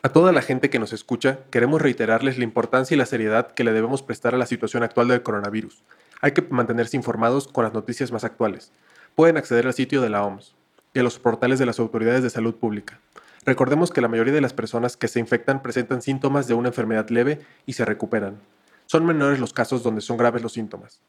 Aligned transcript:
A 0.00 0.10
toda 0.10 0.30
la 0.30 0.42
gente 0.42 0.70
que 0.70 0.78
nos 0.78 0.92
escucha, 0.92 1.40
queremos 1.50 1.82
reiterarles 1.82 2.38
la 2.38 2.44
importancia 2.44 2.94
y 2.94 2.98
la 2.98 3.04
seriedad 3.04 3.50
que 3.50 3.64
le 3.64 3.72
debemos 3.72 4.04
prestar 4.04 4.32
a 4.32 4.38
la 4.38 4.46
situación 4.46 4.84
actual 4.84 5.08
del 5.08 5.24
coronavirus. 5.24 5.82
Hay 6.20 6.30
que 6.30 6.42
mantenerse 6.42 6.96
informados 6.96 7.48
con 7.48 7.64
las 7.64 7.74
noticias 7.74 8.12
más 8.12 8.22
actuales. 8.22 8.70
Pueden 9.16 9.36
acceder 9.36 9.66
al 9.66 9.74
sitio 9.74 10.00
de 10.00 10.08
la 10.08 10.22
OMS 10.22 10.54
y 10.94 11.00
a 11.00 11.02
los 11.02 11.18
portales 11.18 11.58
de 11.58 11.66
las 11.66 11.80
autoridades 11.80 12.22
de 12.22 12.30
salud 12.30 12.54
pública. 12.54 13.00
Recordemos 13.44 13.90
que 13.90 14.00
la 14.00 14.06
mayoría 14.06 14.32
de 14.32 14.40
las 14.40 14.52
personas 14.52 14.96
que 14.96 15.08
se 15.08 15.18
infectan 15.18 15.62
presentan 15.62 16.00
síntomas 16.00 16.46
de 16.46 16.54
una 16.54 16.68
enfermedad 16.68 17.08
leve 17.08 17.40
y 17.66 17.72
se 17.72 17.84
recuperan. 17.84 18.38
Son 18.86 19.04
menores 19.04 19.40
los 19.40 19.52
casos 19.52 19.82
donde 19.82 20.00
son 20.00 20.16
graves 20.16 20.42
los 20.42 20.52
síntomas. 20.52 21.00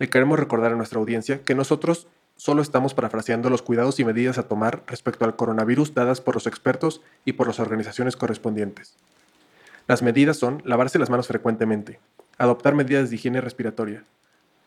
Le 0.00 0.10
queremos 0.10 0.40
recordar 0.40 0.72
a 0.72 0.76
nuestra 0.76 0.98
audiencia 0.98 1.42
que 1.42 1.54
nosotros 1.54 2.08
solo 2.36 2.62
estamos 2.62 2.94
parafraseando 2.94 3.50
los 3.50 3.62
cuidados 3.62 4.00
y 4.00 4.04
medidas 4.04 4.38
a 4.38 4.48
tomar 4.48 4.82
respecto 4.86 5.24
al 5.24 5.36
coronavirus 5.36 5.94
dadas 5.94 6.20
por 6.20 6.34
los 6.34 6.46
expertos 6.46 7.00
y 7.24 7.32
por 7.32 7.46
las 7.46 7.60
organizaciones 7.60 8.16
correspondientes. 8.16 8.94
Las 9.86 10.02
medidas 10.02 10.36
son 10.36 10.62
lavarse 10.64 10.98
las 10.98 11.10
manos 11.10 11.28
frecuentemente, 11.28 12.00
adoptar 12.38 12.74
medidas 12.74 13.10
de 13.10 13.16
higiene 13.16 13.40
respiratoria, 13.40 14.04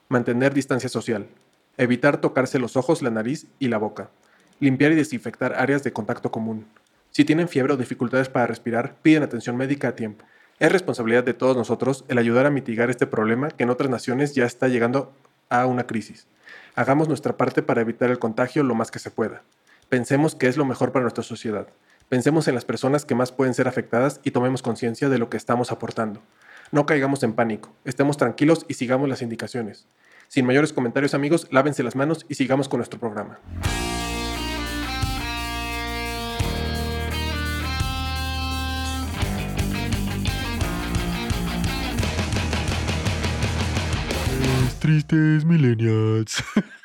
mantener 0.10 0.54
distancia 0.54 0.90
social, 0.90 1.28
evitar 1.78 2.22
tocarse 2.22 2.60
los 2.60 2.78
ojos, 2.78 3.02
la 3.02 3.10
nariz 3.10 3.48
y 3.60 3.68
la 3.68 3.78
boca, 3.78 4.10
limpiar 4.60 4.92
y 4.92 4.96
desinfectar 4.96 5.54
áreas 5.54 5.84
de 5.84 5.94
contacto 5.94 6.32
común. 6.32 6.66
Si 7.12 7.26
tienen 7.26 7.48
fiebre 7.48 7.74
o 7.74 7.78
dificultades 7.78 8.30
para 8.30 8.48
respirar, 8.48 8.96
piden 9.02 9.24
atención 9.24 9.58
médica 9.58 9.90
a 9.90 9.96
tiempo. 9.96 10.26
Es 10.60 10.72
responsabilidad 10.72 11.24
de 11.24 11.34
todos 11.34 11.56
nosotros 11.56 12.06
el 12.08 12.18
ayudar 12.18 12.46
a 12.46 12.52
mitigar 12.52 12.90
este 12.90 13.08
problema 13.08 13.50
que 13.50 13.64
en 13.64 13.70
otras 13.70 13.90
naciones 13.90 14.34
ya 14.34 14.46
está 14.46 14.68
llegando 14.68 15.14
a 15.50 15.66
una 15.66 15.86
crisis. 15.86 16.28
Hagamos 16.78 17.08
nuestra 17.08 17.38
parte 17.38 17.64
para 17.64 17.82
evitar 17.82 18.12
el 18.12 18.20
contagio 18.20 18.62
lo 18.62 18.76
más 18.76 18.92
que 18.92 19.00
se 19.00 19.10
pueda. 19.10 19.42
Pensemos 19.90 20.36
que 20.36 20.46
es 20.46 20.58
lo 20.58 20.66
mejor 20.66 20.92
para 20.92 21.02
nuestra 21.02 21.24
sociedad. 21.24 21.66
Pensemos 22.08 22.48
en 22.48 22.54
las 22.54 22.66
personas 22.66 23.04
que 23.04 23.16
más 23.16 23.32
pueden 23.32 23.56
ser 23.56 23.68
afectadas 23.68 24.20
y 24.24 24.30
tomemos 24.30 24.62
conciencia 24.62 25.10
de 25.10 25.18
lo 25.18 25.28
que 25.28 25.38
estamos 25.38 25.72
aportando. 25.72 26.22
No 26.72 26.86
caigamos 26.86 27.24
en 27.24 27.34
pánico, 27.34 27.74
estemos 27.84 28.18
tranquilos 28.18 28.64
y 28.68 28.76
sigamos 28.76 29.10
las 29.10 29.24
indicaciones. 29.24 29.88
Sin 30.28 30.46
mayores 30.46 30.72
comentarios 30.72 31.16
amigos, 31.16 31.48
lávense 31.50 31.82
las 31.82 31.96
manos 31.96 32.28
y 32.30 32.36
sigamos 32.36 32.70
con 32.70 32.78
nuestro 32.78 33.00
programa. 33.00 33.40
Tristes 44.80 45.44
millennials. 45.44 46.44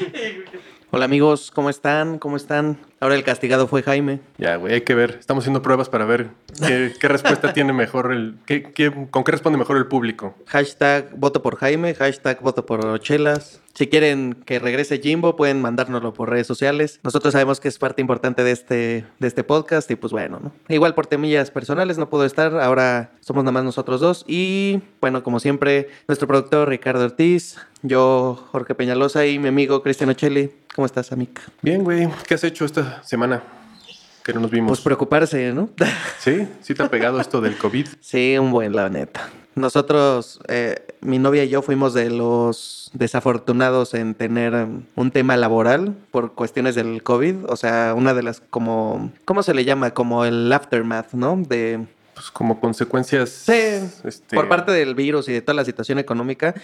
İyi 0.00 0.34
günler. 0.34 0.60
Hola 0.92 1.04
amigos, 1.06 1.50
¿cómo 1.50 1.68
están? 1.68 2.18
¿Cómo 2.18 2.36
están? 2.36 2.78
Ahora 3.00 3.16
el 3.16 3.24
castigado 3.24 3.66
fue 3.66 3.82
Jaime. 3.82 4.20
Ya, 4.38 4.56
güey, 4.56 4.72
hay 4.74 4.80
que 4.82 4.94
ver. 4.94 5.16
Estamos 5.18 5.42
haciendo 5.42 5.60
pruebas 5.60 5.88
para 5.90 6.06
ver 6.06 6.30
qué, 6.66 6.92
qué 7.00 7.08
respuesta 7.08 7.52
tiene 7.52 7.72
mejor 7.74 8.12
el... 8.12 8.36
Qué, 8.46 8.62
qué- 8.72 9.08
con 9.10 9.22
qué 9.24 9.32
responde 9.32 9.58
mejor 9.58 9.76
el 9.76 9.86
público. 9.88 10.34
Hashtag 10.46 11.14
voto 11.16 11.42
por 11.42 11.56
Jaime, 11.56 11.94
hashtag 11.94 12.40
voto 12.40 12.64
por 12.64 12.98
Chelas. 13.00 13.60
Si 13.74 13.88
quieren 13.88 14.32
que 14.46 14.58
regrese 14.58 14.98
Jimbo, 15.00 15.36
pueden 15.36 15.60
mandárnoslo 15.60 16.14
por 16.14 16.30
redes 16.30 16.46
sociales. 16.46 16.98
Nosotros 17.02 17.32
sabemos 17.32 17.60
que 17.60 17.68
es 17.68 17.78
parte 17.78 18.00
importante 18.00 18.42
de 18.42 18.52
este, 18.52 19.04
de 19.18 19.28
este 19.28 19.44
podcast 19.44 19.90
y 19.90 19.96
pues 19.96 20.12
bueno, 20.14 20.40
¿no? 20.42 20.52
Igual 20.68 20.94
por 20.94 21.06
temillas 21.06 21.50
personales 21.50 21.98
no 21.98 22.08
puedo 22.08 22.24
estar, 22.24 22.58
ahora 22.58 23.10
somos 23.20 23.44
nada 23.44 23.52
más 23.52 23.64
nosotros 23.64 24.00
dos. 24.00 24.24
Y 24.26 24.80
bueno, 25.02 25.22
como 25.22 25.40
siempre, 25.40 25.88
nuestro 26.08 26.26
productor 26.26 26.70
Ricardo 26.70 27.04
Ortiz, 27.04 27.58
yo 27.82 28.42
Jorge 28.50 28.74
Peñalosa 28.74 29.26
y 29.26 29.38
mi 29.38 29.48
amigo 29.48 29.82
Cristian 29.82 30.08
Ocelli. 30.08 30.52
¿Cómo 30.76 30.84
estás, 30.84 31.10
amiga? 31.10 31.40
Bien, 31.62 31.82
güey, 31.82 32.06
¿qué 32.28 32.34
has 32.34 32.44
hecho 32.44 32.66
esta 32.66 33.02
semana 33.02 33.42
que 34.22 34.34
no 34.34 34.40
nos 34.40 34.50
vimos? 34.50 34.68
Pues 34.68 34.82
preocuparse, 34.82 35.50
¿no? 35.54 35.70
¿Sí? 36.18 36.46
¿Sí 36.60 36.74
te 36.74 36.82
ha 36.82 36.90
pegado 36.90 37.18
esto 37.18 37.40
del 37.40 37.56
COVID? 37.56 37.86
Sí, 38.02 38.36
un 38.36 38.50
buen, 38.50 38.76
la 38.76 38.90
neta. 38.90 39.30
Nosotros, 39.54 40.38
eh, 40.48 40.86
mi 41.00 41.18
novia 41.18 41.44
y 41.44 41.48
yo 41.48 41.62
fuimos 41.62 41.94
de 41.94 42.10
los 42.10 42.90
desafortunados 42.92 43.94
en 43.94 44.14
tener 44.14 44.66
un 44.96 45.10
tema 45.12 45.38
laboral 45.38 45.96
por 46.10 46.34
cuestiones 46.34 46.74
del 46.74 47.02
COVID. 47.02 47.46
O 47.48 47.56
sea, 47.56 47.94
una 47.96 48.12
de 48.12 48.22
las 48.22 48.42
como, 48.50 49.12
¿cómo 49.24 49.42
se 49.42 49.54
le 49.54 49.64
llama? 49.64 49.92
Como 49.92 50.26
el 50.26 50.52
aftermath, 50.52 51.14
¿no? 51.14 51.38
De, 51.38 51.86
Pues 52.12 52.30
como 52.30 52.60
consecuencias... 52.60 53.30
Sí, 53.30 53.80
este, 54.04 54.36
por 54.36 54.50
parte 54.50 54.72
del 54.72 54.94
virus 54.94 55.26
y 55.30 55.32
de 55.32 55.40
toda 55.40 55.54
la 55.54 55.64
situación 55.64 55.98
económica, 55.98 56.54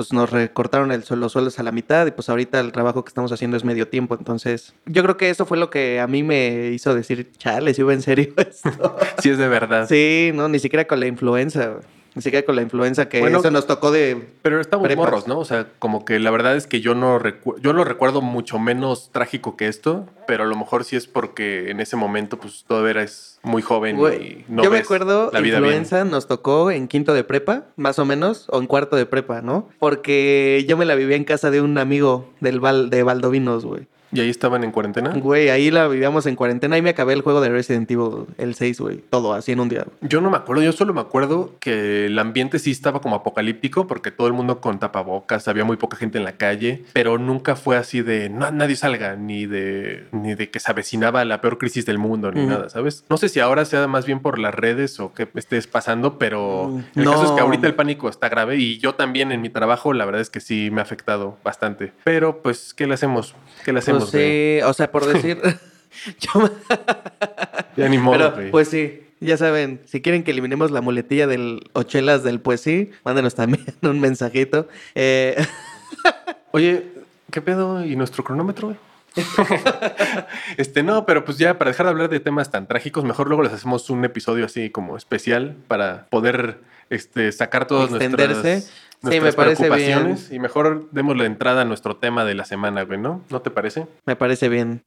pues 0.00 0.14
nos 0.14 0.30
recortaron 0.30 0.92
el, 0.92 1.04
los 1.10 1.32
sueldos 1.32 1.58
a 1.58 1.62
la 1.62 1.72
mitad 1.72 2.06
y 2.06 2.10
pues 2.10 2.30
ahorita 2.30 2.58
el 2.58 2.72
trabajo 2.72 3.04
que 3.04 3.10
estamos 3.10 3.32
haciendo 3.32 3.58
es 3.58 3.64
medio 3.64 3.86
tiempo. 3.86 4.14
Entonces, 4.18 4.72
yo 4.86 5.02
creo 5.02 5.18
que 5.18 5.28
eso 5.28 5.44
fue 5.44 5.58
lo 5.58 5.68
que 5.68 6.00
a 6.00 6.06
mí 6.06 6.22
me 6.22 6.68
hizo 6.68 6.94
decir, 6.94 7.30
chale, 7.36 7.74
si 7.74 7.82
iba 7.82 7.92
en 7.92 8.00
serio 8.00 8.32
esto. 8.38 8.96
Sí 9.22 9.28
es 9.28 9.36
de 9.36 9.46
verdad. 9.48 9.86
sí, 9.86 10.30
no, 10.32 10.48
ni 10.48 10.58
siquiera 10.58 10.86
con 10.86 11.00
la 11.00 11.06
influenza. 11.06 11.74
Ni 12.14 12.22
siquiera 12.22 12.44
con 12.46 12.56
la 12.56 12.62
influenza 12.62 13.08
que 13.10 13.20
Bueno, 13.20 13.38
eso 13.40 13.50
nos 13.52 13.66
tocó 13.68 13.92
de... 13.92 14.26
Pero 14.42 14.60
estamos 14.60 14.86
Prepas. 14.88 15.04
morros, 15.04 15.28
¿no? 15.28 15.38
O 15.38 15.44
sea, 15.44 15.68
como 15.78 16.04
que 16.06 16.18
la 16.18 16.30
verdad 16.32 16.56
es 16.56 16.66
que 16.66 16.80
yo 16.80 16.94
no 16.96 17.20
recu- 17.20 17.60
yo 17.60 17.72
lo 17.74 17.84
recuerdo 17.84 18.20
mucho 18.22 18.58
menos 18.58 19.10
trágico 19.12 19.56
que 19.56 19.68
esto, 19.68 20.06
pero 20.26 20.42
a 20.42 20.46
lo 20.46 20.56
mejor 20.56 20.84
sí 20.84 20.96
es 20.96 21.06
porque 21.06 21.70
en 21.70 21.78
ese 21.78 21.94
momento 21.96 22.36
pues 22.38 22.64
todavía 22.66 22.90
eres 23.02 23.29
muy 23.42 23.62
joven 23.62 23.96
Güey, 23.96 24.22
y 24.22 24.44
no 24.48 24.62
yo 24.62 24.70
me 24.70 24.76
ves 24.78 24.84
acuerdo, 24.86 25.30
la 25.32 25.40
vida 25.40 25.58
bien. 25.60 25.70
influenza 25.72 26.04
nos 26.04 26.26
tocó 26.26 26.70
en 26.70 26.88
quinto 26.88 27.14
de 27.14 27.24
prepa, 27.24 27.64
más 27.76 27.98
o 27.98 28.04
menos, 28.04 28.46
o 28.50 28.58
en 28.60 28.66
cuarto 28.66 28.96
de 28.96 29.06
prepa, 29.06 29.40
¿no? 29.42 29.68
Porque 29.78 30.64
yo 30.68 30.76
me 30.76 30.84
la 30.84 30.94
vivía 30.94 31.16
en 31.16 31.24
casa 31.24 31.50
de 31.50 31.60
un 31.60 31.78
amigo 31.78 32.28
del 32.40 32.60
Val, 32.60 32.90
de 32.90 33.02
Valdovinos, 33.02 33.64
güey. 33.64 33.86
¿Y 34.12 34.18
ahí 34.18 34.28
estaban 34.28 34.64
en 34.64 34.72
cuarentena? 34.72 35.12
Güey, 35.14 35.50
ahí 35.50 35.70
la 35.70 35.86
vivíamos 35.86 36.26
en 36.26 36.34
cuarentena 36.34 36.76
y 36.76 36.82
me 36.82 36.90
acabé 36.90 37.12
el 37.12 37.22
juego 37.22 37.40
de 37.40 37.48
Resident 37.48 37.88
Evil, 37.88 38.24
el 38.38 38.56
6, 38.56 38.80
güey. 38.80 38.96
Todo 39.08 39.34
así 39.34 39.52
en 39.52 39.60
un 39.60 39.68
día. 39.68 39.86
Yo 40.00 40.20
no 40.20 40.30
me 40.30 40.36
acuerdo, 40.36 40.64
yo 40.64 40.72
solo 40.72 40.92
me 40.92 41.00
acuerdo 41.00 41.52
que 41.60 42.06
el 42.06 42.18
ambiente 42.18 42.58
sí 42.58 42.72
estaba 42.72 43.00
como 43.00 43.14
apocalíptico 43.14 43.86
porque 43.86 44.10
todo 44.10 44.26
el 44.26 44.32
mundo 44.32 44.60
con 44.60 44.80
tapabocas, 44.80 45.46
había 45.46 45.64
muy 45.64 45.76
poca 45.76 45.96
gente 45.96 46.18
en 46.18 46.24
la 46.24 46.32
calle, 46.32 46.82
pero 46.92 47.18
nunca 47.18 47.54
fue 47.54 47.76
así 47.76 48.02
de 48.02 48.28
no, 48.30 48.50
nadie 48.50 48.74
salga, 48.74 49.14
ni 49.14 49.46
de, 49.46 50.06
ni 50.10 50.34
de 50.34 50.50
que 50.50 50.58
se 50.58 50.72
avecinaba 50.72 51.24
la 51.24 51.40
peor 51.40 51.58
crisis 51.58 51.86
del 51.86 51.98
mundo, 51.98 52.32
ni 52.32 52.44
nada, 52.46 52.68
¿sabes? 52.68 53.04
No 53.08 53.16
sé 53.16 53.28
si 53.30 53.40
ahora 53.40 53.64
sea 53.64 53.86
más 53.86 54.04
bien 54.04 54.20
por 54.20 54.38
las 54.38 54.54
redes 54.54 55.00
o 55.00 55.14
qué 55.14 55.28
estés 55.34 55.66
pasando, 55.66 56.18
pero 56.18 56.68
Mm, 56.68 57.00
el 57.00 57.04
caso 57.04 57.24
es 57.24 57.30
que 57.32 57.40
ahorita 57.40 57.66
el 57.66 57.74
pánico 57.74 58.08
está 58.08 58.28
grave 58.28 58.56
y 58.56 58.78
yo 58.78 58.94
también 58.94 59.32
en 59.32 59.40
mi 59.40 59.48
trabajo, 59.48 59.92
la 59.92 60.04
verdad 60.04 60.20
es 60.20 60.30
que 60.30 60.40
sí 60.40 60.70
me 60.70 60.80
ha 60.80 60.84
afectado 60.84 61.38
bastante. 61.42 61.92
Pero 62.04 62.42
pues, 62.42 62.74
¿qué 62.74 62.86
le 62.86 62.94
hacemos? 62.94 63.34
¿Qué 63.64 63.72
le 63.72 63.78
hacemos? 63.78 64.10
Pues 64.10 64.22
sí, 64.22 64.60
o 64.64 64.72
sea, 64.72 64.90
por 64.90 65.06
decir... 65.06 65.40
yo 66.20 66.50
Ya 67.76 67.88
ni 67.88 67.98
modo, 67.98 68.34
Pero, 68.34 68.50
pues 68.50 68.68
sí, 68.68 69.02
ya 69.20 69.36
saben, 69.36 69.80
si 69.86 70.00
quieren 70.02 70.22
que 70.22 70.30
eliminemos 70.30 70.70
la 70.70 70.80
muletilla 70.80 71.26
del 71.26 71.68
Ochelas 71.72 72.22
del 72.22 72.40
pues 72.40 72.60
sí, 72.60 72.90
mándenos 73.04 73.34
también 73.34 73.64
un 73.82 74.00
mensajito. 74.00 74.68
Eh, 74.94 75.36
Oye, 76.52 76.86
¿qué 77.30 77.40
pedo? 77.40 77.84
¿Y 77.84 77.96
nuestro 77.96 78.24
cronómetro? 78.24 78.68
güey? 78.68 78.78
este, 80.56 80.82
no, 80.82 81.06
pero 81.06 81.24
pues 81.24 81.38
ya 81.38 81.58
para 81.58 81.70
dejar 81.70 81.86
de 81.86 81.90
hablar 81.90 82.08
de 82.08 82.20
temas 82.20 82.50
tan 82.50 82.66
trágicos, 82.66 83.04
mejor 83.04 83.28
luego 83.28 83.42
les 83.42 83.52
hacemos 83.52 83.90
un 83.90 84.04
episodio 84.04 84.44
así 84.44 84.70
como 84.70 84.96
especial 84.96 85.56
para 85.68 86.06
poder 86.10 86.60
este, 86.90 87.32
sacar 87.32 87.66
todas 87.66 87.90
Extenderse. 87.90 88.52
nuestras, 88.52 88.72
Sí, 89.02 89.06
nuestras 89.18 89.34
me 89.34 89.42
preocupaciones 89.56 90.30
y 90.30 90.38
mejor 90.38 90.86
demos 90.90 91.16
la 91.16 91.24
entrada 91.24 91.62
a 91.62 91.64
nuestro 91.64 91.96
tema 91.96 92.26
de 92.26 92.34
la 92.34 92.44
semana, 92.44 92.82
güey, 92.82 93.00
¿no? 93.00 93.24
¿No 93.30 93.40
te 93.40 93.50
parece? 93.50 93.86
me 94.04 94.14
parece 94.14 94.50
bien. 94.50 94.82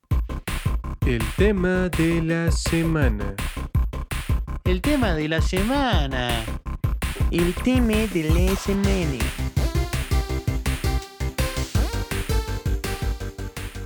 El 1.07 1.23
tema 1.35 1.89
de 1.89 2.21
la 2.21 2.51
semana. 2.51 3.33
El 4.65 4.81
tema 4.81 5.15
de 5.15 5.29
la 5.29 5.41
semana. 5.41 6.29
El 7.31 7.55
tema 7.55 8.05
de 8.13 8.23
la 8.29 8.55
semana. 8.55 9.42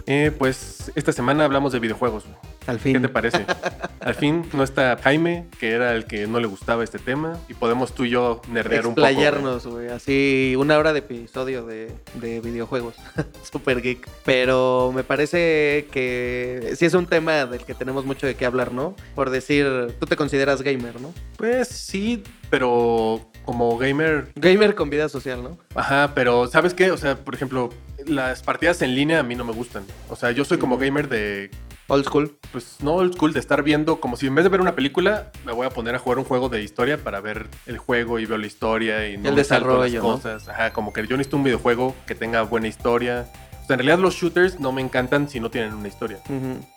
Eh, 0.10 0.32
pues 0.38 0.90
esta 0.96 1.12
semana 1.12 1.44
hablamos 1.44 1.74
de 1.74 1.80
videojuegos. 1.80 2.24
güey. 2.24 2.36
Al 2.66 2.78
¿Qué 2.78 2.84
fin. 2.94 3.02
te 3.02 3.10
parece? 3.10 3.46
Al 4.00 4.16
fin 4.16 4.46
no 4.54 4.64
está 4.64 4.98
Jaime, 5.04 5.48
que 5.60 5.72
era 5.72 5.94
el 5.94 6.06
que 6.06 6.28
no 6.28 6.40
le 6.40 6.48
gustaba 6.48 6.82
este 6.84 6.98
tema, 6.98 7.38
y 7.50 7.54
podemos 7.54 7.94
tú 7.94 8.06
y 8.06 8.12
yo 8.12 8.42
nerdear 8.50 8.88
un 8.88 8.96
poco. 8.96 9.06
Explayarnos, 9.06 9.68
güey. 9.68 9.90
Así, 9.90 10.56
una 10.58 10.78
hora 10.78 10.94
de 10.94 11.00
episodio 11.00 11.66
de, 11.66 11.92
de 12.16 12.40
videojuegos. 12.40 12.96
Super 13.52 13.82
geek. 13.82 14.08
Pero 14.24 14.94
me 14.96 15.04
parece 15.04 15.88
que 15.92 16.74
sí 16.78 16.86
es 16.86 16.94
un 16.94 17.06
tema 17.06 17.46
del 17.46 17.66
que 17.66 17.74
tenemos 17.74 18.06
mucho 18.06 18.28
de 18.28 18.36
qué 18.36 18.46
hablar, 18.46 18.72
¿no? 18.72 18.96
Por 19.14 19.30
decir, 19.30 19.94
tú 20.00 20.06
te 20.06 20.16
consideras 20.16 20.62
gamer, 20.62 21.02
¿no? 21.02 21.14
Pues 21.36 21.68
sí, 21.68 22.24
pero 22.50 23.30
como 23.44 23.78
gamer, 23.78 24.32
Gamer 24.36 24.74
con 24.76 24.90
vida 24.90 25.10
social, 25.10 25.44
¿no? 25.44 25.58
ajá, 25.76 26.12
pero 26.16 26.48
¿sabes 26.48 26.74
qué? 26.74 26.92
O 26.92 26.98
sea, 26.98 27.16
por 27.18 27.34
ejemplo, 27.34 27.70
las 28.08 28.44
partidas 28.44 28.82
en 28.82 28.96
línea 28.96 29.20
a 29.20 29.24
mí 29.24 29.36
no 29.36 29.44
me 29.46 29.54
gustan. 29.54 29.84
O 30.10 30.16
sea, 30.16 30.32
yo 30.32 30.46
soy 30.46 30.58
como 30.58 30.78
gamer 30.78 31.10
de, 31.10 31.52
Old 31.90 32.06
school. 32.06 32.38
pues 32.52 32.78
no 32.82 32.96
old 32.96 33.14
school, 33.14 33.32
de 33.32 33.40
estar 33.40 33.64
viendo, 33.64 34.02
como 34.02 34.18
si 34.18 34.28
en 34.28 34.36
vez 34.36 34.44
de 34.44 34.50
ver 34.50 34.60
una 34.60 34.76
película, 34.76 35.32
me 35.46 35.54
voy 35.54 35.66
a 35.66 35.70
poner 35.70 35.96
a 35.96 36.00
jugar 36.00 36.20
un 36.20 36.26
juego 36.26 36.50
de 36.50 36.62
historia 36.62 36.98
para 36.98 37.22
ver 37.22 37.48
el 37.66 37.78
juego 37.78 38.20
y 38.20 38.26
veo 38.26 38.38
la 38.38 38.48
historia 38.48 39.08
y 39.08 39.18
no 39.18 39.30
El 39.30 39.36
las 39.36 39.48
desarrollo, 39.48 40.02
¿no? 40.02 40.16
cosas. 40.16 40.50
Ajá, 40.50 40.74
como 40.74 40.92
que 40.92 41.08
yo 41.08 41.16
necesito 41.16 41.38
un 41.38 41.46
videojuego 41.46 41.96
que 42.06 42.14
tenga 42.14 42.42
buena 42.42 42.68
historia. 42.68 43.28
O 43.64 43.68
sea, 43.68 43.76
en 43.76 43.80
realidad 43.80 44.00
los 44.00 44.16
shooters 44.16 44.60
no 44.60 44.74
me 44.74 44.82
encantan 44.82 45.30
si 45.30 45.40
no 45.40 45.50
tienen 45.50 45.74
una 45.74 45.88
historia. 45.88 46.20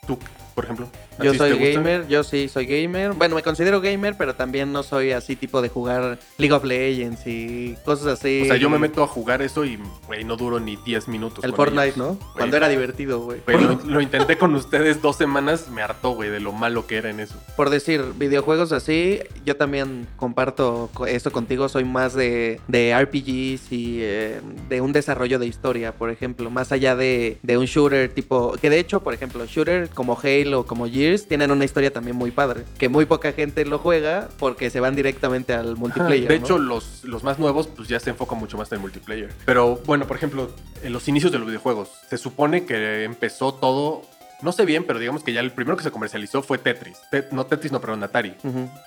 Tú, 0.06 0.16
por 0.60 0.64
ejemplo? 0.66 0.88
¿A 1.18 1.24
Yo 1.24 1.32
soy 1.34 1.52
gusta? 1.52 1.66
gamer, 1.80 2.06
yo 2.08 2.22
sí 2.22 2.48
soy 2.48 2.66
gamer. 2.66 3.12
Bueno, 3.12 3.34
me 3.34 3.42
considero 3.42 3.80
gamer, 3.80 4.14
pero 4.18 4.34
también 4.34 4.72
no 4.72 4.82
soy 4.82 5.12
así 5.12 5.36
tipo 5.36 5.62
de 5.62 5.70
jugar 5.70 6.18
League 6.36 6.52
of 6.52 6.64
Legends 6.64 7.26
y 7.26 7.76
cosas 7.84 8.06
así. 8.18 8.42
O 8.42 8.46
sea, 8.46 8.56
yo 8.56 8.68
me 8.68 8.78
meto 8.78 9.02
a 9.02 9.06
jugar 9.06 9.40
eso 9.40 9.64
y, 9.64 9.78
güey, 10.06 10.24
no 10.24 10.36
duro 10.36 10.60
ni 10.60 10.76
10 10.76 11.08
minutos. 11.08 11.42
El 11.44 11.54
Fortnite, 11.54 11.86
ellos. 11.86 11.96
¿no? 11.96 12.18
Cuando 12.34 12.56
era 12.58 12.68
divertido, 12.68 13.20
güey. 13.20 13.40
lo, 13.46 13.80
lo 13.86 14.00
intenté 14.02 14.36
con 14.36 14.54
ustedes 14.54 15.00
dos 15.00 15.16
semanas, 15.16 15.68
me 15.70 15.80
hartó, 15.82 16.10
güey, 16.10 16.28
de 16.28 16.40
lo 16.40 16.52
malo 16.52 16.86
que 16.86 16.96
era 16.98 17.08
en 17.08 17.20
eso. 17.20 17.36
Por 17.56 17.70
decir, 17.70 18.04
videojuegos 18.18 18.72
así, 18.72 19.20
yo 19.46 19.56
también 19.56 20.06
comparto 20.16 20.90
co- 20.92 21.06
esto 21.06 21.32
contigo. 21.32 21.68
Soy 21.68 21.84
más 21.84 22.14
de, 22.14 22.60
de 22.68 22.94
RPGs 23.00 23.72
y 23.72 23.98
eh, 24.02 24.40
de 24.68 24.80
un 24.80 24.92
desarrollo 24.92 25.38
de 25.38 25.46
historia, 25.46 25.92
por 25.92 26.10
ejemplo. 26.10 26.50
Más 26.50 26.72
allá 26.72 26.96
de, 26.96 27.38
de 27.42 27.56
un 27.56 27.64
shooter 27.66 28.10
tipo. 28.12 28.52
Que 28.60 28.68
de 28.70 28.78
hecho, 28.78 29.00
por 29.02 29.14
ejemplo, 29.14 29.44
shooter 29.46 29.88
como 29.90 30.18
Halo, 30.22 30.49
como 30.66 30.86
Gears, 30.88 31.26
tienen 31.26 31.50
una 31.50 31.64
historia 31.64 31.92
también 31.92 32.16
muy 32.16 32.30
padre. 32.30 32.64
Que 32.78 32.88
muy 32.88 33.04
poca 33.06 33.32
gente 33.32 33.64
lo 33.64 33.78
juega 33.78 34.28
porque 34.38 34.70
se 34.70 34.80
van 34.80 34.94
directamente 34.96 35.52
al 35.54 35.76
multiplayer. 35.76 36.28
de 36.28 36.38
¿no? 36.38 36.44
hecho, 36.44 36.58
los, 36.58 37.04
los 37.04 37.22
más 37.24 37.38
nuevos, 37.38 37.66
pues 37.68 37.88
ya 37.88 37.98
se 38.00 38.10
enfocan 38.10 38.38
mucho 38.38 38.56
más 38.58 38.70
en 38.72 38.76
el 38.76 38.82
multiplayer. 38.82 39.32
Pero 39.44 39.80
bueno, 39.86 40.06
por 40.06 40.16
ejemplo, 40.16 40.50
en 40.82 40.92
los 40.92 41.06
inicios 41.08 41.32
de 41.32 41.38
los 41.38 41.46
videojuegos, 41.46 41.90
se 42.08 42.18
supone 42.18 42.64
que 42.64 43.04
empezó 43.04 43.54
todo. 43.54 44.02
No 44.42 44.52
sé 44.52 44.64
bien, 44.64 44.84
pero 44.84 44.98
digamos 44.98 45.22
que 45.22 45.34
ya 45.34 45.40
el 45.40 45.52
primero 45.52 45.76
que 45.76 45.82
se 45.82 45.90
comercializó 45.90 46.42
fue 46.42 46.56
Tetris. 46.56 46.98
Te- 47.10 47.26
no 47.30 47.44
Tetris, 47.44 47.72
no, 47.72 47.80
perdón, 47.80 48.02
Atari. 48.02 48.34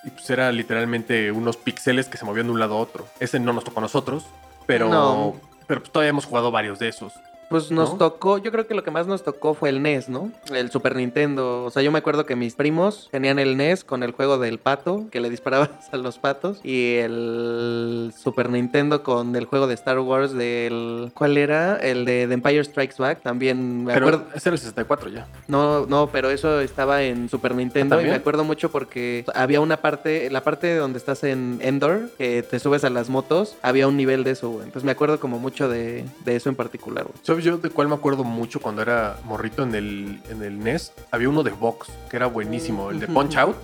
Y 0.03 0.09
pues 0.09 0.27
era 0.31 0.51
literalmente 0.51 1.31
unos 1.31 1.57
píxeles 1.57 2.07
que 2.07 2.17
se 2.17 2.25
movían 2.25 2.47
de 2.47 2.53
un 2.53 2.59
lado 2.59 2.73
a 2.75 2.79
otro. 2.79 3.07
Ese 3.19 3.39
no 3.39 3.53
nos 3.53 3.63
tocó 3.63 3.79
a 3.79 3.83
nosotros, 3.83 4.25
pero, 4.65 4.89
No. 4.89 5.35
pero 5.67 5.81
pues 5.81 5.91
todavía 5.91 6.09
hemos 6.09 6.25
jugado 6.25 6.49
varios 6.49 6.79
de 6.79 6.87
esos. 6.87 7.13
Pues 7.53 7.69
nos 7.69 7.91
¿No? 7.91 7.97
tocó, 7.97 8.39
yo 8.39 8.51
creo 8.51 8.65
que 8.65 8.73
lo 8.73 8.83
que 8.83 8.89
más 8.89 9.05
nos 9.05 9.23
tocó 9.23 9.53
fue 9.53 9.69
el 9.69 9.83
NES, 9.83 10.09
¿no? 10.09 10.31
El 10.51 10.71
Super 10.71 10.95
Nintendo. 10.95 11.65
O 11.65 11.69
sea, 11.69 11.83
yo 11.83 11.91
me 11.91 11.99
acuerdo 11.99 12.25
que 12.25 12.35
mis 12.35 12.55
primos 12.55 13.09
tenían 13.11 13.37
el 13.37 13.57
NES 13.57 13.83
con 13.83 14.01
el 14.01 14.11
juego 14.11 14.39
del 14.39 14.57
pato, 14.57 15.05
que 15.11 15.19
le 15.19 15.29
disparabas 15.29 15.69
a 15.91 15.97
los 15.97 16.17
patos, 16.17 16.59
y 16.63 16.95
el 16.95 18.11
Super 18.17 18.49
Nintendo 18.49 19.03
con 19.03 19.35
el 19.35 19.45
juego 19.45 19.67
de 19.67 19.75
Star 19.75 19.99
Wars 19.99 20.33
del... 20.33 21.11
¿Cuál 21.13 21.37
era? 21.37 21.77
El 21.77 22.05
de 22.05 22.25
The 22.27 22.33
Empire 22.33 22.63
Strikes 22.63 22.95
Back. 22.97 23.21
También 23.21 23.83
me 23.85 23.93
Pero 23.93 24.07
acuerdo... 24.07 24.25
ese 24.33 24.49
era 24.49 24.55
el 24.55 24.59
64 24.59 25.11
ya. 25.11 25.27
No, 25.47 25.85
no, 25.85 26.07
pero 26.07 26.31
eso 26.31 26.59
estaba 26.59 27.03
en 27.03 27.29
Super 27.29 27.53
Nintendo 27.53 28.01
y 28.01 28.05
me 28.05 28.15
acuerdo 28.15 28.43
mucho 28.43 28.71
porque 28.71 29.25
había 29.35 29.61
una 29.61 29.77
parte, 29.77 30.27
la 30.31 30.43
parte 30.43 30.75
donde 30.75 30.97
estás 30.97 31.23
en 31.23 31.59
Endor, 31.61 32.09
que 32.17 32.41
te 32.41 32.57
subes 32.57 32.83
a 32.83 32.89
las 32.89 33.09
motos, 33.09 33.57
había 33.61 33.87
un 33.87 33.95
nivel 33.95 34.23
de 34.23 34.31
eso, 34.31 34.49
güey. 34.49 34.63
Entonces 34.63 34.85
me 34.85 34.91
acuerdo 34.91 35.19
como 35.19 35.37
mucho 35.37 35.69
de, 35.69 36.03
de 36.25 36.35
eso 36.35 36.49
en 36.49 36.55
particular, 36.55 37.03
güey. 37.03 37.13
¿Sabes 37.43 37.61
yo 37.61 37.67
de 37.67 37.73
cuál 37.73 37.89
me 37.89 37.95
acuerdo 37.95 38.23
mucho 38.23 38.61
cuando 38.61 38.81
era 38.81 39.17
morrito 39.25 39.63
en 39.63 39.75
el, 39.75 40.21
en 40.29 40.41
el 40.43 40.59
NES? 40.59 40.93
Había 41.11 41.27
uno 41.27 41.43
de 41.43 41.51
Vox, 41.51 41.89
que 42.09 42.15
era 42.15 42.27
buenísimo, 42.27 42.89
el 42.89 43.01
de 43.01 43.07
Punch 43.07 43.35
Out, 43.35 43.57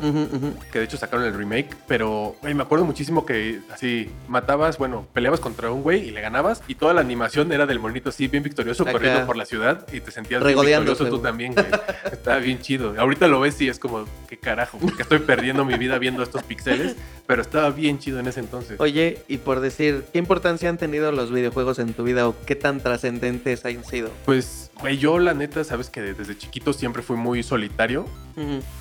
que 0.70 0.80
de 0.80 0.86
hecho 0.86 0.98
sacaron 0.98 1.26
el 1.26 1.34
remake, 1.34 1.78
pero 1.88 2.36
güey, 2.42 2.54
me 2.54 2.64
acuerdo 2.64 2.84
muchísimo 2.84 3.26
que 3.26 3.62
así 3.72 4.10
matabas, 4.28 4.78
bueno, 4.78 5.08
peleabas 5.14 5.40
contra 5.40 5.72
un 5.72 5.82
güey 5.82 6.10
y 6.10 6.12
le 6.12 6.20
ganabas 6.20 6.62
y 6.68 6.76
toda 6.76 6.94
la 6.94 7.00
animación 7.00 7.54
era 7.54 7.66
del 7.66 7.80
monito 7.80 8.10
así 8.10 8.28
bien 8.28 8.44
victorioso 8.44 8.84
Acá. 8.84 8.92
corriendo 8.92 9.26
por 9.26 9.38
la 9.38 9.46
ciudad 9.46 9.88
y 9.94 10.02
te 10.02 10.12
sentías 10.12 10.44
bien 10.44 10.60
victorioso 10.60 11.06
tú 11.08 11.20
también, 11.20 11.54
güey. 11.54 11.66
Estaba 12.12 12.40
bien 12.40 12.60
chido. 12.60 12.96
Ahorita 13.00 13.30
lo 13.30 13.40
ves 13.40 13.62
y 13.62 13.70
es 13.70 13.80
como, 13.80 14.04
qué 14.28 14.38
carajo, 14.38 14.78
porque 14.78 15.04
estoy 15.04 15.20
perdiendo 15.20 15.64
mi 15.64 15.78
vida 15.78 15.98
viendo 16.00 16.22
estos 16.22 16.44
pixeles, 16.44 16.98
pero 17.28 17.42
estaba 17.42 17.70
bien 17.70 18.00
chido 18.00 18.20
en 18.20 18.28
ese 18.28 18.42
entonces. 18.42 18.78
Oye, 18.80 19.20
y 19.30 19.38
por 19.38 19.62
decir, 19.62 20.04
¿qué 20.12 20.20
importancia 20.20 20.70
han 20.70 20.78
tenido 20.78 21.14
los 21.14 21.32
videojuegos 21.32 21.80
en 21.80 21.94
tu 21.94 22.04
vida 22.04 22.28
o 22.28 22.36
qué 22.46 22.56
tan 22.56 22.82
trascendentes 22.82 23.64
sido? 23.84 24.10
Pues, 24.26 24.72
güey, 24.80 24.98
yo 24.98 25.20
la 25.20 25.34
neta, 25.34 25.64
sabes 25.64 25.90
que 25.90 26.02
desde 26.02 26.38
chiquito 26.38 26.74
siempre 26.74 27.02
fui 27.02 27.18
muy 27.18 27.44
solitario. 27.44 28.06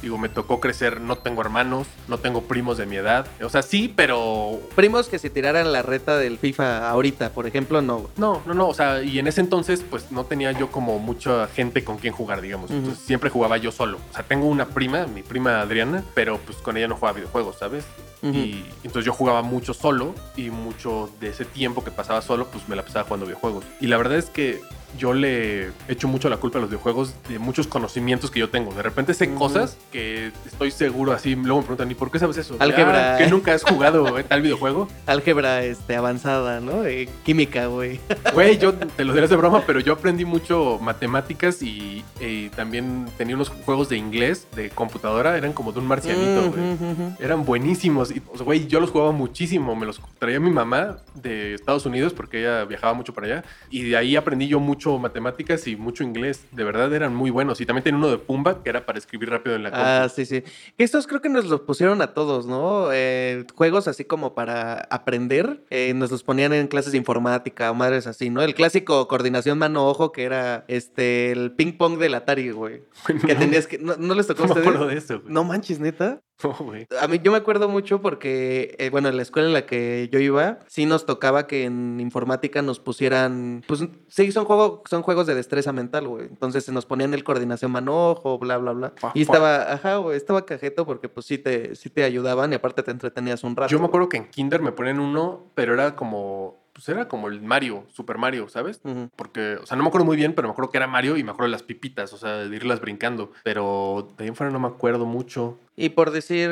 Digo, 0.02 0.19
me 0.19 0.29
tocó 0.29 0.61
crecer, 0.61 1.00
no 1.00 1.19
tengo 1.19 1.40
hermanos, 1.40 1.88
no 2.06 2.19
tengo 2.19 2.43
primos 2.43 2.79
de 2.79 2.87
mi 2.87 2.94
edad. 2.94 3.26
O 3.43 3.49
sea, 3.49 3.62
sí, 3.62 3.93
pero... 3.94 4.61
Primos 4.76 5.08
que 5.08 5.19
se 5.19 5.31
tiraran 5.31 5.73
la 5.73 5.82
reta 5.82 6.17
del 6.17 6.38
FIFA 6.38 6.88
ahorita, 6.88 7.31
por 7.31 7.49
ejemplo, 7.49 7.82
no. 7.82 8.08
No, 8.17 8.40
no, 8.46 8.55
no, 8.55 8.69
o 8.69 8.75
sea, 8.75 9.02
y 9.02 9.19
en 9.19 9.26
ese 9.26 9.40
entonces 9.40 9.85
pues 9.88 10.12
no 10.12 10.26
tenía 10.26 10.52
yo 10.52 10.70
como 10.70 11.00
mucha 11.00 11.49
gente 11.49 11.82
con 11.82 11.99
quien 11.99 12.12
jugar, 12.12 12.40
digamos. 12.40 12.70
Entonces 12.70 13.05
siempre 13.05 13.31
jugaba 13.31 13.56
yo 13.56 13.73
solo. 13.73 13.99
O 14.11 14.14
sea, 14.14 14.23
tengo 14.23 14.46
una 14.46 14.67
prima, 14.67 15.06
mi 15.06 15.23
prima 15.23 15.61
Adriana, 15.61 16.05
pero 16.14 16.38
pues 16.38 16.58
con 16.58 16.76
ella 16.76 16.87
no 16.87 16.94
jugaba 16.94 17.17
videojuegos, 17.17 17.58
¿sabes? 17.58 17.85
Y 18.22 18.64
entonces 18.82 19.04
yo 19.04 19.12
jugaba 19.12 19.42
mucho 19.42 19.74
solo 19.74 20.14
y 20.36 20.50
mucho 20.50 21.08
de 21.20 21.28
ese 21.28 21.44
tiempo 21.44 21.84
que 21.84 21.90
pasaba 21.90 22.20
solo 22.20 22.48
pues 22.48 22.68
me 22.68 22.74
la 22.74 22.84
pasaba 22.84 23.04
jugando 23.04 23.26
videojuegos. 23.26 23.64
Y 23.80 23.86
la 23.86 23.96
verdad 23.96 24.18
es 24.18 24.26
que 24.26 24.60
yo 24.96 25.12
le 25.12 25.70
echo 25.88 26.08
mucho 26.08 26.29
la 26.29 26.38
culpa 26.38 26.58
a 26.58 26.61
los 26.62 26.70
videojuegos 26.70 27.14
de 27.29 27.38
muchos 27.38 27.67
conocimientos 27.67 28.31
que 28.31 28.40
yo 28.40 28.49
tengo. 28.49 28.73
De 28.73 28.82
repente 28.82 29.12
sé 29.14 29.35
cosas 29.35 29.76
que 29.93 30.32
estoy 30.46 30.70
seguro 30.70 31.12
así. 31.12 31.35
Luego 31.35 31.58
me 31.61 31.67
preguntan, 31.67 31.90
¿y 31.90 31.94
por 31.94 32.11
qué 32.11 32.19
sabes 32.19 32.37
eso? 32.38 32.56
Álgebra. 32.58 33.14
"Ah, 33.14 33.19
¿Que 33.19 33.26
nunca 33.26 33.52
has 33.52 33.62
jugado 33.62 34.12
tal 34.25 34.43
videojuego? 34.43 34.88
Álgebra 35.06 35.62
este, 35.64 35.96
avanzada, 35.96 36.61
¿no? 36.61 36.85
Eh, 36.87 37.08
química, 37.25 37.67
güey. 37.67 38.00
Güey, 38.32 38.58
yo 38.58 38.75
te 38.75 39.05
lo 39.05 39.12
dirás 39.14 39.31
de 39.31 39.37
broma, 39.37 39.62
pero 39.67 39.81
yo 39.81 39.93
aprendí 39.94 40.25
mucho 40.25 40.79
matemáticas 40.81 41.62
y, 41.62 42.05
y 42.20 42.50
también 42.50 43.06
tenía 43.17 43.35
unos 43.35 43.49
juegos 43.49 43.88
de 43.88 43.96
inglés 43.96 44.46
de 44.55 44.70
computadora. 44.70 45.37
Eran 45.37 45.52
como 45.52 45.73
de 45.73 45.81
un 45.81 45.87
marcianito, 45.87 46.50
güey. 46.52 46.73
Ujú, 46.75 46.85
ujú. 46.93 47.12
Eran 47.20 47.44
buenísimos. 47.44 48.11
Y, 48.11 48.20
sea, 48.37 48.44
güey, 48.44 48.67
yo 48.69 48.81
los 48.81 48.90
jugaba 48.90 49.12
muchísimo. 49.12 49.75
Me 49.75 49.87
los 49.87 50.00
traía 50.19 50.38
mi 50.40 50.50
mamá 50.50 50.99
de 51.14 51.55
Estados 51.55 51.85
Unidos 51.87 52.12
porque 52.12 52.40
ella 52.40 52.64
viajaba 52.64 52.94
mucho 52.94 53.12
para 53.12 53.26
allá. 53.26 53.44
Y 53.70 53.82
de 53.90 53.96
ahí 53.96 54.14
aprendí 54.17 54.46
yo 54.46 54.61
mucho 54.61 54.77
matemáticas 54.98 55.66
y 55.66 55.76
mucho 55.76 56.04
inglés. 56.04 56.44
De 56.52 56.64
verdad 56.64 56.92
eran 56.94 57.14
muy 57.14 57.30
buenos. 57.30 57.60
Y 57.60 57.66
también 57.66 57.84
tenía 57.84 57.98
uno 57.98 58.10
de 58.10 58.19
Pumba 58.19 58.62
que 58.62 58.70
era 58.70 58.86
para 58.86 58.98
escribir 58.98 59.30
rápido 59.30 59.56
en 59.56 59.62
la 59.64 59.70
compu. 59.70 59.84
Ah, 59.84 60.08
sí, 60.08 60.25
sí. 60.26 60.42
Que 60.76 60.84
Estos 60.84 61.06
creo 61.06 61.20
que 61.20 61.28
nos 61.28 61.46
los 61.46 61.60
pusieron 61.62 62.00
a 62.02 62.14
todos, 62.14 62.46
¿no? 62.46 62.88
Eh, 62.92 63.44
juegos 63.54 63.88
así 63.88 64.04
como 64.04 64.34
para 64.34 64.75
aprender, 64.90 65.64
eh, 65.70 65.92
nos 65.94 66.10
los 66.10 66.22
ponían 66.22 66.52
en 66.52 66.69
clases 66.69 66.92
de 66.92 66.98
informática 66.98 67.70
o 67.70 67.75
madres 67.75 68.06
así, 68.06 68.30
¿no? 68.30 68.42
El 68.42 68.54
clásico 68.54 69.08
coordinación 69.08 69.58
mano-ojo 69.58 70.12
que 70.12 70.25
era 70.25 70.64
este 70.69 71.32
el 71.32 71.52
ping 71.52 71.72
pong 71.72 71.98
del 71.98 72.14
Atari, 72.14 72.50
güey. 72.50 72.82
Que 73.26 73.34
tenías 73.34 73.66
que... 73.66 73.78
¿No, 73.78 73.96
no 73.96 74.14
les 74.14 74.26
tocó 74.26 74.46
No 74.46 74.54
ustedes? 74.54 74.86
de 74.88 74.96
eso, 74.96 75.20
güey. 75.20 75.32
No 75.32 75.44
manches, 75.44 75.80
neta. 75.80 76.20
No, 76.42 76.54
güey. 76.60 76.86
A 77.00 77.08
mí 77.08 77.20
yo 77.22 77.32
me 77.32 77.38
acuerdo 77.38 77.69
mucho 77.69 78.00
porque, 78.00 78.76
eh, 78.78 78.90
bueno, 78.90 79.08
en 79.08 79.16
la 79.16 79.22
escuela 79.22 79.48
en 79.48 79.54
la 79.54 79.66
que 79.66 80.08
yo 80.12 80.20
iba, 80.20 80.60
sí 80.69 80.86
nos 80.86 81.04
tocaba 81.04 81.48
que 81.48 81.64
en 81.64 81.98
informática 81.98 82.62
nos 82.62 82.78
pusieran, 82.78 83.64
pues 83.66 83.84
sí, 84.06 84.30
son, 84.30 84.44
juego, 84.68 84.82
son 84.88 85.02
juegos 85.02 85.26
de 85.26 85.34
destreza 85.34 85.72
mental, 85.72 86.08
güey. 86.08 86.26
Entonces 86.26 86.64
se 86.64 86.72
nos 86.72 86.86
ponían 86.86 87.14
el 87.14 87.24
coordinación 87.24 87.70
mano-ojo, 87.72 88.38
bla, 88.38 88.58
bla, 88.58 88.72
bla. 88.72 88.92
Y 89.14 89.22
estaba, 89.22 89.72
ajá, 89.72 89.96
güey, 89.96 90.16
estaba 90.16 90.44
cajeto 90.44 90.86
porque 90.86 91.08
pues 91.08 91.26
sí 91.26 91.38
te, 91.38 91.74
sí 91.74 91.90
te 91.90 92.04
ayudaban 92.04 92.52
y 92.52 92.56
aparte 92.56 92.82
te 92.82 92.90
entretenías 92.90 93.44
un 93.44 93.56
rato. 93.56 93.70
Yo 93.70 93.78
me 93.78 93.87
acuerdo 93.87 94.08
que 94.08 94.16
en 94.16 94.28
Kinder 94.28 94.62
me 94.62 94.72
ponían 94.72 95.00
uno, 95.00 95.44
pero 95.54 95.75
era 95.75 95.96
como. 95.96 96.56
Pues 96.72 96.88
era 96.90 97.08
como 97.08 97.26
el 97.26 97.42
Mario, 97.42 97.87
Super 97.88 98.18
Mario, 98.18 98.48
¿sabes? 98.48 98.80
Porque, 99.16 99.56
o 99.60 99.66
sea, 99.66 99.76
no 99.76 99.82
me 99.82 99.88
acuerdo 99.88 100.04
muy 100.04 100.16
bien, 100.16 100.32
pero 100.32 100.46
me 100.46 100.52
acuerdo 100.52 100.70
que 100.70 100.76
era 100.76 100.87
Mario 100.87 101.16
y 101.16 101.25
me 101.25 101.32
acuerdo 101.32 101.48
de 101.48 101.52
las 101.52 101.64
pipitas, 101.64 102.12
o 102.12 102.18
sea, 102.18 102.37
de 102.37 102.54
irlas 102.54 102.80
brincando. 102.80 103.32
Pero 103.42 104.06
de 104.16 104.22
ahí 104.22 104.28
en 104.28 104.37
fuera 104.37 104.52
no 104.52 104.60
me 104.60 104.68
acuerdo 104.68 105.04
mucho. 105.04 105.58
Y 105.80 105.90
por 105.90 106.11
decir, 106.11 106.50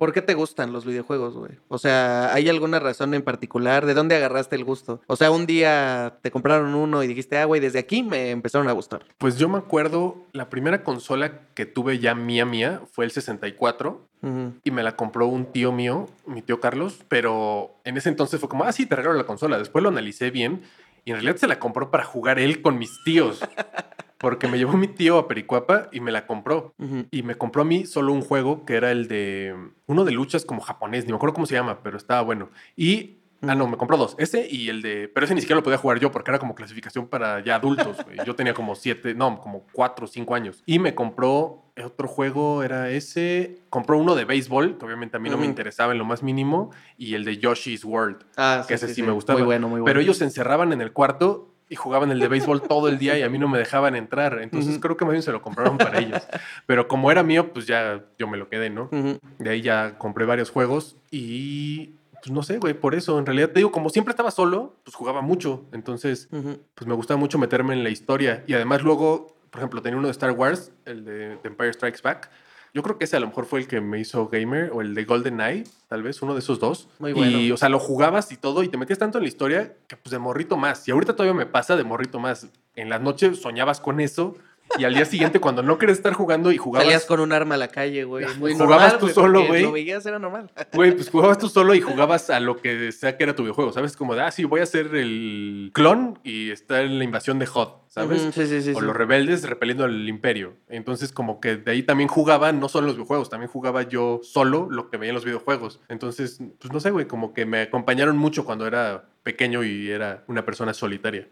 ¿por 0.00 0.12
qué 0.12 0.22
te 0.22 0.34
gustan 0.34 0.72
los 0.72 0.84
videojuegos, 0.84 1.34
güey? 1.36 1.52
O 1.68 1.78
sea, 1.78 2.34
¿hay 2.34 2.48
alguna 2.48 2.80
razón 2.80 3.14
en 3.14 3.22
particular? 3.22 3.86
¿De 3.86 3.94
dónde 3.94 4.16
agarraste 4.16 4.56
el 4.56 4.64
gusto? 4.64 5.00
O 5.06 5.14
sea, 5.14 5.30
un 5.30 5.46
día 5.46 6.18
te 6.20 6.32
compraron 6.32 6.74
uno 6.74 7.04
y 7.04 7.06
dijiste, 7.06 7.38
ah, 7.38 7.44
güey, 7.44 7.60
desde 7.60 7.78
aquí 7.78 8.02
me 8.02 8.30
empezaron 8.30 8.66
a 8.66 8.72
gustar. 8.72 9.04
Pues 9.18 9.38
yo 9.38 9.48
me 9.48 9.56
acuerdo, 9.58 10.16
la 10.32 10.50
primera 10.50 10.82
consola 10.82 11.42
que 11.54 11.64
tuve 11.64 12.00
ya 12.00 12.16
mía 12.16 12.44
mía 12.44 12.80
fue 12.90 13.04
el 13.04 13.12
64 13.12 14.08
Ujú. 14.22 14.52
y 14.64 14.70
me 14.72 14.82
la 14.82 14.96
compró 14.96 15.28
un 15.28 15.46
tío 15.52 15.70
mío, 15.70 16.08
mi 16.26 16.42
tío 16.42 16.58
Carlos, 16.58 17.04
pero 17.06 17.76
en 17.84 17.96
ese 17.98 18.08
entonces 18.08 18.40
fue 18.40 18.48
como, 18.48 18.64
ah, 18.64 18.72
sí, 18.72 18.84
te 18.84 18.96
regalo 18.96 19.14
la 19.14 19.26
consola. 19.26 19.58
Después 19.58 19.84
lo 19.84 19.90
analicé 19.90 20.32
bien 20.32 20.62
y 21.04 21.10
en 21.12 21.18
realidad 21.18 21.36
se 21.36 21.46
la 21.46 21.60
compró 21.60 21.92
para 21.92 22.02
jugar 22.02 22.40
él 22.40 22.62
con 22.62 22.80
mis 22.80 22.98
tíos. 23.04 23.40
Porque 24.20 24.48
me 24.48 24.58
llevó 24.58 24.74
mi 24.76 24.86
tío 24.86 25.16
a 25.18 25.26
Pericuapa 25.28 25.88
y 25.92 26.00
me 26.00 26.12
la 26.12 26.26
compró. 26.26 26.74
Ujú. 26.78 27.06
Y 27.10 27.22
me 27.22 27.36
compró 27.36 27.62
a 27.62 27.64
mí 27.64 27.86
solo 27.86 28.12
un 28.12 28.20
juego 28.20 28.66
que 28.66 28.74
era 28.74 28.90
el 28.90 29.08
de 29.08 29.56
uno 29.86 30.04
de 30.04 30.12
luchas 30.12 30.44
como 30.44 30.60
japonés, 30.60 31.06
ni 31.06 31.10
me 31.12 31.16
acuerdo 31.16 31.32
cómo 31.34 31.46
se 31.46 31.54
llama, 31.54 31.82
pero 31.82 31.96
estaba 31.96 32.20
bueno. 32.20 32.50
Y 32.76 33.16
ah 33.40 33.54
no, 33.54 33.66
me 33.66 33.78
compró 33.78 33.96
dos, 33.96 34.14
ese 34.18 34.46
y 34.50 34.68
el 34.68 34.82
de, 34.82 35.08
pero 35.08 35.24
ese 35.24 35.34
ni 35.34 35.40
siquiera 35.40 35.56
lo 35.56 35.62
podía 35.62 35.78
jugar 35.78 35.98
yo 35.98 36.12
porque 36.12 36.30
era 36.30 36.38
como 36.38 36.54
clasificación 36.54 37.08
para 37.08 37.42
ya 37.42 37.54
adultos. 37.56 37.96
Yo 38.26 38.36
tenía 38.36 38.52
como 38.52 38.74
siete, 38.74 39.14
no, 39.14 39.40
como 39.40 39.64
cuatro 39.72 40.04
o 40.04 40.08
cinco 40.08 40.34
años. 40.34 40.62
Y 40.66 40.78
me 40.78 40.94
compró 40.94 41.72
otro 41.82 42.06
juego, 42.06 42.62
era 42.62 42.90
ese, 42.90 43.62
compró 43.70 43.96
uno 43.96 44.14
de 44.14 44.26
béisbol, 44.26 44.76
que 44.76 44.84
obviamente 44.84 45.16
a 45.16 45.20
mí 45.20 45.30
no 45.30 45.38
me 45.38 45.44
Ujú. 45.44 45.50
interesaba 45.50 45.92
en 45.92 45.98
lo 45.98 46.04
más 46.04 46.22
mínimo, 46.22 46.72
y 46.98 47.14
el 47.14 47.24
de 47.24 47.38
Yoshi's 47.38 47.86
World, 47.86 48.26
Ah, 48.36 48.66
que 48.68 48.74
ese 48.74 48.92
sí, 48.92 49.02
me 49.02 49.12
gustaba. 49.12 49.38
Muy 49.38 49.46
bueno, 49.46 49.66
muy 49.68 49.80
bueno. 49.80 49.86
Pero 49.86 50.00
ellos 50.00 50.18
se 50.18 50.24
encerraban 50.24 50.74
en 50.74 50.82
el 50.82 50.92
cuarto 50.92 51.54
y 51.70 51.76
jugaban 51.76 52.10
el 52.10 52.18
de 52.18 52.28
béisbol 52.28 52.62
todo 52.62 52.88
el 52.88 52.98
día 52.98 53.16
y 53.18 53.22
a 53.22 53.30
mí 53.30 53.38
no 53.38 53.48
me 53.48 53.56
dejaban 53.56 53.96
entrar. 53.96 54.40
Entonces 54.42 54.78
creo 54.78 54.96
que 54.98 55.06
más 55.06 55.12
bien 55.12 55.22
se 55.22 55.32
lo 55.32 55.40
compraron 55.40 55.78
para 55.78 55.98
ellos. 56.00 56.20
Pero 56.66 56.86
como 56.88 57.10
era 57.10 57.22
mío, 57.22 57.52
pues 57.54 57.66
ya 57.66 58.04
yo 58.18 58.28
me 58.28 58.36
lo 58.36 58.48
quedé, 58.48 58.68
¿no? 58.68 58.90
De 59.38 59.50
ahí 59.50 59.62
ya 59.62 59.96
compré 59.96 60.26
varios 60.26 60.50
juegos 60.50 60.96
y 61.10 61.94
pues 62.22 62.32
no 62.32 62.42
sé, 62.42 62.58
güey, 62.58 62.74
por 62.74 62.94
eso. 62.94 63.18
En 63.18 63.24
realidad 63.24 63.48
te 63.48 63.60
digo, 63.60 63.72
como 63.72 63.88
siempre 63.88 64.10
estaba 64.10 64.30
solo, 64.30 64.74
pues 64.84 64.94
jugaba 64.94 65.22
mucho. 65.22 65.64
Entonces, 65.72 66.28
Ujú. 66.32 66.58
pues 66.74 66.86
me 66.86 66.94
gustaba 66.94 67.18
mucho 67.18 67.38
meterme 67.38 67.72
en 67.72 67.82
la 67.82 67.88
historia. 67.88 68.44
Y 68.46 68.52
además 68.52 68.82
luego 68.82 69.36
por 69.50 69.58
ejemplo, 69.58 69.82
tenía 69.82 69.98
uno 69.98 70.06
de 70.06 70.12
Star 70.12 70.30
Wars, 70.30 70.72
el 70.84 71.04
de, 71.04 71.12
de 71.36 71.40
Empire 71.44 71.72
Strikes 71.72 72.00
Back. 72.02 72.30
Yo 72.72 72.82
creo 72.82 72.98
que 72.98 73.04
ese 73.04 73.16
a 73.16 73.20
lo 73.20 73.26
mejor 73.26 73.46
fue 73.46 73.60
el 73.60 73.66
que 73.66 73.80
me 73.80 73.98
hizo 73.98 74.28
gamer, 74.28 74.70
o 74.72 74.80
el 74.80 74.94
de 74.94 75.04
GoldenEye, 75.04 75.64
tal 75.88 76.02
vez, 76.02 76.22
uno 76.22 76.34
de 76.34 76.40
esos 76.40 76.60
dos. 76.60 76.88
Muy 76.98 77.12
bueno. 77.12 77.38
Y, 77.38 77.50
o 77.50 77.56
sea, 77.56 77.68
lo 77.68 77.78
jugabas 77.78 78.30
y 78.32 78.36
todo, 78.36 78.62
y 78.62 78.68
te 78.68 78.76
metías 78.76 78.98
tanto 78.98 79.18
en 79.18 79.24
la 79.24 79.28
historia 79.28 79.74
que, 79.88 79.96
pues, 79.96 80.10
de 80.10 80.18
morrito 80.18 80.56
más. 80.56 80.86
Y 80.86 80.92
ahorita 80.92 81.14
todavía 81.16 81.34
me 81.34 81.46
pasa 81.46 81.76
de 81.76 81.84
morrito 81.84 82.18
más. 82.18 82.48
En 82.76 82.88
las 82.88 83.00
noches 83.00 83.40
soñabas 83.40 83.80
con 83.80 84.00
eso, 84.00 84.36
y 84.78 84.84
al 84.84 84.94
día 84.94 85.04
siguiente, 85.04 85.40
cuando 85.40 85.62
no 85.62 85.78
querías 85.78 85.98
estar 85.98 86.12
jugando 86.12 86.52
y 86.52 86.56
jugabas. 86.56 86.86
Salías 86.86 87.04
con 87.04 87.20
un 87.20 87.32
arma 87.32 87.56
a 87.56 87.58
la 87.58 87.68
calle, 87.68 88.04
güey. 88.04 88.26
Muy 88.38 88.52
Jugabas 88.52 88.92
normal, 88.92 88.98
tú 88.98 89.08
solo, 89.08 89.46
güey. 89.46 89.62
Lo 89.62 89.72
veías, 89.72 90.04
era 90.06 90.18
normal. 90.18 90.50
Güey, 90.72 90.92
pues 90.92 91.10
jugabas 91.10 91.38
tú 91.38 91.48
solo 91.48 91.74
y 91.74 91.80
jugabas 91.80 92.30
a 92.30 92.38
lo 92.40 92.60
que 92.60 92.92
sea 92.92 93.16
que 93.16 93.24
era 93.24 93.34
tu 93.34 93.42
videojuego, 93.42 93.72
¿sabes? 93.72 93.96
Como 93.96 94.14
de, 94.14 94.22
ah, 94.22 94.30
sí, 94.30 94.44
voy 94.44 94.60
a 94.60 94.62
hacer 94.62 94.94
el 94.94 95.70
clon 95.74 96.18
y 96.22 96.50
está 96.50 96.82
en 96.82 96.98
la 96.98 97.04
invasión 97.04 97.38
de 97.38 97.46
Hot, 97.46 97.84
¿sabes? 97.88 98.22
Sí, 98.32 98.46
sí, 98.46 98.62
sí. 98.62 98.72
o 98.74 98.80
los 98.80 98.96
rebeldes 98.96 99.48
repeliendo 99.48 99.84
al 99.84 100.08
imperio. 100.08 100.54
Entonces, 100.68 101.12
como 101.12 101.40
que 101.40 101.56
de 101.56 101.72
ahí 101.72 101.82
también 101.82 102.08
jugaba, 102.08 102.52
no 102.52 102.68
solo 102.68 102.86
los 102.86 102.96
videojuegos, 102.96 103.28
también 103.28 103.50
jugaba 103.50 103.82
yo 103.82 104.20
solo 104.22 104.68
lo 104.70 104.90
que 104.90 104.96
veía 104.96 105.10
en 105.10 105.16
los 105.16 105.24
videojuegos. 105.24 105.80
Entonces, 105.88 106.40
pues 106.60 106.72
no 106.72 106.80
sé, 106.80 106.90
güey, 106.90 107.06
como 107.06 107.34
que 107.34 107.44
me 107.44 107.62
acompañaron 107.62 108.16
mucho 108.16 108.44
cuando 108.44 108.66
era 108.66 109.10
pequeño 109.22 109.64
y 109.64 109.90
era 109.90 110.24
una 110.28 110.44
persona 110.44 110.72
solitaria. 110.72 111.28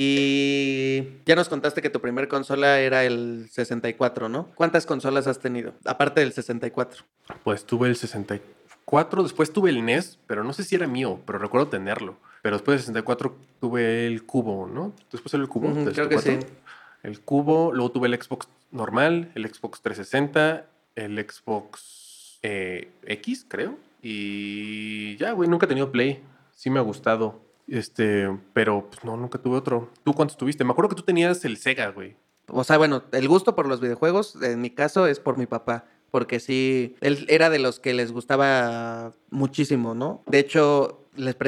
Y 0.00 1.24
ya 1.26 1.34
nos 1.34 1.48
contaste 1.48 1.82
que 1.82 1.90
tu 1.90 2.00
primer 2.00 2.28
consola 2.28 2.78
era 2.78 3.02
el 3.02 3.48
64, 3.50 4.28
¿no? 4.28 4.46
¿Cuántas 4.54 4.86
consolas 4.86 5.26
has 5.26 5.40
tenido? 5.40 5.74
Aparte 5.84 6.20
del 6.20 6.32
64. 6.32 7.02
Pues 7.42 7.64
tuve 7.64 7.88
el 7.88 7.96
64, 7.96 9.24
después 9.24 9.52
tuve 9.52 9.70
el 9.70 9.84
NES, 9.84 10.20
pero 10.28 10.44
no 10.44 10.52
sé 10.52 10.62
si 10.62 10.76
era 10.76 10.86
mío, 10.86 11.20
pero 11.26 11.40
recuerdo 11.40 11.66
tenerlo. 11.66 12.16
Pero 12.42 12.54
después 12.54 12.76
del 12.76 12.82
64 12.82 13.36
tuve 13.60 14.06
el 14.06 14.24
cubo, 14.24 14.68
¿no? 14.68 14.92
Después 15.10 15.34
el 15.34 15.48
cubo. 15.48 15.66
Del 15.66 15.92
creo 15.92 16.08
que 16.08 16.18
64. 16.18 16.56
El 17.02 17.20
cubo, 17.20 17.72
luego 17.72 17.90
tuve 17.90 18.06
el 18.06 18.22
Xbox 18.22 18.46
normal, 18.70 19.32
el 19.34 19.52
Xbox 19.52 19.82
360, 19.82 20.64
el 20.94 21.18
Xbox 21.28 22.38
eh, 22.44 22.92
X, 23.04 23.46
creo. 23.48 23.76
Y 24.00 25.16
ya, 25.16 25.32
güey, 25.32 25.48
nunca 25.48 25.66
he 25.66 25.68
tenido 25.68 25.90
Play. 25.90 26.22
Sí 26.54 26.70
me 26.70 26.78
ha 26.78 26.82
gustado. 26.82 27.47
Este, 27.68 28.28
pero 28.52 28.88
pues 28.88 29.04
no, 29.04 29.16
nunca 29.16 29.38
tuve 29.38 29.56
otro. 29.56 29.90
¿Tú 30.02 30.14
cuántos 30.14 30.36
tuviste? 30.36 30.64
Me 30.64 30.72
acuerdo 30.72 30.88
que 30.90 30.96
tú 30.96 31.02
tenías 31.02 31.44
el 31.44 31.56
Sega, 31.58 31.90
güey. 31.90 32.16
O 32.48 32.64
sea, 32.64 32.78
bueno, 32.78 33.04
el 33.12 33.28
gusto 33.28 33.54
por 33.54 33.68
los 33.68 33.80
videojuegos, 33.80 34.40
en 34.42 34.60
mi 34.60 34.70
caso, 34.70 35.06
es 35.06 35.20
por 35.20 35.36
mi 35.36 35.46
papá. 35.46 35.84
Porque 36.10 36.40
sí, 36.40 36.96
él 37.02 37.26
era 37.28 37.50
de 37.50 37.58
los 37.58 37.80
que 37.80 37.92
les 37.92 38.12
gustaba 38.12 39.12
muchísimo, 39.30 39.94
¿no? 39.94 40.22
De 40.26 40.38
hecho, 40.38 40.97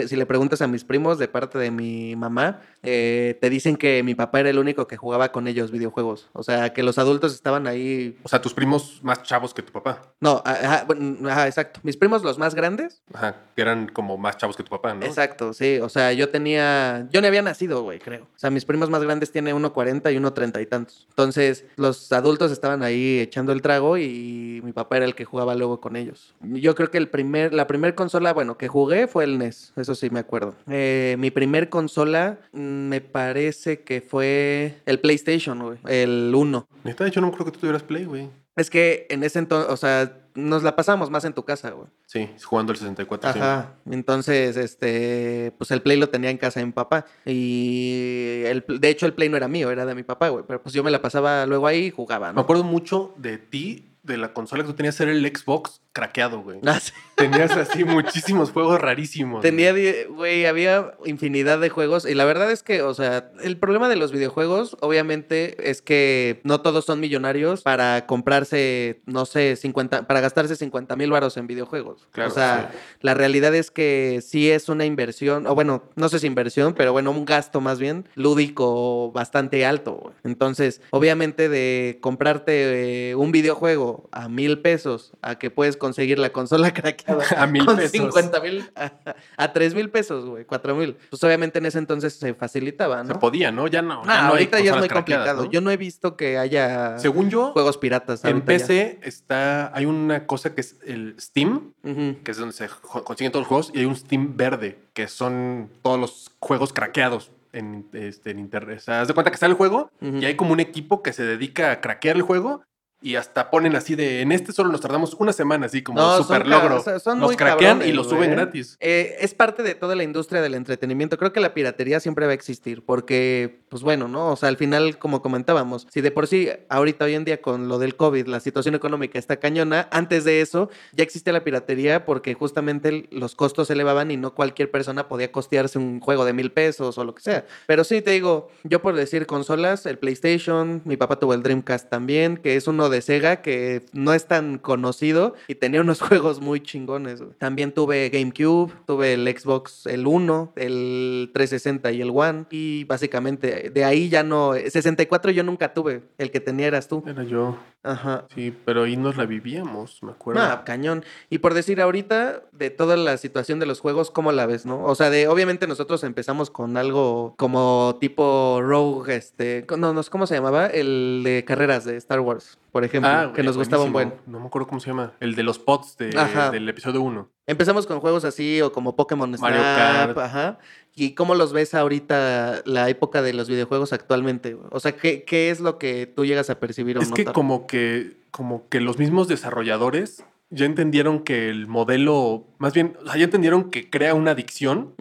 si 0.07 0.17
le 0.17 0.27
preguntas 0.27 0.61
a 0.63 0.67
mis 0.67 0.85
primos 0.85 1.19
de 1.19 1.29
parte 1.29 1.59
de 1.59 1.71
mi 1.71 2.17
mamá, 2.17 2.61
eh, 2.83 3.39
te 3.41 3.51
dicen 3.51 3.77
que 3.77 4.03
mi 4.03 4.15
papá 4.15 4.41
era 4.41 4.51
el 4.51 4.59
único 4.59 4.87
que 4.87 4.97
jugaba 4.97 5.33
con 5.33 5.47
ellos 5.47 5.71
videojuegos. 5.71 6.29
O 6.33 6.43
sea, 6.43 6.73
que 6.73 6.83
los 6.83 6.99
adultos 6.99 7.35
estaban 7.35 7.67
ahí. 7.67 8.19
O 8.23 8.29
sea, 8.29 8.41
tus 8.41 8.55
primos 8.55 9.01
más 9.03 9.23
chavos 9.23 9.55
que 9.55 9.63
tu 9.63 9.73
papá. 9.73 10.03
No, 10.21 10.43
ajá, 10.45 10.87
ajá, 11.27 11.47
exacto. 11.47 11.81
Mis 11.83 11.97
primos, 11.97 12.23
los 12.23 12.39
más 12.39 12.55
grandes, 12.55 13.03
Ajá, 13.13 13.37
que 13.55 13.63
eran 13.63 13.89
como 13.89 14.17
más 14.17 14.37
chavos 14.37 14.57
que 14.57 14.63
tu 14.63 14.71
papá, 14.71 14.95
¿no? 14.95 15.05
Exacto, 15.07 15.53
sí. 15.53 15.79
O 15.79 15.89
sea, 15.89 16.13
yo 16.13 16.29
tenía. 16.29 17.09
Yo 17.11 17.21
ni 17.21 17.27
había 17.27 17.43
nacido, 17.43 17.83
güey, 17.83 17.99
creo. 17.99 18.25
O 18.25 18.39
sea, 18.39 18.51
mis 18.51 18.65
primos 18.65 18.91
más 18.91 19.03
grandes 19.03 19.33
tienen 19.33 19.57
1.40 19.57 20.13
y 20.13 20.17
1.30 20.17 20.63
y 20.63 20.67
tantos. 20.67 21.07
Entonces, 21.11 21.65
los 21.77 22.13
adultos 22.13 22.53
estaban 22.53 22.83
ahí 22.83 23.19
echando 23.21 23.53
el 23.53 23.63
trago 23.63 23.99
y 23.99 24.61
mi 24.65 24.73
papá 24.73 24.97
era 24.97 25.07
el 25.07 25.15
que 25.15 25.25
jugaba 25.25 25.55
luego 25.55 25.81
con 25.81 25.97
ellos. 25.97 26.35
Yo 26.41 26.75
creo 26.75 26.91
que 26.91 26.99
el 26.99 27.09
primer, 27.09 27.53
la 27.53 27.67
primer 27.67 27.95
consola, 27.95 28.33
bueno, 28.33 28.57
que 28.57 28.69
jugué 28.69 29.07
fue 29.07 29.25
el 29.25 29.39
NES. 29.39 29.60
Eso 29.77 29.95
sí 29.95 30.11
me 30.11 30.21
acuerdo. 30.21 30.55
Eh, 30.69 31.17
mi 31.19 31.31
primer 31.31 31.69
consola 31.69 32.39
mm, 32.53 32.59
me 32.61 33.01
parece 33.01 33.83
que 33.83 34.01
fue 34.01 34.77
el 34.87 35.01
PlayStation, 35.01 35.59
güey. 35.63 35.79
El 35.87 36.33
1. 36.35 36.69
Neta, 36.85 37.09
yo 37.09 37.21
no 37.21 37.31
creo 37.33 37.45
que 37.47 37.53
tú 37.53 37.61
tuvieras 37.61 37.83
Play, 37.83 38.05
güey. 38.05 38.29
Es 38.57 38.69
que 38.71 39.07
en 39.11 39.23
ese 39.23 39.39
entonces, 39.39 39.73
o 39.73 39.77
sea, 39.77 40.17
nos 40.35 40.63
la 40.63 40.77
pasamos 40.77 41.11
más 41.11 41.25
en 41.25 41.33
tu 41.33 41.45
casa, 41.45 41.71
güey. 41.71 41.89
Sí, 42.07 42.29
jugando 42.45 42.73
el 42.73 42.79
64. 42.79 43.33
sí. 43.33 43.39
Ajá. 43.39 43.75
Entonces, 43.91 44.57
este, 44.57 45.53
pues 45.57 45.71
el 45.71 45.83
Play 45.83 45.97
lo 45.99 46.09
tenía 46.09 46.31
en 46.31 46.39
casa 46.39 46.61
de 46.61 46.67
mi 46.67 46.73
papá. 46.73 47.07
Y 47.25 48.43
el, 48.47 48.65
de 48.69 48.89
hecho, 48.89 49.07
el 49.07 49.15
Play 49.15 49.29
no 49.29 49.37
era 49.37 49.49
mío, 49.49 49.71
era 49.71 49.87
de 49.87 49.95
mi 49.95 50.03
papá, 50.03 50.29
güey. 50.29 50.45
Pero 50.47 50.63
pues 50.63 50.75
yo 50.75 50.83
me 50.83 50.91
la 50.91 51.01
pasaba 51.01 51.47
luego 51.47 51.67
ahí 51.67 51.87
y 51.87 51.91
jugaba, 51.91 52.29
Me 52.29 52.35
¿no? 52.35 52.41
acuerdo 52.43 52.65
mucho 52.65 53.15
de 53.17 53.39
ti, 53.39 53.87
de 54.03 54.17
la 54.17 54.33
consola 54.33 54.63
que 54.63 54.71
tú 54.71 54.75
tenías, 54.75 54.99
era 55.01 55.13
el 55.13 55.25
Xbox 55.27 55.81
craqueado, 55.93 56.43
güey. 56.43 56.59
Ah, 56.67 56.81
sí. 56.81 56.93
Tenías 57.21 57.51
así 57.53 57.85
muchísimos 57.85 58.51
juegos 58.51 58.81
rarísimos. 58.81 59.43
Tenía, 59.43 59.75
güey. 60.09 60.47
había 60.47 60.95
infinidad 61.05 61.61
de 61.61 61.69
juegos. 61.69 62.07
Y 62.09 62.15
la 62.15 62.25
verdad 62.25 62.51
es 62.51 62.63
que, 62.63 62.83
o 62.83 62.95
sea, 62.95 63.31
el 63.43 63.59
problema 63.59 63.89
de 63.89 63.97
los 63.97 64.11
videojuegos, 64.11 64.77
obviamente, 64.81 65.71
es 65.71 65.83
que 65.83 66.41
no 66.45 66.63
todos 66.63 66.87
son 66.87 66.99
millonarios 67.01 67.63
para 67.63 68.07
comprarse, 68.07 69.03
no 69.05 69.27
sé, 69.27 69.57
50, 69.57 70.07
para 70.07 70.21
gastarse 70.21 70.57
50 70.57 70.97
mil 70.97 71.11
varos 71.11 71.37
en 71.37 71.47
videojuegos. 71.47 72.09
Claro, 72.13 72.31
o 72.31 72.35
sea, 72.35 72.71
sí. 72.73 72.79
la 73.03 73.15
realidad 73.15 73.55
es 73.55 73.71
que 73.71 74.21
sí 74.27 74.51
es 74.51 74.69
una 74.69 74.87
inversión, 74.87 75.47
o 75.47 75.55
bueno, 75.55 75.85
no 75.97 76.09
sé 76.09 76.19
si 76.19 76.27
inversión, 76.27 76.75
pero 76.75 76.93
bueno, 76.93 77.11
un 77.11 77.25
gasto 77.27 77.61
más 77.61 77.79
bien 77.79 78.09
lúdico 78.15 79.13
bastante 79.13 79.67
alto. 79.67 79.97
güey. 79.97 80.15
Entonces, 80.25 80.81
obviamente, 80.91 81.49
de 81.49 81.99
comprarte 82.01 83.11
eh, 83.11 83.15
un 83.15 83.33
videojuego 83.33 84.09
a 84.13 84.29
mil 84.29 84.61
pesos 84.61 85.13
a 85.23 85.39
que 85.39 85.51
puedes 85.51 85.77
conseguir 85.77 86.19
la 86.19 86.31
consola 86.31 86.73
craqueada 86.75 87.10
A 87.37 87.47
mil 87.47 87.65
con 87.65 87.77
pesos. 87.77 87.91
50 87.93 88.41
mil 88.41 88.71
a, 88.75 88.93
a 89.37 89.53
3 89.53 89.75
mil 89.75 89.91
pesos, 89.91 90.25
güey, 90.27 90.45
4 90.45 90.75
mil. 90.75 90.97
Pues 91.11 91.23
obviamente 91.25 91.59
en 91.59 91.67
ese 91.67 91.79
entonces 91.79 92.15
se 92.15 92.35
facilitaba, 92.35 93.05
Se 93.05 93.13
¿no? 93.13 93.19
podía, 93.19 93.51
¿no? 93.53 93.67
Ya 93.67 93.83
no. 93.83 94.03
Ah, 94.03 94.07
ya 94.07 94.15
no 94.15 94.23
hay 94.23 94.31
ahorita 94.31 94.61
ya 94.61 94.73
es 94.73 94.79
muy 94.79 94.89
complicado. 94.89 95.45
¿no? 95.45 95.51
Yo 95.51 95.61
no 95.61 95.71
he 95.71 95.77
visto 95.77 96.17
que 96.17 96.39
haya 96.39 96.99
Según 96.99 97.31
yo, 97.31 97.53
juegos 97.53 97.79
piratas. 97.79 98.25
en 98.25 98.39
ya. 98.41 98.45
PC 98.45 99.01
está, 99.03 99.77
hay 99.77 99.87
una 99.87 100.27
cosa 100.27 100.55
que 100.55 100.61
es 100.61 100.77
el 100.85 101.17
Steam, 101.21 101.73
que 101.83 102.31
es 102.31 102.37
donde 102.37 102.53
se 102.55 102.69
consiguen 103.05 103.33
todos 103.33 103.43
los 103.43 103.49
juegos, 103.49 103.71
y 103.75 103.81
hay 103.81 103.85
un 103.87 103.97
Steam 103.97 104.37
verde, 104.37 104.79
que 104.93 105.09
son 105.09 105.71
todos 105.83 105.99
los 105.99 106.31
juegos 106.41 106.73
craqueados 106.73 107.31
en, 107.53 107.87
este, 107.93 108.31
en 108.31 108.39
internet. 108.39 108.79
O 108.79 108.83
sea, 108.83 109.01
haz 109.01 109.09
de 109.09 109.15
cuenta 109.15 109.31
que 109.31 109.35
está 109.35 109.47
el 109.47 109.55
juego 109.55 109.91
y 110.01 110.25
hay 110.25 110.37
como 110.37 110.53
un 110.53 110.61
equipo 110.61 111.03
que 111.03 111.13
se 111.13 111.25
dedica 111.25 111.73
a 111.73 111.81
craquear 111.81 112.17
el 112.17 112.23
juego 112.23 112.63
y 113.03 113.17
hasta 113.17 113.51
ponen 113.51 113.77
así 113.77 113.95
de, 113.95 114.21
en 114.21 114.31
este 114.33 114.53
solo 114.53 114.71
nos 114.71 114.81
tardamos 114.81 115.15
una 115.19 115.33
semana, 115.33 115.67
así 115.67 115.83
como 115.83 116.01
No, 116.01 116.19
super 116.19 116.47
logro. 116.47 116.83
son 117.01 117.19
muy 117.19 117.35
craquean 117.37 117.81
y 117.83 117.93
los 117.93 118.09
suben 118.09 118.31
gratis. 118.33 118.77
Eh, 118.81 119.17
es 119.21 119.35
parte 119.35 119.63
de 119.63 119.75
toda 119.75 119.95
la 119.95 120.03
industria 120.05 120.43
del 120.43 120.55
entretenimiento. 120.55 121.17
Creo 121.17 121.33
que 121.33 121.41
la 121.41 121.55
piratería 121.55 122.01
siempre 122.01 122.27
va 122.27 122.33
a 122.33 122.35
existir 122.35 122.85
porque, 122.85 123.63
pues 123.71 123.83
bueno, 123.83 124.07
¿no? 124.07 124.33
O 124.33 124.37
sea, 124.37 124.51
al 124.51 124.59
final, 124.59 124.99
como 124.99 125.23
comentábamos, 125.23 125.87
si 125.91 126.03
de 126.03 126.11
por 126.11 126.27
sí, 126.27 126.51
ahorita 126.69 127.07
hoy 127.07 127.15
en 127.15 127.25
día 127.25 127.41
con 127.41 127.69
lo 127.69 127.79
del 127.79 127.97
COVID, 127.97 128.27
la 128.27 128.41
situación 128.41 128.75
económica 128.75 129.19
está 129.19 129.39
cañona, 129.39 129.89
antes 129.91 130.25
de 130.25 130.43
eso 130.43 130.69
ya 130.93 131.03
existía 131.03 131.33
la 131.33 131.43
piratería 131.43 132.05
porque 132.05 132.35
justamente 132.35 133.09
los 133.11 133.35
costos 133.35 133.69
se 133.69 133.73
elevaban 133.73 134.11
y 134.11 134.19
no 134.19 134.35
cualquier 134.35 134.71
persona 134.71 135.09
podía 135.09 135.33
costearse 135.33 135.79
un 135.79 136.01
juego 136.01 136.27
de 136.27 136.35
mil 136.35 136.53
pesos 136.53 136.99
o 136.99 137.05
lo 137.05 137.15
que 137.15 137.23
sea. 137.23 137.47
Pero 137.67 137.85
sí, 137.85 138.03
te 138.03 138.11
digo, 138.11 138.51
yo 138.65 138.83
por 138.83 138.95
decir 138.95 139.25
consolas, 139.27 139.87
el 139.87 139.99
PlayStation, 139.99 140.83
mi 140.85 140.99
papá 140.99 141.19
tuvo 141.19 141.33
el 141.33 141.43
Dreamcast 141.43 141.89
también, 141.89 142.37
que 142.37 142.57
es 142.57 142.69
uno 142.69 142.90
de 142.91 143.01
Sega 143.03 143.43
que 143.43 143.87
no 143.93 144.13
es 144.13 144.27
tan 144.27 144.59
conocido 144.59 145.35
y 145.49 145.55
tenía 145.55 145.81
unos 145.81 146.01
juegos 146.03 146.41
muy 146.41 146.61
chingones. 146.61 147.23
También 147.39 147.73
tuve 147.73 148.09
GameCube, 148.11 148.73
tuve 148.87 149.15
el 149.15 149.27
Xbox, 149.29 149.87
el 149.87 150.07
1, 150.07 150.53
el 150.57 151.31
360 151.33 151.93
y 151.93 152.03
el 152.03 152.11
One. 152.11 152.47
Y 152.51 152.85
básicamente 152.85 153.71
de 153.71 153.85
ahí 153.85 154.09
ya 154.09 154.23
no. 154.23 154.55
64 154.55 155.31
yo 155.31 155.43
nunca 155.43 155.73
tuve. 155.73 156.03
El 156.19 156.31
que 156.31 156.41
tenía 156.41 156.67
eras 156.67 156.89
tú. 156.89 157.03
Era 157.07 157.25
yo, 157.25 157.59
Ajá. 157.83 158.27
sí, 158.35 158.55
pero 158.67 158.83
ahí 158.83 158.97
nos 158.97 159.17
la 159.17 159.25
vivíamos, 159.25 160.03
me 160.03 160.11
acuerdo. 160.13 160.43
Ah, 160.43 160.65
cañón. 160.65 161.03
Y 161.31 161.39
por 161.39 161.55
decir 161.55 161.81
ahorita, 161.81 162.43
de 162.53 162.69
toda 162.71 162.97
la 162.97 163.17
situación 163.17 163.59
de 163.59 163.65
los 163.67 163.81
juegos, 163.81 164.11
¿cómo 164.11 164.33
la 164.33 164.45
ves, 164.45 164.67
no? 164.67 164.85
O 164.85 164.95
sea, 164.95 165.09
de 165.09 165.29
obviamente 165.29 165.67
nosotros 165.67 166.05
empezamos 166.05 166.51
con 166.51 166.77
algo 166.77 167.35
como 167.39 167.97
tipo 168.01 168.61
Rogue, 168.63 169.17
este. 169.17 169.65
No, 169.79 169.95
no, 169.95 170.03
¿cómo 170.11 170.27
se 170.27 170.35
llamaba? 170.35 170.67
El 170.67 171.23
de 171.25 171.45
carreras 171.47 171.85
de 171.87 171.97
Star 171.97 172.21
Wars, 172.21 172.59
por 172.71 172.85
ejemplo. 172.85 173.11
Ah, 173.11 173.33
que 173.35 173.43
nos 173.43 173.57
gustaba 173.57 173.85
un 173.85 173.93
buen. 173.93 174.15
No 174.27 174.41
me 174.41 174.47
acuerdo 174.47 174.69
cómo 174.69 174.81
se 174.81 174.89
llama. 174.91 175.13
El 175.21 175.35
de 175.35 175.43
los 175.43 175.59
pods 175.59 175.97
de- 175.97 176.11
del 176.53 176.69
episodio 176.69 177.01
1. 177.01 177.31
Empezamos 177.51 177.87
con 177.87 178.01
juegos 178.01 178.25
así 178.25 178.61
o 178.61 178.73
como 178.73 178.97
Pokémon 178.97 179.29
Snap, 179.37 179.41
Mario 179.41 179.63
Kart. 179.63 180.19
ajá. 180.19 180.59
¿Y 180.95 181.15
cómo 181.15 181.35
los 181.35 181.53
ves 181.53 181.75
ahorita 181.75 182.63
la 182.65 182.89
época 182.89 183.23
de 183.23 183.33
los 183.33 183.49
videojuegos 183.49 183.93
actualmente? 183.93 184.57
O 184.71 184.81
sea, 184.81 184.93
¿qué, 184.93 185.25
qué 185.25 185.51
es 185.51 185.61
lo 185.61 185.79
que 185.79 186.07
tú 186.07 186.25
llegas 186.25 186.51
a 186.51 186.61
percibir 186.61 186.99
o 186.99 187.01
Es 187.01 187.13
que 187.13 187.25
como 187.25 187.67
que 187.67 188.21
como 188.31 188.69
que 188.69 188.81
los 188.81 188.99
mismos 188.99 189.29
desarrolladores 189.29 190.25
ya 190.51 190.67
entendieron 190.67 191.21
que 191.21 191.49
el 191.49 191.67
modelo, 191.67 192.47
más 192.59 192.73
bien, 192.75 192.97
o 193.03 193.07
sea, 193.07 193.17
ya 193.17 193.25
entendieron 193.25 193.71
que 193.71 193.89
crea 193.89 194.15
una 194.15 194.33
adicción, 194.33 194.95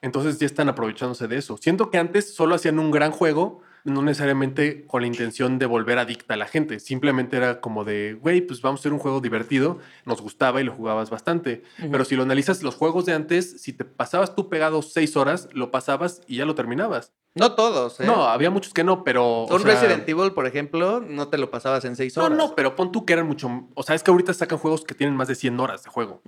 entonces 0.00 0.38
ya 0.38 0.46
están 0.46 0.68
aprovechándose 0.68 1.28
de 1.28 1.36
eso. 1.36 1.56
Siento 1.58 1.90
que 1.90 1.98
antes 1.98 2.34
solo 2.34 2.54
hacían 2.54 2.78
un 2.78 2.90
gran 2.90 3.10
juego, 3.10 3.60
no 3.84 4.02
necesariamente 4.02 4.86
con 4.86 5.02
la 5.02 5.06
intención 5.06 5.58
de 5.58 5.66
volver 5.66 5.98
adicta 5.98 6.34
a 6.34 6.36
la 6.36 6.46
gente, 6.46 6.80
simplemente 6.80 7.36
era 7.36 7.60
como 7.60 7.84
de, 7.84 8.14
güey, 8.14 8.40
pues 8.40 8.62
vamos 8.62 8.80
a 8.80 8.82
hacer 8.82 8.92
un 8.92 8.98
juego 8.98 9.20
divertido, 9.20 9.78
nos 10.06 10.22
gustaba 10.22 10.60
y 10.60 10.64
lo 10.64 10.72
jugabas 10.72 11.10
bastante. 11.10 11.62
Pero 11.76 12.04
si 12.04 12.16
lo 12.16 12.22
analizas, 12.22 12.62
los 12.62 12.74
juegos 12.74 13.06
de 13.06 13.12
antes, 13.12 13.60
si 13.62 13.72
te 13.72 13.84
pasabas 13.84 14.34
tú 14.34 14.48
pegado 14.48 14.82
seis 14.82 15.16
horas, 15.16 15.48
lo 15.52 15.70
pasabas 15.70 16.22
y 16.26 16.36
ya 16.36 16.46
lo 16.46 16.54
terminabas. 16.54 17.12
No 17.36 17.54
todos, 17.54 17.98
¿eh? 18.00 18.06
No, 18.06 18.24
había 18.26 18.48
muchos 18.50 18.72
que 18.72 18.84
no, 18.84 19.02
pero. 19.02 19.24
o 19.42 19.54
Un 19.56 19.62
sea, 19.62 19.74
Resident 19.74 20.08
Evil, 20.08 20.32
por 20.32 20.46
ejemplo, 20.46 21.00
no 21.00 21.28
te 21.28 21.36
lo 21.38 21.50
pasabas 21.50 21.84
en 21.84 21.96
seis 21.96 22.16
No, 22.16 22.24
horas. 22.24 22.38
no, 22.38 22.54
pero 22.54 22.76
pon 22.76 22.92
tú 22.92 23.04
que 23.04 23.12
eran 23.12 23.26
mucho. 23.26 23.50
O 23.74 23.82
sea, 23.82 23.96
es 23.96 24.02
que 24.04 24.10
ahorita 24.12 24.32
sacan 24.34 24.58
juegos 24.58 24.84
que 24.84 24.94
tienen 24.94 25.16
más 25.16 25.26
de 25.28 25.34
100 25.34 25.58
horas 25.58 25.82
de 25.82 25.90
juego. 25.90 26.22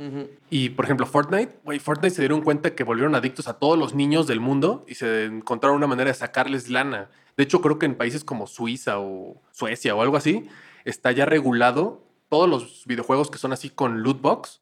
Y 0.51 0.71
por 0.71 0.85
ejemplo, 0.85 1.07
Fortnite, 1.07 1.61
güey, 1.65 1.79
Fortnite 1.79 2.15
se 2.15 2.23
dieron 2.23 2.41
cuenta 2.43 2.75
que 2.75 2.83
volvieron 2.83 3.15
adictos 3.15 3.47
a 3.47 3.55
todos 3.55 3.79
los 3.79 3.95
niños 3.95 4.27
del 4.27 4.41
mundo 4.41 4.85
y 4.89 4.97
se 4.97 5.27
encontraron 5.27 5.77
una 5.77 5.87
manera 5.87 6.11
de 6.11 6.15
sacarles 6.15 6.69
lana. 6.71 7.09
De 7.37 7.45
hecho, 7.45 7.61
creo 7.61 7.79
que 7.79 7.87
en 7.87 7.95
países 7.95 8.25
como 8.25 8.47
Suiza 8.49 8.99
o 8.99 9.37
Suecia 9.53 9.95
o 9.95 10.03
algo 10.03 10.17
así, 10.17 10.49
está 10.85 11.13
ya 11.13 11.25
regulado 11.25 12.03
todos 12.29 12.49
los 12.49 12.83
videojuegos 12.87 13.31
que 13.31 13.39
son 13.39 13.53
así 13.53 13.71
con 13.71 14.03
loot 14.03 14.21
box. 14.21 14.61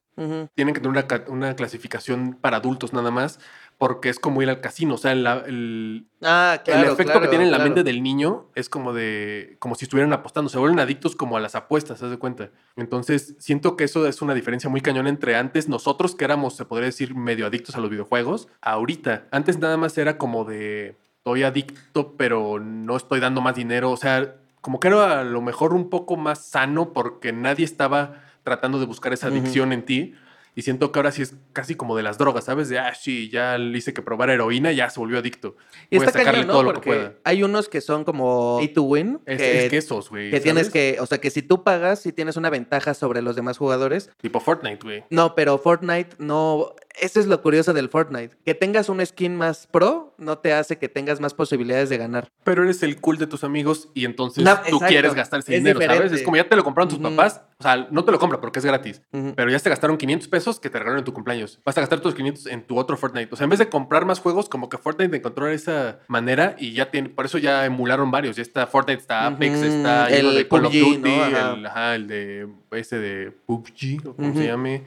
Tienen 0.55 0.75
que 0.75 0.81
tener 0.81 1.05
una 1.29 1.57
clasificación 1.57 2.39
para 2.41 2.59
adultos 2.59 2.93
nada 2.93 3.11
más, 3.11 3.41
porque 3.87 4.09
es 4.09 4.19
como 4.19 4.41
ir 4.41 4.49
al 4.49 4.62
casino. 4.62 4.95
O 4.95 4.97
sea, 4.97 5.14
la- 5.14 5.45
el, 5.47 6.07
Ah, 6.23 6.62
claro. 6.64 6.81
el 6.81 6.87
efecto 6.87 7.05
claro, 7.12 7.21
que 7.21 7.29
tiene 7.29 7.45
en 7.45 7.50
la 7.50 7.59
claro. 7.59 7.69
mente 7.71 7.83
del 7.85 8.03
niño 8.03 8.47
es 8.55 8.71
como 8.71 8.95
de 8.95 9.57
como 9.59 9.75
si 9.75 9.85
estuvieran 9.85 10.11
apostando, 10.14 10.49
se 10.49 10.57
vuelven 10.57 10.81
adictos 10.81 11.14
como 11.17 11.37
a 11.37 11.41
las 11.41 11.55
apuestas, 11.55 11.99
¿se 11.99 12.07
de 12.07 12.17
cuenta? 12.17 12.49
Entonces, 12.76 13.35
siento 13.38 13.76
que 13.76 13.85
eso 13.85 14.07
es 14.07 14.23
una 14.23 14.33
diferencia 14.33 14.71
muy 14.71 14.81
cañón 14.81 15.07
entre 15.07 15.37
antes 15.37 15.69
nosotros 15.69 16.14
que 16.14 16.25
éramos, 16.25 16.57
se 16.57 16.64
podría 16.64 16.87
decir, 16.87 17.14
medio 17.14 17.47
adictos 17.47 17.76
a 17.76 17.81
los 17.81 17.91
videojuegos, 17.91 18.49
ahorita. 18.62 19.26
Antes 19.31 19.59
nada 19.59 19.76
más 19.76 19.99
era 19.99 20.17
como 20.17 20.47
de 20.47 20.97
estoy 21.19 21.43
adicto, 21.43 22.14
pero 22.17 22.59
no 22.61 22.97
estoy 22.97 23.21
dando 23.21 23.43
más 23.43 23.55
dinero, 23.55 23.91
o 23.91 23.99
sea, 23.99 24.37
como 24.62 24.81
que 24.81 24.88
era 24.88 25.21
a 25.21 25.25
lo 25.25 25.43
mejor 25.43 25.75
un 25.75 25.91
poco 25.91 26.17
más 26.17 26.38
sano 26.47 26.95
porque 26.95 27.35
nadie 27.35 27.67
estaba 27.67 28.23
tratando 28.45 28.79
de 28.81 28.87
buscar 28.87 29.12
esa 29.12 29.26
adicción 29.26 29.73
en 29.75 29.85
ti. 29.85 30.14
Y 30.57 30.63
siento 30.63 30.93
que 30.93 30.99
ahora 31.01 31.11
sí 31.11 31.23
es 31.23 31.35
casi 31.53 31.75
como 31.75 31.97
de 31.97 32.03
las 32.05 32.17
drogas, 32.17 32.45
¿sabes? 32.45 32.69
De, 32.69 32.79
ah, 32.79 32.95
sí, 32.95 33.29
ya 33.29 33.59
le 33.59 33.77
hice 33.77 33.93
que 33.93 34.03
probar 34.03 34.31
heroína, 34.31 34.71
ya 34.73 34.89
se 34.89 35.01
volvió 35.01 35.19
adicto. 35.19 35.57
Y 35.91 35.97
Voy 35.97 36.05
a 36.05 36.09
está 36.09 36.19
sacarle 36.21 36.41
cañón, 36.43 36.47
¿no? 36.47 36.53
todo 36.53 36.63
lo 36.63 36.69
que 36.71 36.75
Porque 36.75 36.91
pueda. 36.91 37.15
hay 37.25 37.43
unos 37.43 37.69
que 37.69 37.81
son 37.81 38.05
como 38.05 38.59
pay 38.59 38.69
to 38.69 38.83
win. 38.83 39.21
Es, 39.27 39.39
que, 39.39 39.65
es 39.65 39.71
que 39.71 39.77
esos, 39.79 40.11
güey. 40.11 40.31
que 40.31 40.41
tienes 40.41 40.71
que, 40.71 40.99
o 41.01 41.07
sea, 41.07 41.19
que 41.19 41.31
si 41.31 41.43
tú 41.43 41.65
pagas, 41.65 42.01
si 42.01 42.13
tienes 42.13 42.37
una 42.37 42.51
ventaja 42.51 42.95
sobre 42.95 43.21
los 43.21 43.35
demás 43.35 43.59
jugadores. 43.59 44.11
Tipo 44.21 44.39
Fortnite, 44.39 44.79
güey. 44.85 45.05
No, 45.11 45.35
pero 45.35 45.59
Fortnite 45.59 46.17
no. 46.19 46.75
Eso 47.01 47.21
es 47.21 47.27
lo 47.27 47.43
curioso 47.43 47.73
del 47.73 47.89
Fortnite. 47.89 48.37
Que 48.45 48.55
tengas 48.55 48.89
un 48.89 49.05
skin 49.05 49.37
más 49.37 49.67
pro 49.67 50.15
no 50.19 50.39
te 50.39 50.53
hace 50.53 50.79
que 50.79 50.89
tengas 50.89 51.21
más 51.21 51.35
posibilidades 51.35 51.89
de 51.89 51.99
ganar. 51.99 52.29
Pero 52.45 52.63
eres 52.63 52.83
el 52.83 53.01
cool 53.01 53.19
de 53.19 53.27
tus 53.27 53.43
amigos 53.43 53.89
y 53.95 54.05
entonces 54.05 54.45
No, 54.45 54.61
tú 54.69 54.79
quieres 54.79 55.15
gastar 55.15 55.41
ese 55.41 55.57
Es 55.57 55.65
dinero, 55.65 55.81
¿sabes? 55.81 56.13
Es 56.13 56.23
como 56.23 56.37
ya 56.37 56.49
te 56.49 56.57
lo 56.57 56.63
compraron 56.65 56.89
tus 56.89 56.99
papás. 56.99 57.43
O 57.59 57.63
sea, 57.63 57.89
no 57.91 58.05
te 58.05 58.13
lo 58.13 58.19
compra 58.19 58.41
porque 58.41 58.59
es 58.59 58.65
gratis. 58.65 59.03
Pero 59.11 59.51
ya 59.51 59.59
te 59.59 59.71
gastaron 59.71 59.97
500 59.97 60.29
pesos 60.29 60.61
que 60.61 60.71
te 60.71 60.79
regalaron 60.79 61.01
en 61.01 61.05
tu 61.05 61.13
cumpleaños. 61.13 61.61
Vas 61.65 61.77
a 61.79 61.81
gastar 61.81 62.01
tus 62.01 62.15
500 62.15 62.47
en 62.47 62.67
tu 62.67 62.79
otro 62.79 62.97
Fortnite. 62.97 63.33
O 63.33 63.37
sea, 63.37 63.45
en 63.45 63.51
vez 63.51 63.59
de 63.59 63.69
comprar 63.69 64.05
más 64.05 64.21
juegos, 64.21 64.49
como 64.49 64.69
que 64.69 64.79
Fortnite 64.79 65.17
encontró 65.17 65.49
esa 65.49 66.01
manera 66.09 66.55
y 66.59 66.73
ya 66.73 66.91
tiene, 66.91 67.09
por 67.09 67.27
eso 67.27 67.39
ya 67.39 67.65
emularon 67.65 68.11
varios. 68.11 68.37
Ya 68.37 68.43
está 68.43 68.67
Fortnite, 68.67 69.01
está 69.01 69.27
Apex, 69.27 69.63
está 69.63 70.09
el 70.09 70.35
de 70.35 70.49
Call 70.49 70.67
of 70.67 70.73
PUBG, 70.73 70.85
Duty, 70.85 71.11
¿no? 71.11 71.23
Ajá. 71.25 71.53
el, 71.53 71.67
ajá, 71.67 71.95
el 71.95 72.07
de 72.07 72.49
ese 72.73 72.99
de 72.99 73.31
PUBG, 73.31 74.09
o 74.09 74.15
como 74.15 74.35
se 74.35 74.47
llame. 74.47 74.85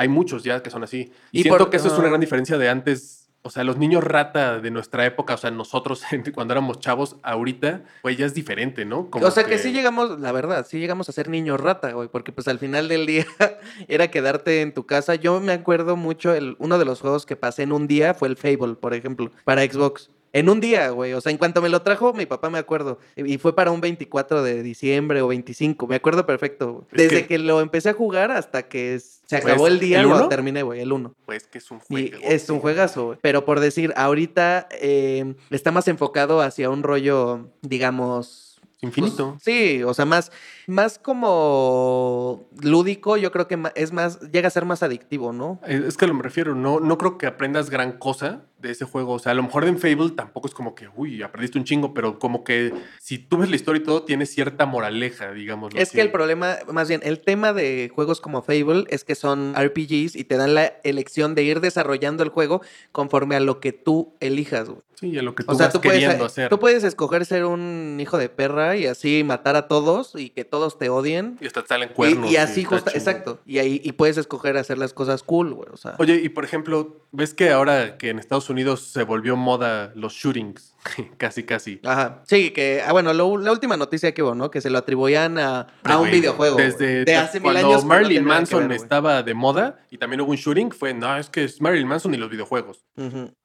Hay 0.00 0.08
muchos 0.08 0.42
ya 0.44 0.62
que 0.62 0.70
son 0.70 0.82
así. 0.82 1.12
Y, 1.30 1.40
Y 1.40 1.42
siento 1.42 1.58
por- 1.58 1.70
que 1.70 1.76
eso 1.76 1.88
es 1.88 1.98
una 1.98 2.08
gran 2.08 2.20
diferencia 2.20 2.56
de 2.56 2.70
antes. 2.70 3.28
O 3.42 3.50
sea, 3.50 3.64
los 3.64 3.76
niños 3.76 4.02
rata 4.02 4.60
de 4.60 4.70
nuestra 4.70 5.04
época, 5.04 5.34
o 5.34 5.36
sea, 5.36 5.50
nosotros 5.50 6.02
cuando 6.34 6.52
éramos 6.52 6.78
chavos, 6.80 7.16
ahorita, 7.22 7.82
pues 8.00 8.16
ya 8.16 8.24
es 8.24 8.32
diferente, 8.32 8.84
¿no? 8.86 9.10
Como 9.10 9.26
o 9.26 9.30
sea 9.30 9.44
que... 9.44 9.58
sí 9.58 9.72
llegamos, 9.72 10.18
la 10.20 10.32
verdad, 10.32 10.66
sí 10.68 10.78
llegamos 10.78 11.08
a 11.08 11.12
ser 11.12 11.28
niños 11.28 11.60
rata, 11.60 11.92
güey, 11.92 12.08
porque 12.08 12.32
pues 12.32 12.48
al 12.48 12.58
final 12.58 12.88
del 12.88 13.04
día 13.06 13.26
era 13.88 14.10
quedarte 14.10 14.62
en 14.62 14.72
tu 14.72 14.84
casa. 14.86 15.16
Yo 15.16 15.38
me 15.40 15.52
acuerdo 15.52 15.96
mucho, 15.96 16.34
el, 16.34 16.56
uno 16.58 16.78
de 16.78 16.84
los 16.86 17.00
juegos 17.02 17.26
que 17.26 17.36
pasé 17.36 17.62
en 17.64 17.72
un 17.72 17.86
día 17.86 18.14
fue 18.14 18.28
el 18.28 18.36
Fable, 18.36 18.74
por 18.74 18.94
ejemplo, 18.94 19.30
para 19.44 19.62
Xbox. 19.62 20.10
En 20.32 20.48
un 20.48 20.60
día, 20.60 20.90
güey. 20.90 21.12
O 21.14 21.20
sea, 21.20 21.32
en 21.32 21.38
cuanto 21.38 21.60
me 21.60 21.68
lo 21.68 21.82
trajo, 21.82 22.12
mi 22.12 22.24
papá 22.26 22.50
me 22.50 22.58
acuerdo. 22.58 22.98
Y 23.16 23.38
fue 23.38 23.54
para 23.54 23.70
un 23.70 23.80
24 23.80 24.42
de 24.42 24.62
diciembre 24.62 25.22
o 25.22 25.28
25. 25.28 25.86
Me 25.88 25.96
acuerdo 25.96 26.24
perfecto. 26.26 26.72
güey. 26.72 26.84
Desde 26.92 27.22
que- 27.22 27.26
que... 27.26 27.38
lo 27.38 27.60
empecé 27.60 27.88
a 27.90 27.94
jugar 27.94 28.30
hasta 28.30 28.68
que 28.68 28.98
se 29.00 29.20
Pues, 29.28 29.44
acabó 29.44 29.66
el 29.66 29.78
día, 29.80 30.00
¿el 30.00 30.08
lo 30.08 30.16
uno? 30.16 30.28
terminé, 30.28 30.62
güey, 30.62 30.80
el 30.80 30.92
1. 30.92 31.14
Pues 31.26 31.46
que 31.46 31.58
es 31.58 31.70
un 31.70 31.78
Y 31.88 32.10
juego. 32.10 32.16
es 32.22 32.48
un 32.50 32.60
juegazo, 32.60 33.06
güey. 33.06 33.18
Pero 33.22 33.44
por 33.44 33.60
decir, 33.60 33.92
ahorita 33.96 34.68
eh, 34.80 35.34
está 35.50 35.70
más 35.72 35.88
enfocado 35.88 36.40
hacia 36.40 36.70
un 36.70 36.82
rollo, 36.82 37.48
digamos. 37.62 38.49
Infinito. 38.82 39.32
pues, 39.32 39.42
sí, 39.42 39.82
o 39.82 39.92
sea, 39.92 40.06
más, 40.06 40.32
más 40.66 40.98
como 40.98 42.48
lúdico, 42.62 43.16
yo 43.18 43.30
creo 43.30 43.46
que 43.46 43.58
es 43.74 43.92
más, 43.92 44.20
llega 44.30 44.48
a 44.48 44.50
ser 44.50 44.64
más 44.64 44.82
adictivo, 44.82 45.32
¿no? 45.32 45.60
Es 45.66 45.96
que 45.96 46.06
a 46.06 46.08
lo 46.08 46.14
me 46.14 46.22
refiero, 46.22 46.54
no, 46.54 46.80
no 46.80 46.96
creo 46.96 47.18
que 47.18 47.26
aprendas 47.26 47.68
gran 47.68 47.98
cosa 47.98 48.44
de 48.60 48.70
ese 48.70 48.84
juego. 48.84 49.14
O 49.14 49.18
sea, 49.18 49.32
a 49.32 49.34
lo 49.34 49.42
mejor 49.42 49.64
en 49.64 49.78
Fable 49.78 50.10
tampoco 50.10 50.48
es 50.48 50.54
como 50.54 50.74
que, 50.74 50.88
uy, 50.94 51.22
aprendiste 51.22 51.58
un 51.58 51.64
chingo, 51.64 51.94
pero 51.94 52.18
como 52.18 52.44
que 52.44 52.72
si 53.00 53.18
tú 53.18 53.38
ves 53.38 53.50
la 53.50 53.56
historia 53.56 53.80
y 53.80 53.84
todo, 53.84 54.02
tiene 54.04 54.26
cierta 54.26 54.66
moraleja, 54.66 55.32
digamos. 55.32 55.74
Es 55.74 55.90
que 55.90 56.00
el 56.00 56.10
problema, 56.10 56.58
más 56.72 56.88
bien, 56.88 57.00
el 57.04 57.20
tema 57.20 57.52
de 57.52 57.90
juegos 57.94 58.20
como 58.20 58.42
Fable 58.42 58.84
es 58.88 59.04
que 59.04 59.14
son 59.14 59.54
RPGs 59.54 60.16
y 60.16 60.24
te 60.24 60.36
dan 60.36 60.54
la 60.54 60.66
elección 60.84 61.34
de 61.34 61.42
ir 61.42 61.60
desarrollando 61.60 62.22
el 62.22 62.28
juego 62.28 62.62
conforme 62.92 63.36
a 63.36 63.40
lo 63.40 63.60
que 63.60 63.72
tú 63.72 64.14
elijas, 64.20 64.68
güey. 64.68 64.82
Sí, 65.00 65.16
a 65.18 65.22
lo 65.22 65.34
que 65.34 65.44
tú 65.44 65.52
O 65.52 65.54
sea, 65.54 65.66
vas 65.66 65.72
tú 65.72 65.80
puedes, 65.80 65.98
queriendo 66.00 66.26
hacer. 66.26 66.50
tú 66.50 66.58
puedes 66.58 66.84
escoger 66.84 67.24
ser 67.24 67.46
un 67.46 67.96
hijo 68.00 68.18
de 68.18 68.28
perra 68.28 68.76
y 68.76 68.86
así 68.86 69.24
matar 69.24 69.56
a 69.56 69.66
todos 69.66 70.12
y 70.14 70.28
que 70.28 70.44
todos 70.44 70.78
te 70.78 70.90
odien. 70.90 71.38
Y 71.40 71.46
hasta 71.46 71.62
te 71.62 71.68
salen 71.68 71.88
Y, 71.90 71.94
cuernos. 71.94 72.30
y 72.30 72.36
así, 72.36 72.60
está 72.60 72.74
justa- 72.76 72.90
chingón. 72.92 73.08
exacto. 73.08 73.40
Y 73.46 73.58
ahí 73.58 73.80
y 73.82 73.92
puedes 73.92 74.18
escoger 74.18 74.58
hacer 74.58 74.76
las 74.76 74.92
cosas 74.92 75.22
cool, 75.22 75.54
güey. 75.54 75.68
O 75.72 75.76
sea, 75.78 75.94
Oye, 75.98 76.20
y 76.22 76.28
por 76.28 76.44
ejemplo, 76.44 76.98
¿ves 77.12 77.32
que 77.32 77.50
ahora 77.50 77.96
que 77.96 78.10
en 78.10 78.18
Estados 78.18 78.50
Unidos 78.50 78.82
se 78.92 79.02
volvió 79.04 79.36
moda 79.36 79.90
los 79.94 80.12
shootings? 80.12 80.74
casi, 81.18 81.44
casi. 81.44 81.80
Ajá. 81.84 82.22
Sí, 82.26 82.50
que, 82.50 82.82
ah, 82.86 82.92
bueno, 82.92 83.12
lo- 83.14 83.38
la 83.38 83.52
última 83.52 83.76
noticia 83.78 84.12
que 84.12 84.22
hubo, 84.22 84.34
¿no? 84.34 84.50
Que 84.50 84.60
se 84.60 84.68
lo 84.70 84.78
atribuían 84.78 85.38
a, 85.38 85.66
a 85.84 85.98
un 85.98 86.10
videojuego. 86.10 86.56
Desde 86.58 87.04
de 87.06 87.16
hace 87.16 87.40
mil 87.40 87.52
cuando 87.52 87.68
años. 87.68 87.80
que 87.82 87.88
no 87.88 87.88
Marilyn 87.88 88.24
Manson 88.24 88.68
ver, 88.68 88.76
estaba 88.76 89.22
de 89.22 89.32
moda 89.34 89.78
y 89.90 89.96
también 89.98 90.20
hubo 90.20 90.30
un 90.30 90.36
shooting, 90.36 90.70
fue, 90.72 90.92
no, 90.92 91.16
es 91.16 91.30
que 91.30 91.44
es 91.44 91.60
Marilyn 91.60 91.88
Manson 91.88 92.12
y 92.14 92.18
los 92.18 92.28
videojuegos. 92.30 92.84